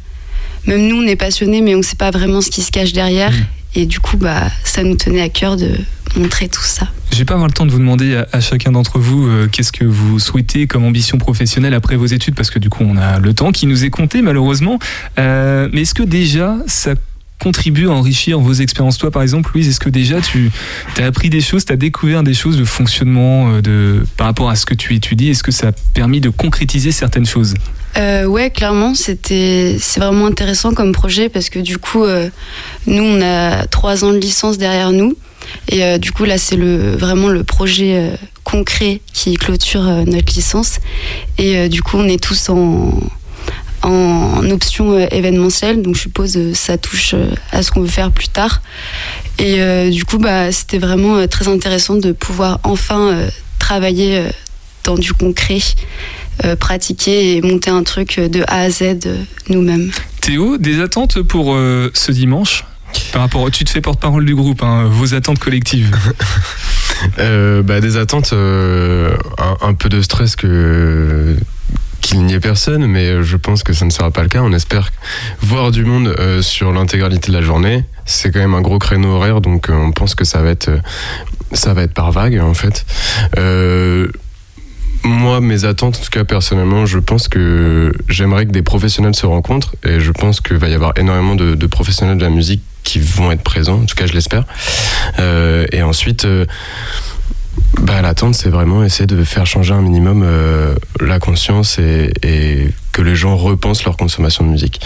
même 0.66 0.88
nous, 0.88 0.98
on 0.98 1.08
est 1.08 1.16
passionnés, 1.16 1.62
mais 1.62 1.76
on 1.76 1.80
ne 1.80 1.84
sait 1.84 1.96
pas 1.96 2.12
vraiment 2.12 2.42
ce 2.42 2.50
qui 2.50 2.62
se 2.62 2.72
cache 2.72 2.94
derrière. 2.94 3.34
Et 3.76 3.86
du 3.86 4.00
coup, 4.00 4.18
bah, 4.18 4.50
ça 4.64 4.84
nous 4.84 4.96
tenait 4.96 5.22
à 5.22 5.30
cœur 5.30 5.56
de 5.56 5.72
montrer 6.16 6.48
tout 6.48 6.64
ça. 6.64 6.88
Je 7.12 7.18
vais 7.18 7.26
pas 7.26 7.36
avoir 7.36 7.48
le 7.48 7.54
temps 7.54 7.66
de 7.66 7.72
vous 7.72 7.80
demander 7.80 8.16
à, 8.16 8.28
à 8.32 8.40
chacun 8.40 8.72
d'entre 8.72 9.00
vous 9.00 9.28
euh, 9.28 9.48
qu'est-ce 9.52 9.72
que 9.72 9.86
vous 9.86 10.20
souhaitez 10.20 10.68
comme 10.68 10.84
ambition 10.84 11.18
professionnelle 11.18 11.74
après 11.74 11.96
vos 11.96 12.06
études, 12.06 12.36
parce 12.36 12.50
que 12.50 12.60
du 12.60 12.70
coup 12.70 12.84
on 12.84 12.98
a 12.98 13.20
le 13.20 13.34
temps 13.34 13.52
qui 13.52 13.68
nous 13.68 13.86
est 13.86 13.90
compté 13.90 14.22
malheureusement. 14.22 14.80
Euh, 15.18 15.70
mais 15.72 15.82
est-ce 15.82 15.94
que 15.94 16.04
déjà 16.04 16.58
ça 16.66 16.96
contribue 17.40 17.88
à 17.88 17.92
enrichir 17.92 18.40
vos 18.40 18.54
expériences? 18.54 18.98
Toi 18.98 19.12
par 19.12 19.22
exemple, 19.22 19.52
Louise, 19.54 19.68
est-ce 19.68 19.80
que 19.80 19.90
déjà 19.90 20.20
tu 20.22 20.52
as 20.98 21.06
appris 21.06 21.30
des 21.30 21.42
choses, 21.42 21.66
tu 21.66 21.74
as 21.74 21.78
découvert 21.78 22.24
des 22.24 22.34
choses 22.34 22.58
de 22.58 22.66
fonctionnement 22.66 23.52
euh, 23.52 23.62
de, 23.62 24.06
par 24.18 24.28
rapport 24.28 24.50
à 24.50 24.56
ce 24.56 24.66
que 24.66 24.74
tu 24.74 24.96
étudies? 24.96 25.30
Est-ce 25.30 25.44
que 25.44 25.52
ça 25.52 25.70
a 25.70 25.72
permis 25.94 26.22
de 26.22 26.30
concrétiser 26.30 26.92
certaines 26.92 27.28
choses? 27.28 27.54
Euh, 27.98 28.26
ouais, 28.26 28.50
clairement, 28.50 28.94
c'était 28.94 29.78
c'est 29.80 30.00
vraiment 30.00 30.28
intéressant 30.28 30.74
comme 30.74 30.92
projet 30.92 31.30
parce 31.30 31.50
que 31.50 31.60
du 31.60 31.78
coup, 31.78 32.04
euh, 32.04 32.30
nous, 32.86 33.04
on 33.04 33.22
a 33.22 33.66
trois 33.68 34.04
ans 34.04 34.12
de 34.12 34.18
licence 34.18 34.58
derrière 34.58 34.92
nous. 34.92 35.16
Et 35.68 35.84
euh, 35.84 35.98
du 35.98 36.12
coup 36.12 36.26
là, 36.26 36.38
c'est 36.38 36.56
le 36.56 36.96
vraiment 36.96 37.28
le 37.28 37.44
projet 37.44 37.96
euh, 37.98 38.16
concret 38.44 39.02
qui 39.14 39.36
clôture 39.36 39.82
notre 40.06 40.34
licence. 40.36 40.80
Et 41.38 41.70
du 41.70 41.82
coup, 41.82 41.98
on 41.98 42.08
est 42.08 42.22
tous 42.22 42.50
en 42.50 42.92
en 43.82 44.50
option 44.50 45.00
événementielle, 45.00 45.82
donc 45.82 45.96
je 45.96 46.02
suppose 46.02 46.38
ça 46.54 46.78
touche 46.78 47.16
à 47.54 47.64
ce 47.64 47.72
qu'on 47.72 47.80
veut 47.80 47.88
faire 47.88 48.12
plus 48.12 48.28
tard. 48.28 48.62
Et 49.38 49.90
du 49.90 50.04
coup, 50.04 50.18
bah, 50.18 50.52
c'était 50.52 50.80
vraiment 50.80 51.26
très 51.28 51.48
intéressant 51.48 51.96
de 51.96 52.12
pouvoir 52.12 52.60
enfin 52.64 53.16
travailler 53.58 54.26
dans 54.84 54.96
du 54.96 55.14
concret, 55.14 55.60
pratiquer 56.56 57.36
et 57.36 57.42
monter 57.42 57.70
un 57.70 57.84
truc 57.84 58.18
euh, 58.18 58.28
de 58.28 58.44
A 58.48 58.62
à 58.62 58.70
Z 58.70 58.82
euh, 59.06 59.24
nous-mêmes. 59.50 59.92
Théo, 60.22 60.58
des 60.58 60.82
attentes 60.82 61.22
pour 61.22 61.54
euh, 61.54 61.92
ce 61.94 62.12
dimanche 62.12 62.66
par 63.12 63.22
rapport, 63.22 63.50
tu 63.52 63.64
te 63.66 63.70
fais 63.70 63.82
porte-parole 63.82 64.26
du 64.26 64.34
groupe, 64.34 64.64
hein, 64.64 64.86
vos 64.90 65.14
attentes 65.14 65.40
collectives. 65.40 65.96
Euh, 67.18 67.64
bah, 67.64 67.80
des 67.80 67.96
attentes, 67.96 68.34
euh, 68.34 69.16
un, 69.38 69.70
un 69.70 69.74
peu 69.74 69.88
de 69.88 70.02
stress 70.02 70.36
que 70.36 71.38
qu'il 72.02 72.26
n'y 72.26 72.34
ait 72.34 72.40
personne, 72.40 72.86
mais 72.88 73.24
je 73.24 73.38
pense 73.38 73.64
que 73.64 73.72
ça 73.72 73.86
ne 73.86 73.90
sera 73.90 74.12
pas 74.12 74.24
le 74.24 74.30
cas. 74.30 74.42
On 74.42 74.52
espère 74.52 74.92
voir 75.42 75.72
du 75.72 75.86
monde 75.86 76.14
euh, 76.20 76.42
sur 76.42 76.72
l'intégralité 76.72 77.32
de 77.32 77.38
la 77.38 77.44
journée. 77.44 77.86
C'est 78.06 78.32
quand 78.32 78.40
même 78.40 78.54
un 78.54 78.62
gros 78.62 78.80
créneau 78.80 79.10
horaire, 79.10 79.42
donc 79.42 79.70
euh, 79.70 79.74
on 79.74 79.92
pense 79.92 80.16
que 80.16 80.26
ça 80.26 80.42
va 80.42 80.50
être, 80.50 80.70
euh, 80.70 80.80
ça 81.54 81.74
va 81.74 81.84
être 81.84 81.94
par 81.94 82.12
vague 82.12 82.40
en 82.40 82.54
fait. 82.54 82.86
Moi, 85.04 85.40
mes 85.40 85.66
attentes, 85.66 85.98
en 85.98 86.04
tout 86.04 86.10
cas 86.12 86.24
personnellement, 86.24 86.86
je 86.86 87.00
pense 87.00 87.28
que 87.28 87.94
j'aimerais 88.10 88.46
que 88.46 88.52
des 88.52 88.62
professionnels 88.62 89.16
se 89.16 89.26
rencontrent 89.26 89.76
et 89.86 90.00
je 90.00 90.12
pense 90.12 90.42
qu'il 90.42 90.58
va 90.58 90.68
y 90.68 90.74
avoir 90.74 90.94
énormément 90.98 91.36
de, 91.36 91.56
de 91.56 91.68
professionnels 91.68 92.18
de 92.18 92.24
la 92.24 92.30
musique 92.30 92.62
qui 92.84 93.00
vont 93.00 93.32
être 93.32 93.44
présents, 93.44 93.82
en 93.82 93.86
tout 93.86 93.96
cas 93.96 94.08
je 94.08 94.14
l'espère. 94.14 94.46
Euh, 95.20 95.66
et 95.72 95.84
ensuite, 95.84 96.26
euh, 96.26 96.46
bah, 97.82 98.02
l'attente, 98.02 98.36
c'est 98.36 98.50
vraiment 98.50 98.84
essayer 98.84 99.08
de 99.08 99.24
faire 99.24 99.46
changer 99.46 99.74
un 99.74 99.82
minimum 99.82 100.24
euh, 100.24 100.76
la 101.00 101.20
conscience 101.20 101.80
et, 101.80 102.12
et 102.24 102.68
que 102.92 103.02
les 103.02 103.16
gens 103.16 103.38
repensent 103.38 103.86
leur 103.86 103.98
consommation 103.98 104.44
de 104.44 104.50
musique. 104.50 104.82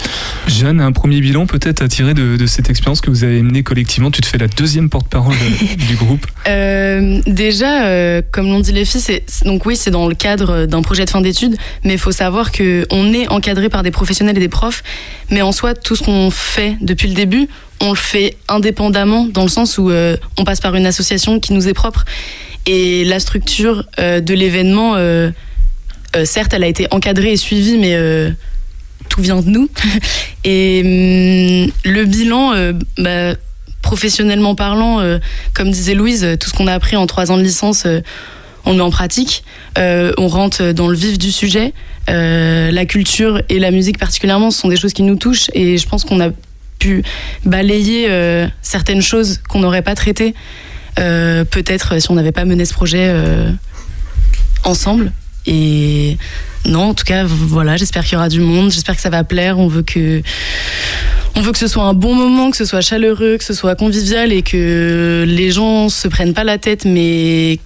Jeanne, 0.46 0.80
un 0.80 0.92
premier 0.92 1.20
bilan 1.20 1.46
peut-être 1.46 1.82
à 1.82 1.88
tirer 1.88 2.14
de, 2.14 2.36
de 2.36 2.46
cette 2.46 2.70
expérience 2.70 3.00
que 3.00 3.10
vous 3.10 3.24
avez 3.24 3.42
menée 3.42 3.62
collectivement? 3.62 4.10
Tu 4.10 4.20
te 4.20 4.26
fais 4.26 4.38
la 4.38 4.46
deuxième 4.46 4.90
porte-parole 4.90 5.34
euh, 5.34 5.76
du 5.88 5.96
groupe. 5.96 6.26
Euh, 6.46 7.22
déjà, 7.26 7.86
euh, 7.86 8.20
comme 8.30 8.48
l'ont 8.48 8.60
dit 8.60 8.72
les 8.72 8.84
filles, 8.84 9.00
c'est 9.00 9.24
donc 9.46 9.64
oui, 9.64 9.76
c'est 9.76 9.90
dans 9.90 10.06
le 10.06 10.14
cadre 10.14 10.66
d'un 10.66 10.82
projet 10.82 11.06
de 11.06 11.10
fin 11.10 11.22
d'études, 11.22 11.56
mais 11.84 11.94
il 11.94 11.98
faut 11.98 12.12
savoir 12.12 12.52
que 12.52 12.86
on 12.90 13.14
est 13.14 13.28
encadré 13.28 13.70
par 13.70 13.82
des 13.82 13.90
professionnels 13.90 14.36
et 14.36 14.40
des 14.40 14.50
profs, 14.50 14.82
mais 15.30 15.40
en 15.40 15.52
soi, 15.52 15.74
tout 15.74 15.96
ce 15.96 16.02
qu'on 16.02 16.30
fait 16.30 16.76
depuis 16.82 17.08
le 17.08 17.14
début, 17.14 17.48
on 17.80 17.90
le 17.90 17.96
fait 17.96 18.36
indépendamment, 18.48 19.26
dans 19.26 19.42
le 19.42 19.48
sens 19.48 19.78
où 19.78 19.90
euh, 19.90 20.16
on 20.38 20.44
passe 20.44 20.60
par 20.60 20.74
une 20.74 20.86
association 20.86 21.40
qui 21.40 21.52
nous 21.52 21.68
est 21.68 21.74
propre, 21.74 22.04
et 22.66 23.04
la 23.04 23.20
structure 23.20 23.84
euh, 23.98 24.20
de 24.20 24.34
l'événement, 24.34 24.94
euh, 24.96 25.30
euh, 26.16 26.24
certes, 26.24 26.52
elle 26.54 26.64
a 26.64 26.66
été 26.66 26.86
encadrée 26.90 27.32
et 27.32 27.36
suivie, 27.36 27.76
mais 27.76 27.96
tout 29.08 29.20
vient 29.20 29.40
de 29.40 29.48
nous. 29.48 29.68
Et 30.44 30.82
hum, 30.84 31.72
le 31.84 32.04
bilan, 32.04 32.52
bah, 32.98 33.34
professionnellement 33.82 34.54
parlant, 34.54 35.02
comme 35.54 35.70
disait 35.70 35.94
Louise, 35.94 36.36
tout 36.40 36.48
ce 36.48 36.54
qu'on 36.54 36.66
a 36.66 36.74
appris 36.74 36.96
en 36.96 37.06
trois 37.06 37.30
ans 37.30 37.36
de 37.36 37.42
licence, 37.42 37.86
on 38.66 38.70
le 38.70 38.76
met 38.76 38.82
en 38.82 38.90
pratique. 38.90 39.44
On 39.76 40.28
rentre 40.28 40.72
dans 40.72 40.88
le 40.88 40.96
vif 40.96 41.18
du 41.18 41.32
sujet. 41.32 41.72
La 42.08 42.84
culture 42.86 43.40
et 43.48 43.58
la 43.58 43.70
musique 43.70 43.98
particulièrement, 43.98 44.50
ce 44.50 44.60
sont 44.60 44.68
des 44.68 44.76
choses 44.76 44.92
qui 44.92 45.02
nous 45.02 45.16
touchent 45.16 45.50
et 45.54 45.78
je 45.78 45.88
pense 45.88 46.04
qu'on 46.04 46.20
a 46.20 46.30
pu 46.78 47.02
balayer 47.44 48.08
certaines 48.62 49.02
choses 49.02 49.40
qu'on 49.48 49.60
n'aurait 49.60 49.82
pas 49.82 49.94
traitées. 49.94 50.34
Euh, 50.98 51.44
Peut-être 51.44 52.00
si 52.00 52.10
on 52.10 52.14
n'avait 52.14 52.32
pas 52.32 52.44
mené 52.44 52.64
ce 52.64 52.72
projet 52.72 53.08
euh, 53.08 53.50
ensemble. 54.64 55.12
Et 55.46 56.16
non, 56.64 56.90
en 56.90 56.94
tout 56.94 57.04
cas, 57.04 57.24
voilà, 57.24 57.76
j'espère 57.76 58.04
qu'il 58.04 58.14
y 58.14 58.16
aura 58.16 58.28
du 58.28 58.40
monde, 58.40 58.70
j'espère 58.70 58.96
que 58.96 59.02
ça 59.02 59.10
va 59.10 59.24
plaire. 59.24 59.58
On 59.58 59.68
veut 59.68 59.82
que, 59.82 60.22
on 61.34 61.40
veut 61.42 61.52
que 61.52 61.58
ce 61.58 61.68
soit 61.68 61.84
un 61.84 61.94
bon 61.94 62.14
moment, 62.14 62.50
que 62.50 62.56
ce 62.56 62.64
soit 62.64 62.80
chaleureux, 62.80 63.36
que 63.36 63.44
ce 63.44 63.52
soit 63.52 63.74
convivial 63.74 64.32
et 64.32 64.42
que 64.42 65.24
les 65.26 65.50
gens 65.50 65.88
se 65.88 66.08
prennent 66.08 66.34
pas 66.34 66.44
la 66.44 66.58
tête, 66.58 66.86
mais 66.86 67.58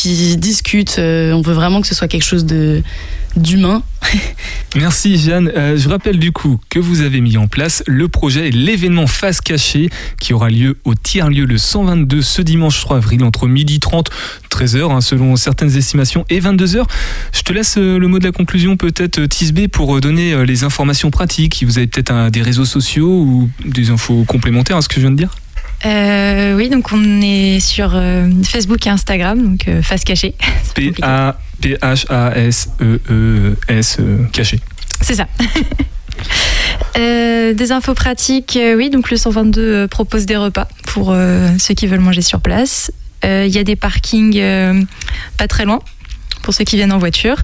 qui 0.00 0.36
discutent. 0.38 0.98
Euh, 0.98 1.32
On 1.32 1.42
veut 1.42 1.52
vraiment 1.52 1.82
que 1.82 1.86
ce 1.86 1.94
soit 1.94 2.08
quelque 2.08 2.24
chose 2.24 2.46
de 2.46 2.82
d'humain. 3.36 3.82
Merci 4.76 5.16
Jeanne. 5.16 5.52
Euh, 5.56 5.76
je 5.76 5.88
rappelle 5.88 6.18
du 6.18 6.32
coup 6.32 6.58
que 6.68 6.80
vous 6.80 7.02
avez 7.02 7.20
mis 7.20 7.36
en 7.36 7.46
place 7.46 7.84
le 7.86 8.08
projet 8.08 8.48
et 8.48 8.50
l'événement 8.50 9.06
Face 9.06 9.40
Cachée 9.40 9.88
qui 10.18 10.32
aura 10.32 10.48
lieu 10.48 10.78
au 10.84 10.94
tiers-lieu 10.94 11.44
le 11.44 11.58
122 11.58 12.22
ce 12.22 12.42
dimanche 12.42 12.80
3 12.80 12.96
avril 12.96 13.22
entre 13.22 13.46
12h30, 13.46 14.06
13h 14.50 14.90
hein, 14.90 15.00
selon 15.00 15.36
certaines 15.36 15.76
estimations 15.76 16.24
et 16.28 16.40
22h. 16.40 16.84
Je 17.32 17.42
te 17.42 17.52
laisse 17.52 17.76
euh, 17.76 17.98
le 17.98 18.08
mot 18.08 18.18
de 18.18 18.24
la 18.24 18.32
conclusion 18.32 18.76
peut-être 18.76 19.26
Tisbé 19.26 19.68
pour 19.68 20.00
donner 20.00 20.44
les 20.46 20.64
informations 20.64 21.10
pratiques. 21.10 21.62
Vous 21.64 21.78
avez 21.78 21.86
peut-être 21.86 22.30
des 22.30 22.42
réseaux 22.42 22.64
sociaux 22.64 23.20
ou 23.20 23.50
des 23.64 23.90
infos 23.90 24.24
complémentaires 24.24 24.78
à 24.78 24.82
ce 24.82 24.88
que 24.88 24.96
je 24.96 25.02
viens 25.02 25.10
de 25.10 25.16
dire? 25.16 25.36
Euh, 25.86 26.54
oui, 26.56 26.68
donc 26.68 26.92
on 26.92 27.22
est 27.22 27.58
sur 27.60 27.92
euh, 27.94 28.28
Facebook 28.44 28.86
et 28.86 28.90
Instagram, 28.90 29.42
donc 29.42 29.66
euh, 29.68 29.80
face 29.82 30.04
cachée. 30.04 30.34
P-A-P-H-A-S-E-E-S 30.74 31.56
euh, 34.00 34.24
caché. 34.32 34.60
C'est 35.00 35.14
ça. 35.14 35.26
Euh, 36.98 37.54
des 37.54 37.72
infos 37.72 37.94
pratiques, 37.94 38.58
euh, 38.60 38.74
oui, 38.76 38.90
donc 38.90 39.10
le 39.10 39.16
122 39.16 39.60
euh, 39.62 39.86
propose 39.88 40.26
des 40.26 40.36
repas 40.36 40.68
pour 40.88 41.12
euh, 41.12 41.48
ceux 41.58 41.72
qui 41.72 41.86
veulent 41.86 42.00
manger 42.00 42.20
sur 42.20 42.40
place. 42.40 42.92
Euh, 43.24 43.44
Il 43.46 43.54
y 43.54 43.58
a 43.58 43.64
des 43.64 43.76
parkings 43.76 44.36
euh, 44.38 44.82
pas 45.38 45.46
très 45.46 45.64
loin 45.64 45.78
pour 46.42 46.52
ceux 46.52 46.64
qui 46.64 46.76
viennent 46.76 46.92
en 46.92 46.98
voiture. 46.98 47.36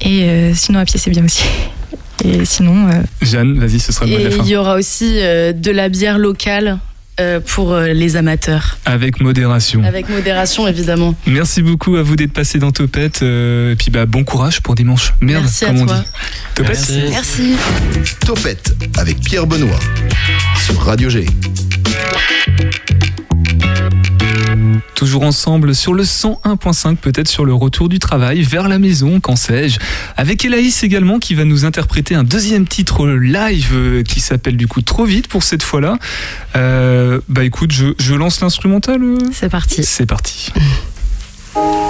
Et 0.00 0.24
euh, 0.24 0.52
sinon 0.54 0.80
à 0.80 0.84
pied 0.84 0.98
c'est 0.98 1.10
bien 1.10 1.24
aussi. 1.24 1.44
Et 2.24 2.44
sinon, 2.46 2.88
euh, 2.88 3.02
Jeanne, 3.22 3.60
vas-y, 3.60 3.78
ce 3.78 3.92
sera 3.92 4.06
le 4.06 4.12
mot 4.12 4.16
de 4.18 4.22
Et 4.22 4.24
la 4.24 4.30
fin. 4.36 4.42
il 4.42 4.48
y 4.48 4.56
aura 4.56 4.74
aussi 4.76 5.18
euh, 5.20 5.52
de 5.52 5.70
la 5.70 5.88
bière 5.88 6.18
locale 6.18 6.78
euh, 7.20 7.40
pour 7.40 7.72
euh, 7.72 7.88
les 7.92 8.16
amateurs. 8.16 8.78
Avec 8.84 9.20
modération. 9.20 9.82
Avec 9.84 10.08
modération, 10.08 10.66
évidemment. 10.68 11.14
Merci 11.26 11.62
beaucoup 11.62 11.96
à 11.96 12.02
vous 12.02 12.16
d'être 12.16 12.32
passé 12.32 12.58
dans 12.58 12.72
Topette. 12.72 13.22
euh, 13.22 13.72
et 13.72 13.76
puis 13.76 13.90
bah, 13.90 14.06
bon 14.06 14.24
courage 14.24 14.60
pour 14.60 14.74
dimanche. 14.74 15.14
Merde, 15.20 15.42
Merci 15.44 15.64
à 15.64 15.68
comme 15.68 15.80
on 15.80 15.86
toi. 15.86 15.98
dit. 15.98 16.04
Topette 16.54 16.92
Merci. 17.10 17.56
Topette 18.24 18.74
avec 18.98 19.20
Pierre 19.20 19.46
Benoît 19.46 19.80
sur 20.64 20.80
Radio 20.82 21.08
G. 21.08 21.26
Toujours 24.94 25.22
ensemble 25.22 25.74
sur 25.74 25.94
le 25.94 26.02
101.5, 26.04 26.96
peut-être 26.96 27.28
sur 27.28 27.44
le 27.44 27.54
retour 27.54 27.88
du 27.88 27.98
travail, 27.98 28.42
vers 28.42 28.68
la 28.68 28.78
maison, 28.78 29.20
qu'en 29.20 29.36
sais-je. 29.36 29.78
Avec 30.16 30.44
Elaïs 30.44 30.82
également 30.82 31.18
qui 31.18 31.34
va 31.34 31.44
nous 31.44 31.64
interpréter 31.64 32.14
un 32.14 32.24
deuxième 32.24 32.66
titre 32.66 33.06
live 33.08 33.70
euh, 33.74 34.02
qui 34.02 34.20
s'appelle 34.20 34.56
du 34.56 34.66
coup 34.66 34.82
Trop 34.82 35.04
vite 35.04 35.28
pour 35.28 35.42
cette 35.42 35.62
fois-là. 35.62 35.98
Euh, 36.56 37.20
bah 37.28 37.44
écoute, 37.44 37.72
je, 37.72 37.86
je 37.98 38.14
lance 38.14 38.40
l'instrumental. 38.40 39.02
euh. 39.02 39.18
c'est 39.32 39.48
parti. 39.48 39.82
C'est 39.84 40.06
parti. 40.06 40.52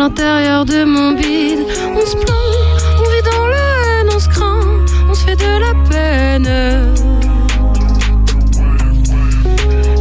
l'intérieur 0.00 0.64
de 0.64 0.82
mon 0.84 1.12
bide. 1.12 1.66
On 1.94 2.06
se 2.06 2.16
plaint, 2.16 2.78
on 3.00 3.08
vit 3.12 3.22
dans 3.30 3.46
la 3.54 3.66
haine, 3.84 4.08
on 4.14 4.18
se 4.18 4.28
craint, 4.30 4.84
on 5.10 5.14
se 5.14 5.24
fait 5.26 5.36
de 5.36 5.52
la 5.66 5.74
peine. 5.90 6.50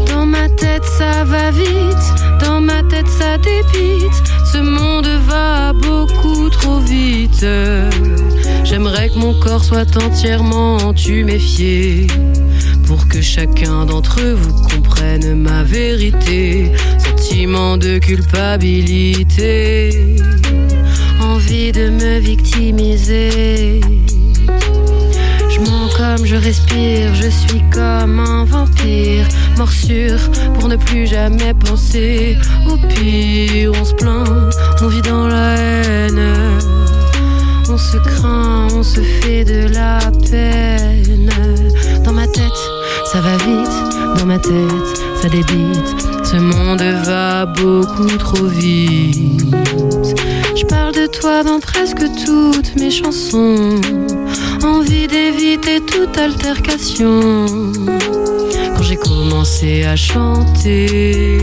Dans 0.07 0.25
ma 0.25 0.47
tête 0.47 0.85
ça 0.85 1.25
va 1.25 1.51
vite, 1.51 2.05
dans 2.41 2.61
ma 2.61 2.81
tête 2.83 3.09
ça 3.09 3.37
débite. 3.37 4.17
Ce 4.53 4.59
monde 4.59 5.09
va 5.27 5.73
beaucoup 5.73 6.49
trop 6.49 6.79
vite. 6.79 7.45
J'aimerais 8.63 9.09
que 9.09 9.17
mon 9.17 9.37
corps 9.41 9.65
soit 9.65 9.97
entièrement 9.97 10.93
tuméfié. 10.93 12.07
Pour 12.87 13.07
que 13.07 13.21
chacun 13.21 13.85
d'entre 13.85 14.21
vous 14.21 14.53
comprenne 14.63 15.35
ma 15.35 15.63
vérité. 15.63 16.71
Sentiment 17.29 17.77
de 17.77 17.99
culpabilité. 17.99 19.91
Envie 21.21 21.71
de 21.71 21.89
me 21.89 22.17
victimiser. 22.17 23.81
Je 25.47 25.59
mens 25.59 25.89
comme 25.95 26.25
je 26.25 26.35
respire, 26.35 27.13
je 27.13 27.29
suis 27.29 27.61
comme 27.71 28.19
un 28.19 28.45
vampire. 28.45 29.27
Morsure 29.57 30.19
pour 30.55 30.69
ne 30.69 30.75
plus 30.75 31.05
jamais 31.05 31.53
penser 31.53 32.35
au 32.67 32.77
pire. 32.87 33.73
On 33.79 33.85
se 33.85 33.93
plaint, 33.93 34.49
on 34.81 34.87
vit 34.87 35.03
dans 35.03 35.27
la 35.27 35.55
haine. 35.55 36.25
On 37.69 37.77
se 37.77 37.97
craint, 37.97 38.69
on 38.73 38.81
se 38.81 39.01
fait 39.01 39.43
de 39.43 39.71
la 39.71 39.99
peine. 40.31 41.29
Dans 42.03 42.13
ma 42.13 42.25
tête, 42.25 42.59
ça 43.05 43.21
va 43.21 43.37
vite, 43.37 44.17
dans 44.17 44.25
ma 44.25 44.39
tête, 44.39 45.03
ça 45.21 45.29
débite. 45.29 46.08
Ce 46.31 46.35
monde 46.35 46.83
va 47.05 47.47
beaucoup 47.47 48.17
trop 48.19 48.45
vite. 48.45 49.43
Je 50.55 50.63
parle 50.65 50.93
de 50.93 51.07
toi 51.07 51.43
dans 51.43 51.59
presque 51.59 52.03
toutes 52.23 52.75
mes 52.75 52.91
chansons. 52.91 53.81
Envie 54.63 55.07
d'éviter 55.07 55.79
toute 55.81 56.15
altercation. 56.19 57.55
Quand 58.75 58.83
j'ai 58.83 58.97
commencé 58.97 59.85
à 59.85 59.95
chanter, 59.95 61.39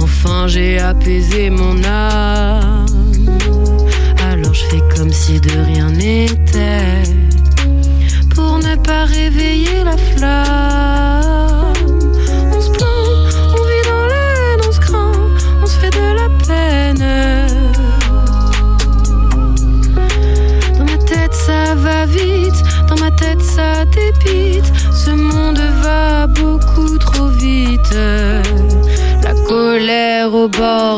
enfin 0.00 0.46
j'ai 0.46 0.78
apaisé 0.78 1.50
mon 1.50 1.82
âme. 1.82 2.73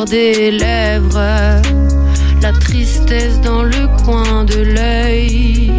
Des 0.06 0.50
lèvres, 0.50 1.60
la 2.40 2.52
tristesse 2.60 3.40
dans 3.40 3.62
le 3.62 3.88
coin 4.04 4.44
de 4.44 4.60
l'œil. 4.62 5.72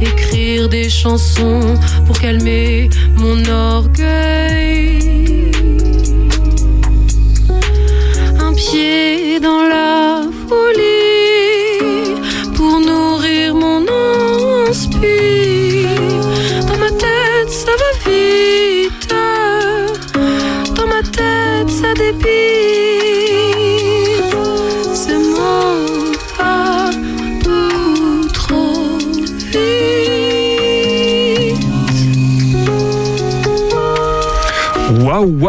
Écrire 0.00 0.68
des 0.68 0.88
chansons 0.88 1.74
pour 2.06 2.18
calmer 2.18 2.88
mon 3.16 3.44
orgueil. 3.46 3.81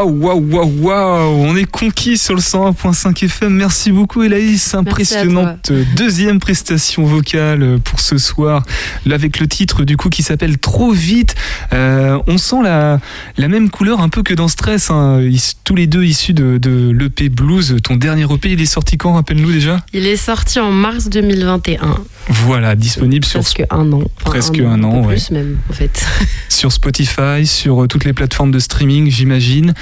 Waouh, 0.03 0.19
waouh, 0.21 0.41
waouh, 0.51 0.71
waouh, 0.81 1.45
On 1.47 1.55
est 1.55 1.71
conquis 1.83 2.17
sur 2.17 2.33
le 2.33 2.39
101.5 2.39 3.25
FM. 3.25 3.53
Merci 3.53 3.91
beaucoup, 3.91 4.23
Elaïs. 4.23 4.73
Impressionnante 4.73 5.69
deuxième 5.97 6.39
prestation 6.39 7.03
vocale 7.03 7.77
pour 7.83 7.99
ce 7.99 8.17
soir, 8.17 8.63
là, 9.05 9.15
avec 9.15 9.41
le 9.41 9.47
titre 9.47 9.83
du 9.83 9.97
coup 9.97 10.07
qui 10.07 10.23
s'appelle 10.23 10.57
Trop 10.59 10.93
vite. 10.93 11.35
Euh, 11.73 12.17
on 12.27 12.37
sent 12.37 12.63
la, 12.63 13.01
la 13.35 13.47
même 13.49 13.69
couleur 13.69 13.99
un 13.99 14.07
peu 14.07 14.23
que 14.23 14.33
dans 14.33 14.47
Stress. 14.47 14.91
hein. 14.91 15.19
Tous 15.65 15.75
les 15.75 15.87
deux 15.87 16.05
issus 16.05 16.33
de, 16.33 16.57
de 16.57 16.89
l'EP 16.97 17.27
Blues. 17.27 17.75
Ton 17.83 17.97
dernier 17.97 18.23
EP, 18.33 18.51
il 18.53 18.61
est 18.61 18.65
sorti 18.65 18.97
quand 18.97 19.13
Rappelle-nous 19.13 19.51
déjà? 19.51 19.85
Il 19.91 20.07
est 20.07 20.15
sorti 20.15 20.59
en 20.61 20.71
mars 20.71 21.09
2021. 21.09 21.97
Voilà, 22.29 22.75
disponible 22.75 23.25
sur, 23.25 23.41
Presque 23.41 23.63
un 23.69 23.91
an. 23.91 23.97
Enfin, 24.21 24.29
Presque 24.31 24.59
un 24.59 24.81
an, 24.83 25.01
peu 25.01 25.07
ouais. 25.07 25.15
plus 25.15 25.31
même, 25.31 25.57
en 25.69 25.73
fait. 25.73 26.05
sur 26.49 26.71
Spotify, 26.71 27.45
sur 27.45 27.83
euh, 27.83 27.87
toutes 27.87 28.05
les 28.05 28.13
plateformes 28.13 28.51
de 28.51 28.59
streaming, 28.59 29.11
j'imagine. 29.11 29.73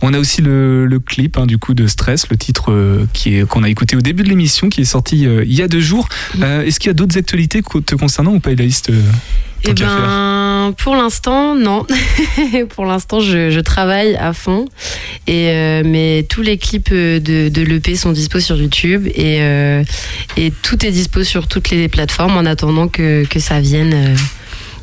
On 0.00 0.14
a 0.14 0.18
aussi 0.18 0.40
le, 0.40 0.86
le 0.86 0.98
clip 1.00 1.36
hein, 1.36 1.44
du 1.50 1.58
coup 1.58 1.74
de 1.74 1.86
Stress, 1.88 2.28
le 2.30 2.36
titre 2.36 2.70
euh, 2.72 3.06
qui 3.12 3.36
est 3.36 3.46
qu'on 3.46 3.62
a 3.64 3.68
écouté 3.68 3.96
au 3.96 4.00
début 4.00 4.22
de 4.22 4.28
l'émission, 4.28 4.68
qui 4.68 4.80
est 4.82 4.84
sorti 4.84 5.26
euh, 5.26 5.42
il 5.44 5.52
y 5.52 5.62
a 5.62 5.68
deux 5.68 5.80
jours. 5.80 6.08
Euh, 6.40 6.62
Est-ce 6.64 6.78
qu'il 6.78 6.88
y 6.88 6.90
a 6.90 6.94
d'autres 6.94 7.18
actualités 7.18 7.60
te 7.62 7.94
concernant 7.96 8.32
ou 8.34 8.40
pas, 8.40 8.52
Elaïs 8.52 8.80
te- 8.82 8.92
tant 8.92 9.70
Eh 9.70 9.74
ben, 9.74 10.72
pour 10.78 10.94
l'instant, 10.94 11.54
non. 11.56 11.84
pour 12.74 12.86
l'instant, 12.86 13.18
je, 13.20 13.50
je 13.50 13.60
travaille 13.60 14.14
à 14.16 14.32
fond. 14.32 14.66
Et, 15.26 15.48
euh, 15.50 15.82
mais 15.84 16.24
tous 16.28 16.42
les 16.42 16.56
clips 16.56 16.92
de, 16.94 17.48
de 17.48 17.62
l'EP 17.62 17.96
sont 17.96 18.12
dispo 18.12 18.38
sur 18.40 18.56
YouTube 18.56 19.06
et, 19.08 19.42
euh, 19.42 19.82
et 20.36 20.52
tout 20.62 20.86
est 20.86 20.90
dispo 20.92 21.24
sur 21.24 21.48
toutes 21.48 21.70
les 21.70 21.88
plateformes 21.88 22.36
en 22.36 22.46
attendant 22.46 22.88
que, 22.88 23.24
que 23.26 23.40
ça 23.40 23.60
vienne, 23.60 23.92
euh, 23.92 24.14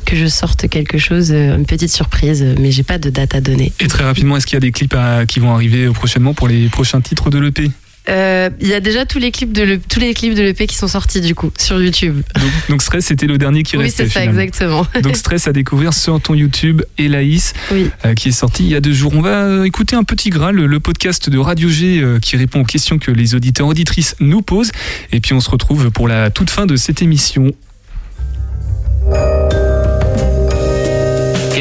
que 0.08 0.16
je 0.16 0.26
sorte 0.26 0.68
quelque 0.68 0.96
chose, 0.98 1.30
euh, 1.32 1.56
une 1.56 1.66
petite 1.66 1.90
surprise, 1.92 2.42
mais 2.58 2.70
j'ai 2.70 2.82
pas 2.82 2.98
de 2.98 3.10
date 3.10 3.34
à 3.34 3.40
donner. 3.40 3.72
Et 3.80 3.88
très 3.88 4.04
rapidement, 4.04 4.36
est-ce 4.36 4.46
qu'il 4.46 4.54
y 4.54 4.56
a 4.56 4.60
des 4.60 4.72
clips 4.72 4.94
à- 4.94 5.26
qui 5.26 5.38
vont 5.38 5.52
arriver 5.52 5.86
prochainement 5.90 6.32
pour 6.34 6.48
les 6.48 6.68
prochains 6.68 7.00
titres 7.02 7.28
de 7.30 7.38
l'EP 7.38 7.70
Euh, 8.08 8.48
Il 8.58 8.68
y 8.68 8.72
a 8.72 8.80
déjà 8.80 9.04
tous 9.04 9.18
les 9.18 9.30
clips 9.30 9.52
de 9.52 9.62
l'E- 9.62 9.80
tous 9.86 10.00
les 10.00 10.14
clips 10.14 10.34
de 10.34 10.40
l'EP 10.40 10.66
qui 10.66 10.76
sont 10.76 10.88
sortis 10.88 11.20
du 11.20 11.34
coup 11.34 11.50
sur 11.58 11.78
YouTube. 11.78 12.22
donc, 12.40 12.50
donc 12.70 12.80
Stress, 12.82 13.04
c'était 13.04 13.26
le 13.26 13.36
dernier 13.36 13.62
qui 13.64 13.76
oui, 13.76 13.82
restait. 13.84 14.04
c'est 14.04 14.10
ça 14.14 14.20
finalement. 14.20 14.40
exactement. 14.40 14.86
Donc 15.02 15.14
Stress 15.16 15.46
à 15.46 15.52
découvrir 15.52 15.92
sur 15.92 16.18
ton 16.18 16.34
YouTube, 16.34 16.80
Elaïs, 16.96 17.52
euh, 17.70 18.14
qui 18.14 18.30
est 18.30 18.32
sorti 18.32 18.62
il 18.64 18.70
y 18.70 18.74
a 18.76 18.80
deux 18.80 18.94
jours. 18.94 19.12
On 19.14 19.20
va 19.20 19.66
écouter 19.66 19.94
un 19.94 20.04
petit 20.04 20.30
gras, 20.30 20.52
le, 20.52 20.66
le 20.66 20.80
podcast 20.80 21.28
de 21.28 21.36
Radio 21.36 21.68
G 21.68 22.00
euh, 22.00 22.18
qui 22.18 22.38
répond 22.38 22.60
aux 22.62 22.64
questions 22.64 22.98
que 22.98 23.10
les 23.10 23.34
auditeurs 23.34 23.66
auditrices 23.66 24.16
nous 24.20 24.40
posent. 24.40 24.70
Et 25.12 25.20
puis 25.20 25.34
on 25.34 25.40
se 25.40 25.50
retrouve 25.50 25.90
pour 25.90 26.08
la 26.08 26.30
toute 26.30 26.48
fin 26.48 26.64
de 26.64 26.76
cette 26.76 27.02
émission. 27.02 27.52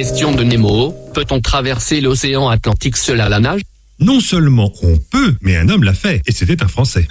Question 0.08 0.32
de 0.32 0.43
Nemo, 0.45 0.95
peut-on 1.14 1.41
traverser 1.41 1.99
l'océan 1.99 2.47
Atlantique 2.47 2.95
seul 2.95 3.20
à 3.20 3.28
la 3.28 3.41
nage? 3.41 3.60
Non 3.99 4.22
seulement 4.22 4.72
on 4.82 4.95
peut, 5.12 5.36
mais 5.41 5.58
un 5.58 5.68
homme 5.68 5.84
l'a 5.84 5.93
fait, 5.93 6.22
et 6.26 6.32
c'était 6.32 6.64
un 6.64 6.70
Français. 6.70 7.05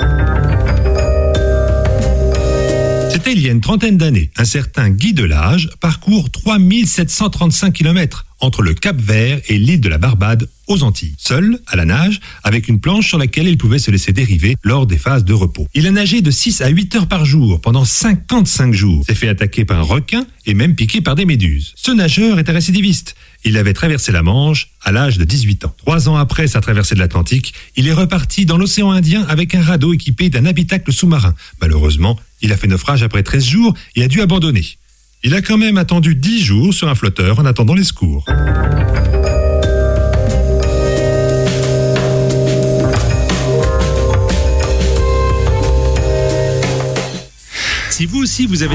C'était 3.10 3.34
il 3.34 3.42
y 3.42 3.50
a 3.50 3.52
une 3.52 3.60
trentaine 3.60 3.98
d'années. 3.98 4.30
Un 4.38 4.46
certain 4.46 4.88
Guy 4.88 5.12
Delage 5.12 5.68
parcourt 5.78 6.30
3735 6.30 7.74
km 7.74 8.24
entre 8.40 8.62
le 8.62 8.72
Cap 8.72 8.96
Vert 8.96 9.40
et 9.46 9.58
l'île 9.58 9.82
de 9.82 9.90
la 9.90 9.98
Barbade 9.98 10.48
aux 10.66 10.82
Antilles. 10.82 11.14
Seul, 11.18 11.58
à 11.66 11.76
la 11.76 11.84
nage, 11.84 12.20
avec 12.42 12.68
une 12.68 12.80
planche 12.80 13.08
sur 13.08 13.18
laquelle 13.18 13.48
il 13.48 13.58
pouvait 13.58 13.78
se 13.78 13.90
laisser 13.90 14.12
dériver 14.12 14.56
lors 14.62 14.86
des 14.86 14.98
phases 14.98 15.24
de 15.24 15.32
repos. 15.32 15.66
Il 15.74 15.86
a 15.86 15.90
nagé 15.90 16.22
de 16.22 16.30
6 16.30 16.60
à 16.60 16.68
8 16.68 16.96
heures 16.96 17.08
par 17.08 17.24
jour 17.24 17.60
pendant 17.60 17.84
55 17.84 18.72
jours. 18.72 19.04
S'est 19.06 19.14
fait 19.14 19.28
attaquer 19.28 19.64
par 19.64 19.78
un 19.78 19.82
requin 19.82 20.26
et 20.46 20.54
même 20.54 20.74
piqué 20.74 21.00
par 21.00 21.14
des 21.14 21.24
méduses. 21.24 21.72
Ce 21.76 21.90
nageur 21.90 22.38
est 22.38 22.48
un 22.48 22.52
récidiviste. 22.52 23.14
Il 23.44 23.56
avait 23.56 23.74
traversé 23.74 24.12
la 24.12 24.22
Manche 24.22 24.70
à 24.82 24.92
l'âge 24.92 25.18
de 25.18 25.24
18 25.24 25.66
ans. 25.66 25.74
Trois 25.76 26.08
ans 26.08 26.16
après 26.16 26.46
sa 26.46 26.60
traversée 26.60 26.94
de 26.94 27.00
l'Atlantique, 27.00 27.54
il 27.76 27.86
est 27.86 27.92
reparti 27.92 28.46
dans 28.46 28.56
l'océan 28.56 28.90
Indien 28.90 29.24
avec 29.28 29.54
un 29.54 29.62
radeau 29.62 29.92
équipé 29.92 30.30
d'un 30.30 30.46
habitacle 30.46 30.92
sous-marin. 30.92 31.34
Malheureusement, 31.60 32.18
il 32.42 32.52
a 32.52 32.56
fait 32.56 32.66
naufrage 32.66 33.02
après 33.02 33.22
13 33.22 33.44
jours 33.44 33.74
et 33.94 34.02
a 34.02 34.08
dû 34.08 34.20
abandonner. 34.20 34.64
Il 35.22 35.34
a 35.34 35.42
quand 35.42 35.58
même 35.58 35.78
attendu 35.78 36.14
10 36.14 36.44
jours 36.44 36.74
sur 36.74 36.88
un 36.88 36.94
flotteur 36.94 37.38
en 37.38 37.46
attendant 37.46 37.74
les 37.74 37.84
secours. 37.84 38.24
Si 47.96 48.04
vous 48.04 48.24
aussi 48.24 48.44
vous 48.44 48.62
avez... 48.62 48.74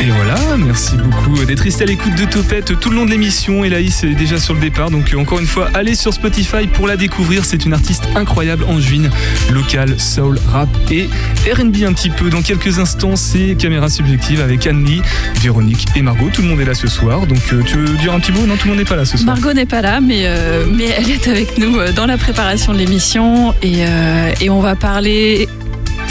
Et 0.00 0.10
voilà, 0.10 0.56
merci 0.56 0.92
beaucoup 0.96 1.44
d'être 1.44 1.58
resté 1.58 1.82
à 1.82 1.86
l'écoute 1.88 2.14
de 2.14 2.24
Topette 2.24 2.78
tout 2.78 2.90
le 2.90 2.94
long 2.94 3.04
de 3.04 3.10
l'émission. 3.10 3.64
Elaïs 3.64 4.04
est 4.04 4.14
déjà 4.14 4.38
sur 4.38 4.54
le 4.54 4.60
départ, 4.60 4.92
donc 4.92 5.12
encore 5.18 5.40
une 5.40 5.46
fois, 5.48 5.68
allez 5.74 5.96
sur 5.96 6.14
Spotify 6.14 6.68
pour 6.72 6.86
la 6.86 6.96
découvrir. 6.96 7.44
C'est 7.44 7.64
une 7.64 7.72
artiste 7.72 8.04
incroyable, 8.14 8.62
angevine, 8.68 9.10
locale, 9.50 9.98
soul, 9.98 10.38
rap 10.52 10.68
et 10.88 11.08
R&B 11.52 11.82
un 11.84 11.92
petit 11.94 12.10
peu. 12.10 12.30
Dans 12.30 12.42
quelques 12.42 12.78
instants, 12.78 13.16
c'est 13.16 13.56
Caméra 13.58 13.88
Subjective 13.88 14.40
avec 14.40 14.64
Anne-Lee, 14.68 15.02
Véronique 15.40 15.88
et 15.96 16.02
Margot. 16.02 16.30
Tout 16.32 16.42
le 16.42 16.48
monde 16.50 16.60
est 16.60 16.64
là 16.64 16.74
ce 16.74 16.86
soir, 16.86 17.26
donc 17.26 17.40
euh, 17.52 17.64
tu 17.66 17.76
veux 17.76 17.96
dire 17.96 18.12
un 18.12 18.20
petit 18.20 18.30
mot? 18.30 18.46
Non, 18.46 18.54
tout 18.54 18.68
le 18.68 18.74
monde 18.74 18.78
n'est 18.78 18.88
pas 18.88 18.94
là 18.94 19.04
ce 19.04 19.18
soir. 19.18 19.34
Margot 19.34 19.52
n'est 19.52 19.66
pas 19.66 19.82
là, 19.82 20.00
mais, 20.00 20.26
euh, 20.26 20.64
mais 20.72 20.94
elle 20.96 21.10
est 21.10 21.26
avec 21.26 21.58
nous 21.58 21.76
euh, 21.76 21.90
dans 21.90 22.06
la 22.06 22.16
préparation 22.16 22.72
de 22.72 22.78
l'émission 22.78 23.52
et, 23.62 23.84
euh, 23.84 24.32
et 24.40 24.48
on 24.48 24.60
va 24.60 24.76
parler 24.76 25.48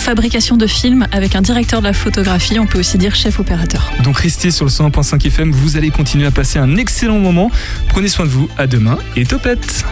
fabrication 0.09 0.57
de 0.57 0.65
films 0.65 1.05
avec 1.11 1.35
un 1.35 1.41
directeur 1.43 1.81
de 1.81 1.85
la 1.85 1.93
photographie, 1.93 2.57
on 2.57 2.65
peut 2.65 2.79
aussi 2.79 2.97
dire 2.97 3.13
chef 3.13 3.39
opérateur. 3.39 3.91
Donc 4.03 4.17
restez 4.17 4.49
sur 4.49 4.65
le 4.65 4.71
101.5 4.71 5.27
FM, 5.27 5.51
vous 5.51 5.77
allez 5.77 5.91
continuer 5.91 6.25
à 6.25 6.31
passer 6.31 6.57
un 6.57 6.77
excellent 6.77 7.19
moment. 7.19 7.51
Prenez 7.89 8.07
soin 8.07 8.25
de 8.25 8.31
vous, 8.31 8.49
à 8.57 8.65
demain 8.65 8.97
et 9.15 9.23
Topette 9.23 9.85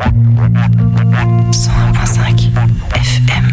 101.5 0.00 2.48
FM. 2.94 3.44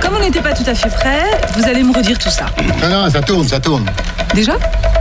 Comme 0.00 0.16
on 0.16 0.20
n'était 0.20 0.40
pas 0.42 0.52
tout 0.52 0.64
à 0.66 0.74
fait 0.74 0.90
prêt, 0.90 1.22
vous 1.56 1.64
allez 1.64 1.82
me 1.82 1.94
redire 1.96 2.18
tout 2.18 2.28
ça. 2.28 2.44
Non, 2.82 2.88
non, 2.90 3.08
ça 3.10 3.22
tourne, 3.22 3.48
ça 3.48 3.58
tourne. 3.60 3.86
Déjà 4.34 4.52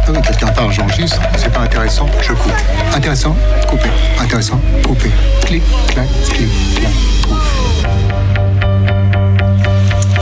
oh, 0.08 0.14
Quelqu'un 0.26 0.48
parle, 0.48 0.72
j'enregistre, 0.72 1.20
c'est 1.36 1.52
pas 1.52 1.60
intéressant, 1.62 2.06
je 2.22 2.32
coupe. 2.32 2.54
Intéressant, 2.96 3.36
coupé. 3.68 3.90
Intéressant, 4.22 4.62
coupé. 4.86 5.12
Clic, 5.46 5.62
clac, 5.90 6.08
clic, 6.30 6.48
clac, 6.80 6.92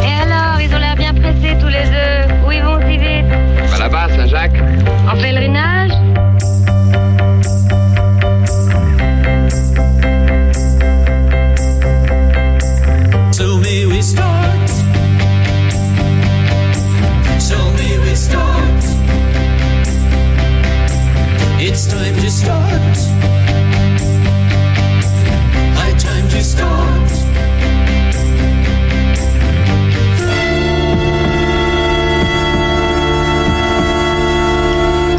Et 0.01 0.13
alors, 0.23 0.59
ils 0.59 0.73
ont 0.73 0.79
l'air 0.79 0.95
bien 0.95 1.13
pressés 1.13 1.55
tous 1.59 1.67
les 1.67 1.83
deux. 1.83 2.25
Où 2.47 2.51
ils 2.51 2.63
vont 2.63 2.79
si 2.81 2.97
vite? 2.97 3.27
Là-bas, 3.77 4.07
Saint-Jacques. 4.15 4.59
En 5.07 5.15
pèlerinage? 5.15 5.74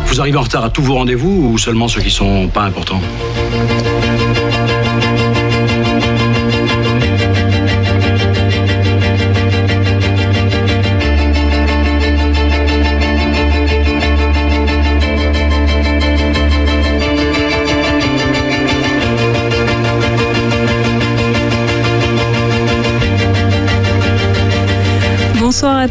Vous 0.07 0.21
arrivez 0.21 0.39
en 0.39 0.43
retard 0.43 0.65
à 0.65 0.71
tous 0.71 0.81
vos 0.81 0.95
rendez-vous 0.95 1.51
ou 1.53 1.59
seulement 1.59 1.89
ceux 1.89 2.01
qui 2.01 2.11
sont 2.11 2.49
pas 2.49 2.63
importants? 2.63 3.03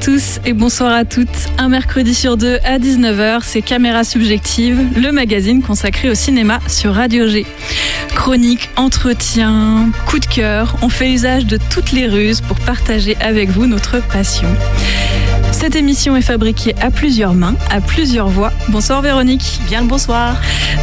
Tous 0.06 0.40
et 0.46 0.54
bonsoir 0.54 0.94
à 0.94 1.04
toutes. 1.04 1.50
Un 1.58 1.68
mercredi 1.68 2.14
sur 2.14 2.38
deux 2.38 2.60
à 2.64 2.78
19h, 2.78 3.40
c'est 3.42 3.64
Caméra 3.64 4.04
Subjective, 4.04 4.80
le 4.96 5.12
magazine 5.12 5.64
consacré 5.64 6.12
au 6.12 6.14
cinéma 6.14 6.60
sur 6.68 6.94
Radio 6.94 7.28
G. 7.28 7.44
Chronique, 8.14 8.70
entretien, 8.76 9.90
coup 10.06 10.20
de 10.20 10.28
cœur, 10.28 10.76
on 10.84 10.90
fait 10.90 11.12
usage 11.12 11.48
de 11.48 11.58
toutes 11.72 11.92
les 11.92 12.06
ruses 12.06 12.42
pour 12.42 12.60
partager 12.60 13.18
avec 13.20 13.50
vous 13.50 13.66
notre 13.66 14.00
passion. 14.00 14.48
Cette 15.56 15.78
émission 15.78 16.18
est 16.18 16.22
fabriquée 16.22 16.76
à 16.82 16.92
plusieurs 16.92 17.34
mains, 17.34 17.56
à 17.72 17.80
plusieurs 17.80 18.28
voix. 18.28 18.52
Bonsoir 18.68 19.02
Véronique. 19.02 19.62
Bien 19.68 19.82
le 19.82 19.88
bonsoir. 19.88 20.36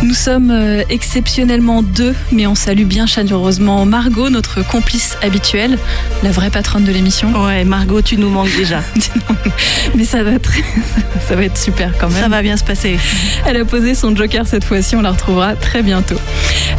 Nous 0.02 0.14
sommes 0.14 0.50
euh, 0.50 0.82
exceptionnellement 0.88 1.82
deux, 1.82 2.14
mais 2.32 2.46
on 2.46 2.54
salue 2.54 2.84
bien 2.84 3.06
chaleureusement 3.06 3.84
Margot, 3.84 4.30
notre 4.30 4.66
complice 4.66 5.18
habituelle, 5.22 5.78
la 6.22 6.30
vraie 6.30 6.48
patronne 6.48 6.84
de 6.84 6.90
l'émission. 6.90 7.30
Ouais, 7.44 7.64
Margot, 7.64 8.00
tu 8.00 8.16
nous 8.16 8.30
manques 8.30 8.56
déjà. 8.56 8.80
mais 9.94 10.06
ça 10.06 10.22
va, 10.22 10.38
très, 10.38 10.62
ça 11.28 11.36
va 11.36 11.44
être 11.44 11.58
super 11.58 11.92
quand 11.98 12.08
même. 12.08 12.22
Ça 12.22 12.28
va 12.28 12.40
bien 12.40 12.56
se 12.56 12.64
passer. 12.64 12.98
Elle 13.46 13.58
a 13.58 13.66
posé 13.66 13.94
son 13.94 14.16
joker 14.16 14.46
cette 14.46 14.64
fois-ci, 14.64 14.96
on 14.96 15.02
la 15.02 15.10
retrouvera 15.10 15.54
très 15.54 15.82
bientôt. 15.82 16.18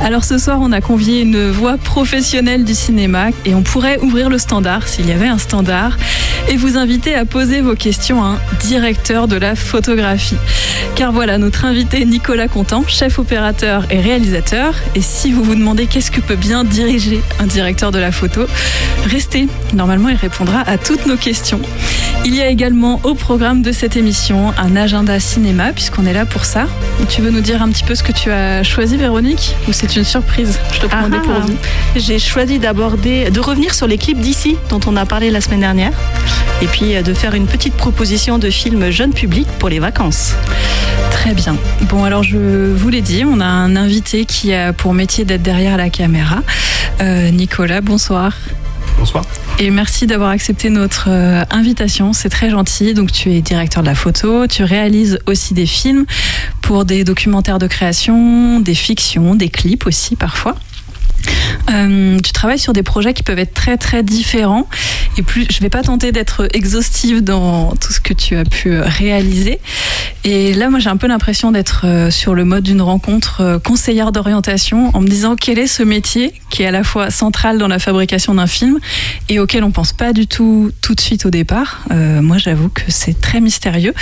Alors 0.03 0.23
ce 0.23 0.39
soir, 0.39 0.57
on 0.61 0.71
a 0.71 0.81
convié 0.81 1.21
une 1.21 1.51
voix 1.51 1.77
professionnelle 1.77 2.63
du 2.63 2.73
cinéma 2.73 3.27
et 3.45 3.53
on 3.53 3.61
pourrait 3.61 3.99
ouvrir 3.99 4.29
le 4.29 4.39
standard 4.39 4.87
s'il 4.87 5.07
y 5.07 5.11
avait 5.11 5.27
un 5.27 5.37
standard 5.37 5.95
et 6.49 6.57
vous 6.57 6.77
inviter 6.77 7.15
à 7.15 7.25
poser 7.25 7.61
vos 7.61 7.75
questions 7.83 8.23
à 8.23 8.27
un 8.27 8.39
directeur 8.61 9.27
de 9.27 9.35
la 9.35 9.55
photographie. 9.55 10.37
Car 10.95 11.11
voilà, 11.11 11.37
notre 11.37 11.65
invité 11.65 12.05
Nicolas 12.05 12.47
Contant, 12.47 12.85
chef 12.87 13.19
opérateur 13.19 13.85
et 13.89 13.99
réalisateur. 13.99 14.73
Et 14.95 15.01
si 15.01 15.33
vous 15.33 15.43
vous 15.43 15.55
demandez 15.55 15.85
qu'est-ce 15.87 16.09
que 16.09 16.21
peut 16.21 16.37
bien 16.37 16.63
diriger 16.63 17.21
un 17.41 17.45
directeur 17.45 17.91
de 17.91 17.99
la 17.99 18.13
photo, 18.13 18.45
restez. 19.09 19.49
Normalement, 19.73 20.07
il 20.07 20.15
répondra 20.15 20.61
à 20.61 20.77
toutes 20.77 21.05
nos 21.07 21.17
questions. 21.17 21.59
Il 22.23 22.33
y 22.33 22.41
a 22.41 22.47
également 22.47 23.01
au 23.03 23.15
programme 23.15 23.61
de 23.61 23.73
cette 23.73 23.97
émission 23.97 24.53
un 24.57 24.77
agenda 24.77 25.19
cinéma, 25.19 25.73
puisqu'on 25.73 26.05
est 26.05 26.13
là 26.13 26.25
pour 26.25 26.45
ça. 26.45 26.67
Tu 27.09 27.21
veux 27.21 27.31
nous 27.31 27.41
dire 27.41 27.61
un 27.61 27.69
petit 27.69 27.83
peu 27.83 27.95
ce 27.95 28.03
que 28.03 28.13
tu 28.13 28.31
as 28.31 28.63
choisi, 28.63 28.95
Véronique? 28.95 29.57
Ou 29.67 29.73
c'est 29.73 29.97
une 29.97 30.05
surprise? 30.05 30.57
Je 30.73 30.79
te 30.79 30.85
prends 30.85 31.03
au 31.03 31.09
dépourvu. 31.09 31.53
J'ai 31.97 32.17
choisi 32.17 32.59
d'aborder, 32.59 33.29
de 33.29 33.39
revenir 33.41 33.73
sur 33.73 33.87
les 33.87 33.97
clips 33.97 34.21
d'ici, 34.21 34.55
dont 34.69 34.79
on 34.87 34.95
a 34.95 35.05
parlé 35.05 35.31
la 35.31 35.41
semaine 35.41 35.59
dernière, 35.59 35.91
et 36.61 36.67
puis 36.67 36.95
euh, 36.95 37.01
de 37.01 37.13
faire 37.13 37.33
une 37.33 37.45
petite 37.47 37.72
proposition 37.77 38.39
de 38.39 38.49
film 38.49 38.89
jeune 38.89 39.13
public 39.13 39.47
pour 39.59 39.69
les 39.69 39.79
vacances. 39.79 40.33
Très 41.11 41.33
bien. 41.33 41.55
Bon, 41.89 42.03
alors 42.03 42.23
je 42.23 42.73
vous 42.73 42.89
l'ai 42.89 43.01
dit, 43.01 43.23
on 43.25 43.39
a 43.39 43.45
un 43.45 43.75
invité 43.75 44.25
qui 44.25 44.53
a 44.53 44.73
pour 44.73 44.93
métier 44.93 45.25
d'être 45.25 45.43
derrière 45.43 45.77
la 45.77 45.89
caméra. 45.89 46.41
Euh, 47.01 47.29
Nicolas, 47.29 47.81
bonsoir. 47.81 48.33
Bonsoir. 48.97 49.23
Et 49.59 49.69
merci 49.69 50.07
d'avoir 50.07 50.29
accepté 50.29 50.69
notre 50.69 51.09
euh, 51.09 51.43
invitation, 51.51 52.13
c'est 52.13 52.29
très 52.29 52.49
gentil. 52.49 52.93
Donc 52.93 53.11
tu 53.11 53.31
es 53.31 53.41
directeur 53.41 53.83
de 53.83 53.87
la 53.87 53.95
photo, 53.95 54.47
tu 54.47 54.63
réalises 54.63 55.19
aussi 55.25 55.53
des 55.53 55.65
films 55.65 56.05
pour 56.61 56.85
des 56.85 57.03
documentaires 57.03 57.59
de 57.59 57.67
création, 57.67 58.59
des 58.59 58.75
fictions, 58.75 59.35
des 59.35 59.49
clips 59.49 59.85
aussi 59.85 60.15
parfois. 60.15 60.55
Euh, 61.71 62.17
tu 62.19 62.31
travailles 62.31 62.59
sur 62.59 62.73
des 62.73 62.83
projets 62.83 63.13
qui 63.13 63.23
peuvent 63.23 63.39
être 63.39 63.53
très 63.53 63.77
très 63.77 64.03
différents. 64.03 64.67
Et 65.17 65.21
plus 65.21 65.45
je 65.51 65.59
vais 65.59 65.69
pas 65.69 65.83
tenter 65.83 66.11
d'être 66.11 66.47
exhaustive 66.53 67.21
dans 67.21 67.71
tout 67.75 67.93
ce 67.93 67.99
que 67.99 68.13
tu 68.13 68.35
as 68.35 68.45
pu 68.45 68.79
réaliser. 68.79 69.59
Et 70.23 70.53
là 70.53 70.69
moi 70.69 70.79
j'ai 70.79 70.89
un 70.89 70.97
peu 70.97 71.07
l'impression 71.07 71.51
d'être 71.51 71.85
euh, 71.85 72.09
sur 72.09 72.33
le 72.33 72.45
mode 72.45 72.63
d'une 72.63 72.81
rencontre 72.81 73.41
euh, 73.41 73.59
conseillère 73.59 74.11
d'orientation 74.11 74.91
en 74.93 75.01
me 75.01 75.07
disant 75.07 75.35
quel 75.35 75.59
est 75.59 75.67
ce 75.67 75.83
métier 75.83 76.33
qui 76.49 76.63
est 76.63 76.67
à 76.67 76.71
la 76.71 76.83
fois 76.83 77.09
central 77.09 77.57
dans 77.57 77.67
la 77.67 77.79
fabrication 77.79 78.35
d'un 78.35 78.47
film 78.47 78.79
et 79.29 79.39
auquel 79.39 79.63
on 79.63 79.71
pense 79.71 79.93
pas 79.93 80.13
du 80.13 80.27
tout 80.27 80.71
tout 80.81 80.95
de 80.95 81.01
suite 81.01 81.25
au 81.25 81.29
départ. 81.29 81.83
Euh, 81.91 82.21
moi 82.21 82.37
j'avoue 82.37 82.69
que 82.69 82.83
c'est 82.87 83.19
très 83.19 83.41
mystérieux. 83.41 83.93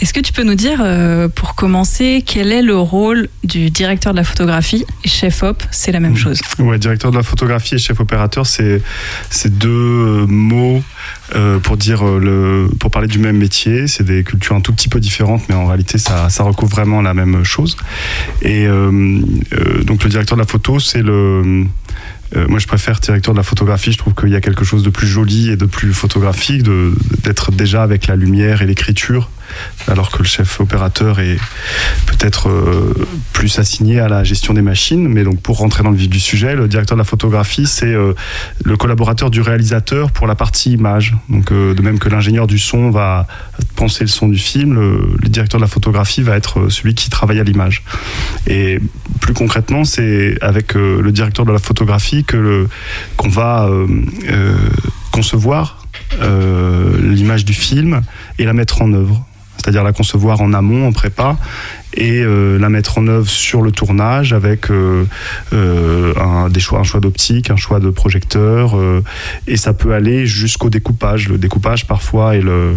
Est-ce 0.00 0.12
que 0.12 0.20
tu 0.20 0.32
peux 0.32 0.44
nous 0.44 0.54
dire 0.54 0.80
euh, 0.82 1.28
pour 1.28 1.54
commencer 1.54 2.22
quel 2.26 2.52
est 2.52 2.62
le 2.62 2.76
rôle 2.76 3.28
du 3.42 3.70
directeur 3.70 4.12
de 4.12 4.18
la 4.18 4.24
photographie 4.24 4.84
et 5.04 5.08
chef 5.08 5.42
op 5.42 5.62
c'est 5.70 5.92
la 5.92 6.00
même 6.00 6.16
chose? 6.16 6.40
Ouais, 6.64 6.78
directeur 6.78 7.10
de 7.10 7.16
la 7.16 7.22
photographie 7.22 7.74
et 7.74 7.78
chef 7.78 8.00
opérateur, 8.00 8.46
c'est 8.46 8.80
deux 9.46 9.68
euh, 9.68 10.26
mots 10.26 10.82
euh, 11.34 11.58
pour 11.58 11.76
dire 11.76 12.06
euh, 12.06 12.18
le 12.18 12.74
pour 12.78 12.90
parler 12.90 13.06
du 13.06 13.18
même 13.18 13.36
métier. 13.36 13.86
C'est 13.86 14.02
des 14.02 14.24
cultures 14.24 14.56
un 14.56 14.62
tout 14.62 14.72
petit 14.72 14.88
peu 14.88 14.98
différentes, 14.98 15.46
mais 15.50 15.54
en 15.54 15.66
réalité 15.66 15.98
ça 15.98 16.30
ça 16.30 16.42
recouvre 16.42 16.70
vraiment 16.70 17.02
la 17.02 17.12
même 17.12 17.44
chose. 17.44 17.76
Et 18.40 18.66
donc 18.66 20.04
le 20.04 20.08
directeur 20.08 20.38
de 20.38 20.42
la 20.42 20.48
photo, 20.48 20.80
c'est 20.80 21.02
le 21.02 21.66
moi, 22.48 22.58
je 22.58 22.66
préfère 22.66 22.98
directeur 22.98 23.32
de 23.32 23.38
la 23.38 23.44
photographie. 23.44 23.92
Je 23.92 23.98
trouve 23.98 24.14
qu'il 24.14 24.30
y 24.30 24.34
a 24.34 24.40
quelque 24.40 24.64
chose 24.64 24.82
de 24.82 24.90
plus 24.90 25.06
joli 25.06 25.50
et 25.50 25.56
de 25.56 25.66
plus 25.66 25.92
photographique, 25.92 26.64
d'être 27.22 27.52
déjà 27.52 27.84
avec 27.84 28.08
la 28.08 28.16
lumière 28.16 28.60
et 28.60 28.66
l'écriture, 28.66 29.30
alors 29.88 30.10
que 30.10 30.18
le 30.18 30.24
chef 30.24 30.60
opérateur 30.60 31.20
est 31.20 31.38
peut-être 32.06 32.48
euh, 32.48 32.94
plus 33.32 33.58
assigné 33.58 34.00
à 34.00 34.08
la 34.08 34.24
gestion 34.24 34.54
des 34.54 34.62
machines. 34.62 35.08
Mais 35.08 35.24
donc, 35.24 35.40
pour 35.40 35.58
rentrer 35.58 35.82
dans 35.82 35.90
le 35.90 35.96
vif 35.96 36.08
du 36.08 36.20
sujet, 36.20 36.54
le 36.54 36.68
directeur 36.68 36.96
de 36.96 37.00
la 37.00 37.04
photographie, 37.04 37.66
c'est 37.66 37.86
euh, 37.86 38.14
le 38.64 38.76
collaborateur 38.76 39.30
du 39.30 39.40
réalisateur 39.40 40.10
pour 40.10 40.26
la 40.26 40.34
partie 40.34 40.72
image. 40.72 41.14
Donc, 41.28 41.52
euh, 41.52 41.74
de 41.74 41.82
même 41.82 41.98
que 41.98 42.08
l'ingénieur 42.08 42.46
du 42.46 42.58
son 42.58 42.90
va 42.90 43.26
penser 43.76 44.04
le 44.04 44.08
son 44.08 44.28
du 44.28 44.38
film, 44.38 44.74
le, 44.74 45.16
le 45.20 45.28
directeur 45.28 45.60
de 45.60 45.64
la 45.64 45.70
photographie 45.70 46.22
va 46.22 46.36
être 46.36 46.68
celui 46.68 46.94
qui 46.94 47.10
travaille 47.10 47.40
à 47.40 47.44
l'image. 47.44 47.82
Et 48.46 48.80
plus 49.20 49.34
concrètement, 49.34 49.84
c'est 49.84 50.36
avec 50.40 50.74
le 50.74 51.10
directeur 51.12 51.44
de 51.44 51.52
la 51.52 51.58
photographie 51.58 52.24
que 52.24 52.66
qu'on 53.16 53.28
va 53.28 53.68
concevoir 55.10 55.86
l'image 57.00 57.44
du 57.44 57.54
film 57.54 58.02
et 58.38 58.44
la 58.44 58.52
mettre 58.52 58.82
en 58.82 58.92
œuvre. 58.92 59.24
C'est-à-dire 59.64 59.82
la 59.82 59.92
concevoir 59.92 60.42
en 60.42 60.52
amont, 60.52 60.86
en 60.86 60.92
prépa, 60.92 61.38
et 61.96 62.22
euh, 62.22 62.58
la 62.58 62.68
mettre 62.68 62.98
en 62.98 63.06
œuvre 63.06 63.28
sur 63.28 63.62
le 63.62 63.70
tournage 63.70 64.32
avec 64.32 64.70
euh, 64.70 65.04
euh, 65.52 66.12
un, 66.20 66.48
des 66.48 66.60
choix, 66.60 66.80
un 66.80 66.84
choix 66.84 67.00
d'optique, 67.00 67.50
un 67.50 67.56
choix 67.56 67.80
de 67.80 67.90
projecteur, 67.90 68.76
et 69.46 69.56
ça 69.56 69.72
peut 69.72 69.94
aller 69.94 70.26
jusqu'au 70.26 70.70
découpage. 70.70 71.28
Le 71.28 71.38
découpage 71.38 71.86
parfois 71.86 72.36
est 72.36 72.40
le, 72.40 72.74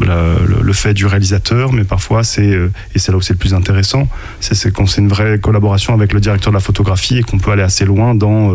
le, 0.00 0.72
fait 0.72 0.94
du 0.94 1.06
réalisateur, 1.06 1.72
mais 1.72 1.84
parfois 1.84 2.24
c'est, 2.24 2.58
et 2.94 2.98
c'est 2.98 3.12
là 3.12 3.18
où 3.18 3.20
c'est 3.20 3.34
le 3.34 3.38
plus 3.38 3.54
intéressant, 3.54 4.08
c'est, 4.40 4.72
quand 4.72 4.86
c'est 4.86 5.00
une 5.00 5.08
vraie 5.08 5.38
collaboration 5.38 5.94
avec 5.94 6.12
le 6.12 6.20
directeur 6.20 6.52
de 6.52 6.56
la 6.56 6.60
photographie 6.60 7.18
et 7.18 7.22
qu'on 7.22 7.38
peut 7.38 7.50
aller 7.50 7.62
assez 7.62 7.84
loin 7.84 8.14
dans, 8.14 8.54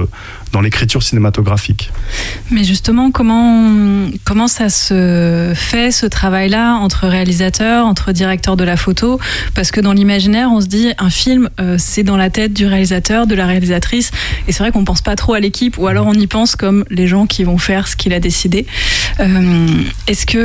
dans 0.51 0.61
l'écriture 0.61 1.03
cinématographique. 1.03 1.91
Mais 2.51 2.63
justement, 2.63 3.11
comment, 3.11 4.07
comment 4.25 4.47
ça 4.47 4.69
se 4.69 5.53
fait 5.55 5.91
ce 5.91 6.05
travail-là 6.05 6.75
entre 6.75 7.07
réalisateur, 7.07 7.85
entre 7.85 8.11
directeur 8.11 8.57
de 8.57 8.63
la 8.63 8.77
photo? 8.77 9.19
Parce 9.53 9.71
que 9.71 9.81
l'imaginaire, 9.97 10.49
on 10.51 10.61
se 10.61 10.67
dit 10.67 10.93
un 10.97 11.09
film, 11.09 11.49
euh, 11.59 11.75
c'est 11.77 12.03
dans 12.03 12.17
la 12.17 12.29
tête 12.29 12.53
du 12.53 12.65
réalisateur, 12.65 13.27
de 13.27 13.35
la 13.35 13.45
réalisatrice, 13.45 14.11
et 14.47 14.51
c'est 14.51 14.63
vrai 14.63 14.71
qu'on 14.71 14.85
pense 14.85 15.01
pas 15.01 15.15
trop 15.15 15.33
à 15.33 15.39
l'équipe, 15.39 15.77
ou 15.77 15.87
alors 15.87 16.07
on 16.07 16.13
y 16.13 16.27
pense 16.27 16.55
comme 16.55 16.85
les 16.89 17.07
gens 17.07 17.25
qui 17.25 17.43
vont 17.43 17.57
faire 17.57 17.87
ce 17.87 17.95
qu'il 17.95 18.13
a 18.13 18.19
décidé. 18.19 18.65
Euh, 19.19 19.67
Est-ce 20.07 20.25
que 20.25 20.37